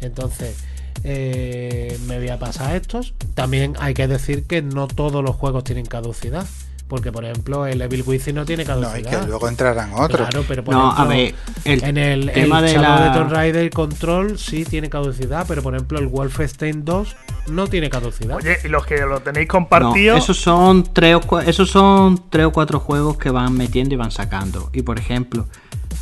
[0.00, 0.56] Entonces,
[1.04, 3.14] eh, me voy a pasar estos.
[3.34, 6.46] También hay que decir que no todos los juegos tienen caducidad.
[6.88, 9.12] Porque, por ejemplo, el Evil Within no tiene No, caducidad.
[9.12, 10.26] y que luego entrarán otros.
[10.28, 11.34] Claro, pero por No, ejemplo, a ver,
[11.66, 15.62] el en el, tema el de la- de Tomb Raider Control sí tiene caducidad, pero
[15.62, 17.14] por ejemplo el Wolfenstein 2
[17.48, 18.36] no tiene caducidad.
[18.36, 20.16] Oye, y los que lo tenéis No, compartido.
[20.16, 24.10] esos son tres o esos son tres o cuatro juegos que van metiendo y van
[24.10, 24.70] sacando.
[24.72, 25.46] Y por ejemplo,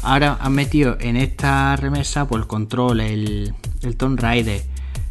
[0.04, 4.62] ahora han metido en esta remesa por el control, el, el Tomb Raider.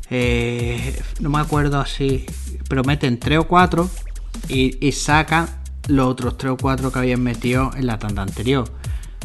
[0.09, 2.25] eh, no me acuerdo así.
[2.69, 3.89] Pero meten tres o cuatro
[4.47, 5.47] y, y sacan
[5.87, 8.69] los otros tres o cuatro que habían metido en la tanda anterior.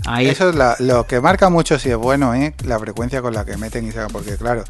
[0.07, 2.55] Ahí Eso es la- lo que marca mucho si es bueno, ¿eh?
[2.65, 4.11] la frecuencia con la que meten y sacan.
[4.11, 4.65] Porque claro,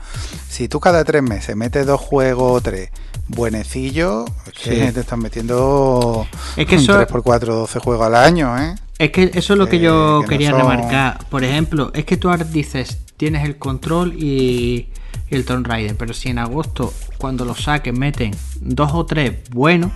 [0.49, 2.91] si tú cada tres meses metes dos juegos o tres
[3.29, 4.93] buenecillos, es que Sí.
[4.93, 6.27] te están metiendo
[6.57, 8.75] Es que eso- 3x4, 12 juegos al año, ¿eh?
[8.99, 11.25] Es que eso es lo que Eh, yo que quería remarcar.
[11.31, 14.89] Por ejemplo, es que tú ahora dices, tienes el control y,
[15.31, 19.49] y el Tomb Raider, pero si en agosto, cuando lo saquen, meten dos o tres
[19.51, 19.93] buenos,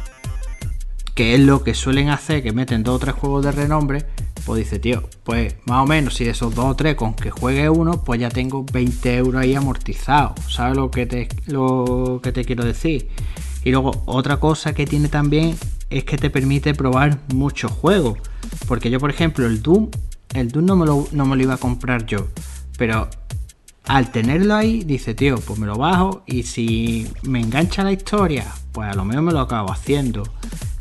[1.14, 4.04] que es lo que suelen hacer, que meten dos o tres juegos de renombre,
[4.44, 7.30] pues dice, tío, pues más o menos, si de esos dos o tres con que
[7.30, 10.34] juegue uno, pues ya tengo 20 euros ahí amortizados.
[10.52, 13.08] ¿Sabes lo que te, lo que te quiero decir?
[13.62, 15.56] Y luego, otra cosa que tiene también
[15.88, 18.18] es que te permite probar muchos juegos.
[18.66, 19.90] Porque yo, por ejemplo, el Doom,
[20.34, 22.26] el Doom no me lo, no me lo iba a comprar yo.
[22.76, 23.08] Pero
[23.86, 26.22] al tenerlo ahí, dice, tío, pues me lo bajo.
[26.26, 30.22] Y si me engancha la historia, pues a lo mejor me lo acabo haciendo.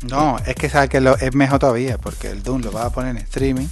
[0.08, 2.90] No, es que sabes que lo, es mejor todavía, porque el Doom lo vas a
[2.90, 3.66] poner en streaming,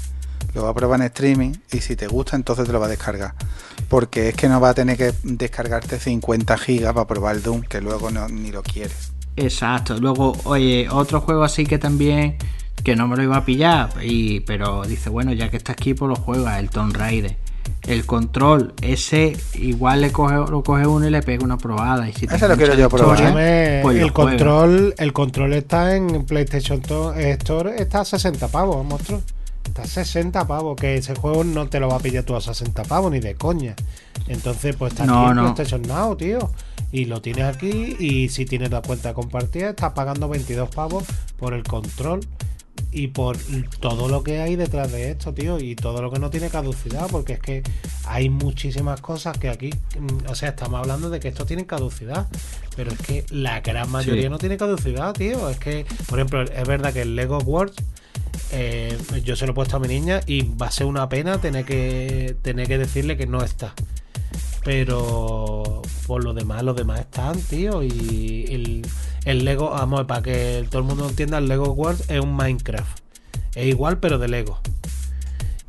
[0.54, 2.90] lo vas a probar en streaming, y si te gusta, entonces te lo va a
[2.90, 3.34] descargar.
[3.88, 7.62] Porque es que no va a tener que descargarte 50 gigas para probar el Doom,
[7.62, 9.12] que luego no, ni lo quieres.
[9.36, 9.98] Exacto.
[9.98, 12.36] Luego, oye, otro juego así que también
[12.84, 15.94] que no me lo iba a pillar, y, pero dice, bueno, ya que está aquí,
[15.94, 17.36] pues lo juega, el Tomb Raider.
[17.86, 22.08] El control, ese igual le coge, lo coge uno y le pega una probada.
[22.08, 23.82] Y si te Ese lo quiero yo la probar, historia, ¿eh?
[23.82, 29.20] Pues el control, el control está en PlayStation To- Store, está a 60 pavos, monstruo.
[29.64, 32.40] Está a 60 pavos, que ese juego no te lo va a pillar tú a
[32.40, 33.74] 60 pavos ni de coña.
[34.28, 35.42] Entonces, pues está No, aquí en no.
[35.54, 36.50] PlayStation Now, tío.
[36.92, 41.04] Y lo tienes aquí y si tienes la cuenta compartida, estás pagando 22 pavos
[41.38, 42.20] por el control
[42.92, 43.36] y por
[43.80, 47.08] todo lo que hay detrás de esto, tío, y todo lo que no tiene caducidad,
[47.10, 47.62] porque es que
[48.04, 52.26] hay muchísimas cosas que aquí, mm, o sea, estamos hablando de que esto tiene caducidad,
[52.76, 54.28] pero es que la gran mayoría Sí.
[54.28, 55.48] no tiene caducidad, tío.
[55.48, 57.72] Es que, por ejemplo, es verdad que el Lego World
[58.54, 61.38] eh, yo se lo he puesto a mi niña y va a ser una pena
[61.40, 63.74] tener que tener que decirle que no está.
[64.64, 67.82] Pero por lo demás, los demás están, tío.
[67.82, 68.86] Y el,
[69.24, 73.00] el Lego, vamos, para que todo el mundo entienda, el Lego World es un Minecraft.
[73.54, 74.60] Es igual, pero de Lego.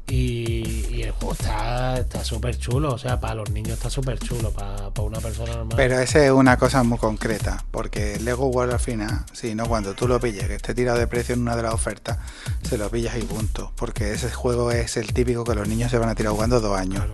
[0.07, 2.93] Y, y el juego está está súper chulo.
[2.93, 4.51] O sea, para los niños está súper chulo.
[4.51, 5.75] Para, para una persona normal.
[5.75, 9.65] Pero esa es una cosa muy concreta, porque el Lego World al final, si no,
[9.65, 12.19] cuando tú lo pilles, que esté tirado de precio en una de las ofertas,
[12.61, 13.71] se lo pillas y punto.
[13.75, 16.77] Porque ese juego es el típico que los niños se van a tirar jugando dos
[16.77, 17.05] años.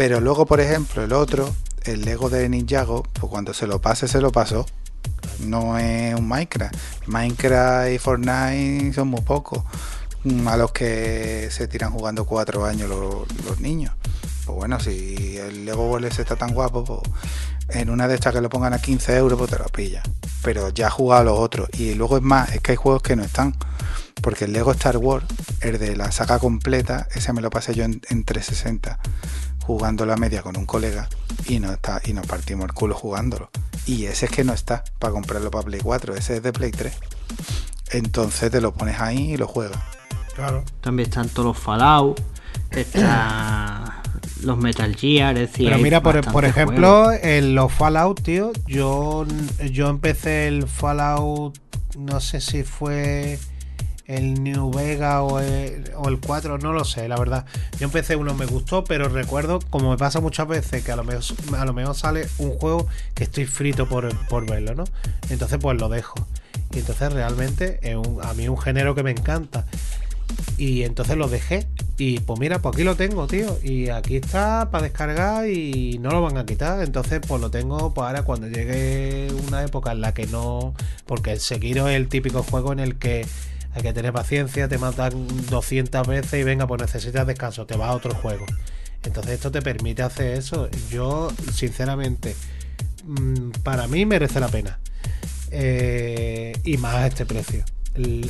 [0.00, 1.54] Pero luego, por ejemplo, el otro,
[1.84, 4.64] el Lego de Ninjago, pues cuando se lo pase, se lo pasó.
[5.40, 6.74] No es un Minecraft.
[7.06, 9.62] Minecraft y Fortnite son muy pocos.
[10.24, 13.92] mm, a los que se tiran jugando cuatro años los, niños.
[14.46, 17.00] Pues bueno, si el Lego World está tan guapo, pues
[17.68, 20.02] en una de estas que lo pongan a 15 euros, pues te lo pillas.
[20.42, 21.68] Pero ya has jugado a los otros.
[21.74, 23.54] Y luego es más, es que hay juegos que no están.
[24.22, 25.26] Porque el Lego Star Wars,
[25.60, 28.98] el de la saga completa, ese me lo pasé yo en, en 360,
[29.64, 31.08] jugando la media con un colega
[31.46, 33.50] y no está, y nos partimos el culo jugándolo.
[33.86, 36.70] Y ese es que no está para comprarlo para Play 4, ese es de Play
[36.70, 36.92] 3.
[37.92, 39.78] Entonces te lo pones ahí y lo juegas.
[40.34, 40.64] Claro.
[40.80, 42.20] También están todos los Fallout,
[42.70, 44.02] está
[44.42, 47.18] los Metal Gear, es decir, Pero mira, por, por ejemplo, juegos.
[47.22, 49.26] en los Fallout, tío, yo,
[49.70, 51.58] yo empecé el Fallout,
[51.98, 53.38] no sé si fue
[54.16, 57.44] el New Vega o el, o el 4, no lo sé, la verdad.
[57.78, 61.04] Yo empecé uno, me gustó, pero recuerdo, como me pasa muchas veces, que a lo
[61.04, 61.22] mejor,
[61.56, 64.84] a lo sale un juego que estoy frito por, por verlo, ¿no?
[65.28, 66.14] Entonces, pues lo dejo.
[66.72, 69.64] Y entonces realmente es un- a mí es un género que me encanta.
[70.56, 71.66] Y entonces lo dejé.
[71.96, 73.58] Y pues mira, pues aquí lo tengo, tío.
[73.62, 76.82] Y aquí está para descargar y no lo van a quitar.
[76.82, 80.74] Entonces, pues lo tengo pues ahora cuando llegue una época en la que no.
[81.06, 83.26] Porque el Sekiro es el típico juego en el que
[83.72, 87.90] hay que tener paciencia, te matan 200 veces y venga, pues necesitas descanso, te vas
[87.90, 88.44] a otro juego.
[89.02, 90.68] Entonces esto te permite hacer eso.
[90.90, 92.34] Yo, sinceramente,
[93.04, 94.78] mm, para mí merece la pena.
[95.50, 97.64] Eh, y más a este precio.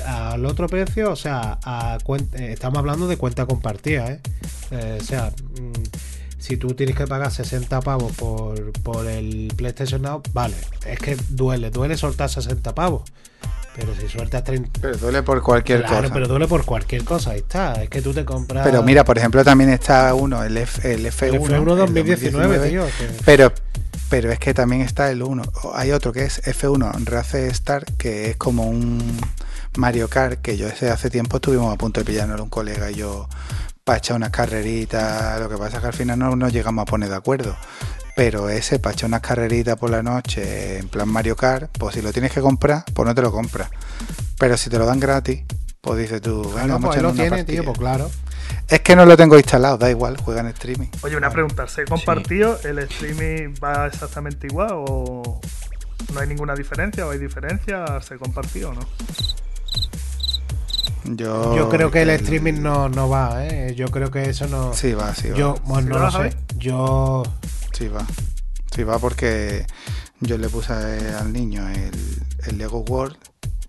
[0.06, 4.20] Al otro precio, o sea, eh, estamos hablando de cuenta compartida, ¿eh?
[4.70, 5.82] Eh, o sea, mm,
[6.38, 10.56] si tú tienes que pagar 60 pavos por el PlayStation Now, vale,
[10.86, 13.02] es que duele, duele soltar 60 pavos.
[13.76, 14.80] Pero si sueltas 30...
[14.80, 16.14] Pero duele por cualquier Claro, cosa.
[16.14, 17.74] pero duele por cualquier cosa, ahí está.
[17.82, 18.64] Es que tú te compras...
[18.66, 21.26] Pero mira, por ejemplo, también está uno, el, F, el F1.
[21.34, 22.84] el F1 2019, tío.
[22.86, 23.52] que- Pero,
[24.08, 25.42] pero es que también está el 1.
[25.74, 29.16] Hay otro que es F1 Race Star, que es como un
[29.76, 32.96] Mario Kart, que yo ese hace tiempo estuvimos a punto de pillarnos un colega y
[32.96, 33.28] yo
[33.84, 35.40] para echar unas carreritas.
[35.40, 37.56] Lo que pasa es que al final no nos llegamos a poner de acuerdo.
[38.20, 42.02] Pero ese para echar unas carreritas por la noche en plan Mario Kart, pues si
[42.02, 43.70] lo tienes que comprar, pues no te lo compras.
[44.38, 45.40] Pero si te lo dan gratis,
[45.80, 47.46] pues dices tú, venga, Claro, pues lo tiene, partida.
[47.46, 48.10] tío, pues claro.
[48.68, 50.88] Es que no lo tengo instalado, da igual, juega en streaming.
[51.00, 52.60] Oye, una pregunta, ¿se compartido?
[52.62, 55.40] ¿El streaming va exactamente igual o
[56.12, 58.02] no hay ninguna diferencia o hay diferencia?
[58.02, 58.80] ¿Se compartido o no?
[61.04, 63.74] Yo, Yo creo que el streaming no, no va, ¿eh?
[63.74, 64.74] Yo creo que eso no...
[64.74, 65.36] Sí, va, sí va.
[65.38, 66.36] Yo, bueno, ¿Sí no lo sé.
[66.58, 67.22] Yo...
[67.80, 68.06] Sí va.
[68.76, 69.66] Sí va porque
[70.20, 73.16] yo le puse al niño el, el Lego World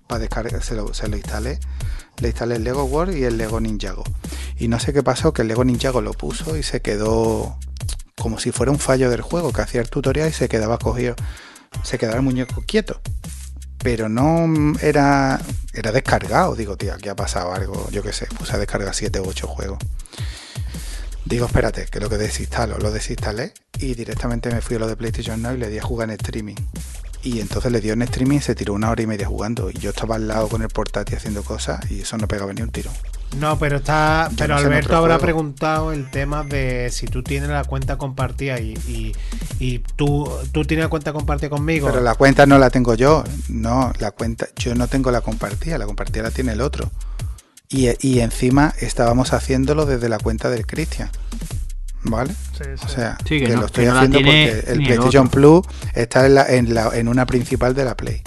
[0.06, 1.62] para descargar, se lo, se lo instalé.
[2.18, 4.04] Le instalé el Lego World y el Lego Ninjago.
[4.60, 7.58] Y no sé qué pasó, que el Lego Ninjago lo puso y se quedó
[8.18, 11.16] como si fuera un fallo del juego, que hacía el tutorial y se quedaba cogido,
[11.84, 13.00] se quedaba el muñeco quieto.
[13.78, 15.40] Pero no era,
[15.72, 16.58] era descargado.
[16.58, 19.48] Digo, tío, aquí ha pasado algo, yo qué sé, puse a descargar 7 u 8
[19.48, 19.80] juegos.
[21.26, 24.96] Digo, espérate, que lo que desinstalo, lo desinstalé y directamente me fui a lo de
[24.96, 26.56] PlayStation Now y le di a jugar en streaming.
[27.24, 29.70] Y entonces le dio en streaming y se tiró una hora y media jugando.
[29.70, 32.64] Y yo estaba al lado con el portátil haciendo cosas y eso no pegaba ni
[32.64, 32.90] un tiro.
[33.38, 34.28] No, pero está.
[34.32, 37.64] Yo pero no sé en Alberto habrá preguntado el tema de si tú tienes la
[37.64, 39.16] cuenta compartida y, y,
[39.60, 41.88] y tú, tú tienes la cuenta compartida conmigo.
[41.88, 43.24] Pero la cuenta no la tengo yo.
[43.48, 46.90] No, la cuenta, yo no tengo la compartida, la compartida la tiene el otro.
[47.72, 51.10] Y, y encima estábamos haciéndolo desde la cuenta del Cristian.
[52.04, 52.34] ¿Vale?
[52.34, 52.84] Sí, sí.
[52.86, 55.30] O sea, Sí, que que, no- lo estoy que haciendo porque el PlayStation.
[55.30, 55.62] Plus
[55.94, 58.22] está en, la, en, la, en una principal de la Play.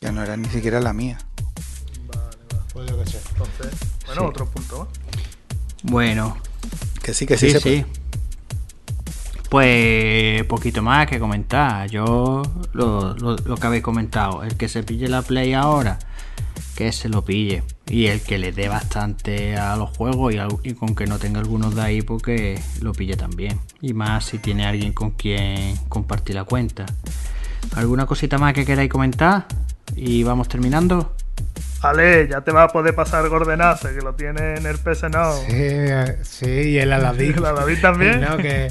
[0.00, 1.18] Que no era ni siquiera la mía.
[2.72, 3.20] Pues yo qué sé.
[3.32, 4.26] Entonces, bueno, Sí.
[4.28, 4.88] otro punto.
[5.84, 6.38] Bueno,
[7.02, 7.84] Que sí, que sí, sí, se sí.
[9.50, 11.88] Pues poquito más que comentar.
[11.90, 12.42] Yo
[12.72, 14.42] lo, lo- lo que habéis comentado.
[14.42, 15.98] El que se pille la Play ahora,
[16.76, 17.62] que se lo pille.
[17.86, 21.74] Y el que le dé bastante a los juegos y, con que no tenga algunos
[21.74, 23.60] de ahí, porque lo pille también.
[23.80, 26.86] Y más si tiene alguien con quien compartir la cuenta.
[27.76, 29.46] ¿Alguna cosita más que queráis comentar?
[29.96, 31.14] Y vamos terminando.
[31.82, 35.00] Ale, ya te va a poder pasar Gordenace, que lo tiene en el PS.
[35.46, 37.34] Sí, eh, sí, y el Aladdin.
[37.36, 38.20] ¿El Aladdin también?
[38.28, 38.68] No, que,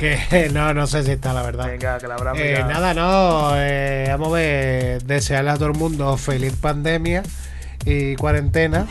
[0.00, 1.66] que no, no sé si está, la verdad.
[1.66, 5.74] Venga, que la habrá Eh, nada, no, eh, vamos a ver, desearle a todo el
[5.74, 7.22] mundo feliz pandemia
[7.84, 8.86] y cuarentena.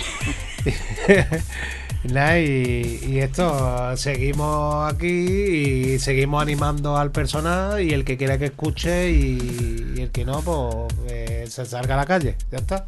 [2.06, 8.38] Nada, y, y esto, seguimos aquí y seguimos animando al personal y el que quiera
[8.38, 12.60] que escuche y, y el que no, pues eh, se salga a la calle, ya
[12.60, 12.86] está.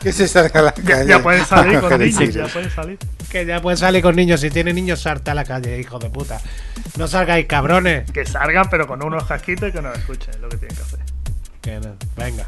[0.00, 1.06] Que se salga a la calle.
[1.08, 2.98] ya pueden salir con niños, ya pueden salir.
[3.30, 6.08] Que ya pueden salir con niños, si tiene niños, salta a la calle, hijo de
[6.08, 6.40] puta.
[6.96, 8.10] No salgáis, cabrones.
[8.12, 10.82] Que salgan, pero con unos casquitos y que nos escuchen, es lo que tienen que
[10.82, 11.00] hacer.
[11.60, 12.46] Que no, venga.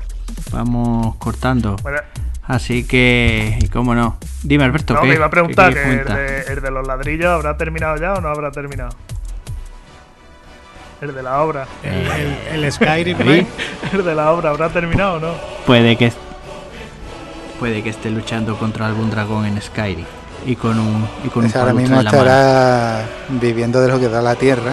[0.52, 1.77] Vamos cortando.
[1.82, 1.98] Bueno,
[2.44, 4.16] Así que, y cómo no.
[4.43, 5.09] Dime, Alberto, No, ¿qué?
[5.09, 6.15] me iba a preguntar ¿Qué que quieres el
[6.47, 8.90] de, el de los ladrillos habrá terminado ya o no habrá terminado.
[11.02, 11.66] El de la obra.
[11.82, 13.28] El, el Skyrim, Sí.
[13.28, 13.47] ¿eh?
[13.93, 15.32] El de la obra habrá terminado o no.
[15.66, 16.10] Puede que
[17.60, 20.06] puede que esté luchando contra algún dragón en Skyrim
[20.47, 24.23] y con un y con un Ese ahora mismo estará viviendo de lo que da
[24.23, 24.73] la tierra.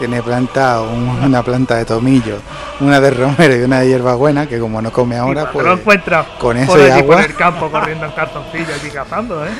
[0.00, 2.38] Tiene planta una planta de tomillo,
[2.80, 5.74] una de romero y una de hierbabuena, que como no come Y ahora, pues lo
[5.74, 9.50] encuentra con eso por y por el campo corriendo en cartoncillo allí cazando, ¿eh?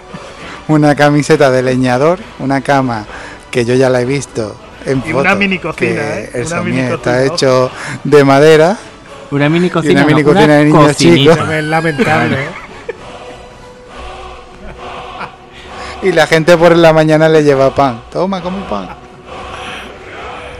[0.68, 3.04] una camiseta de leñador, una cama
[3.50, 4.56] que yo ya la he visto
[4.86, 6.30] en Y una fotos, mini cocina, que ¿eh?
[6.32, 7.70] El Una somier mini está cocina, hecho
[8.04, 8.78] de madera
[9.32, 11.34] Una mini cocina, mini no, cocina de niños cocinita.
[11.34, 11.50] chicos.
[11.50, 12.48] Es lamentable, ¿eh?
[16.08, 18.00] y la gente por la mañana le lleva pan.
[18.10, 19.03] Toma, come pan.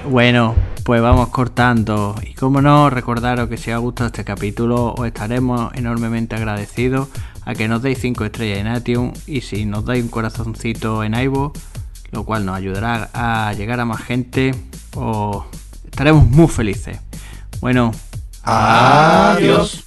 [0.08, 0.54] Bueno,
[0.84, 2.14] pues vamos cortando.
[2.22, 7.08] Y como no, recordaros que si os ha gustado este capítulo, os estaremos enormemente agradecidos
[7.44, 11.14] a que nos deis 5 estrellas en iTunes y si nos dais un corazoncito en
[11.14, 11.58] iVoox,
[12.12, 14.54] lo cual nos ayudará a llegar a más gente,
[14.94, 15.44] os
[15.84, 17.00] estaremos muy felices.
[17.60, 17.92] Bueno,
[18.44, 19.83] Adiós.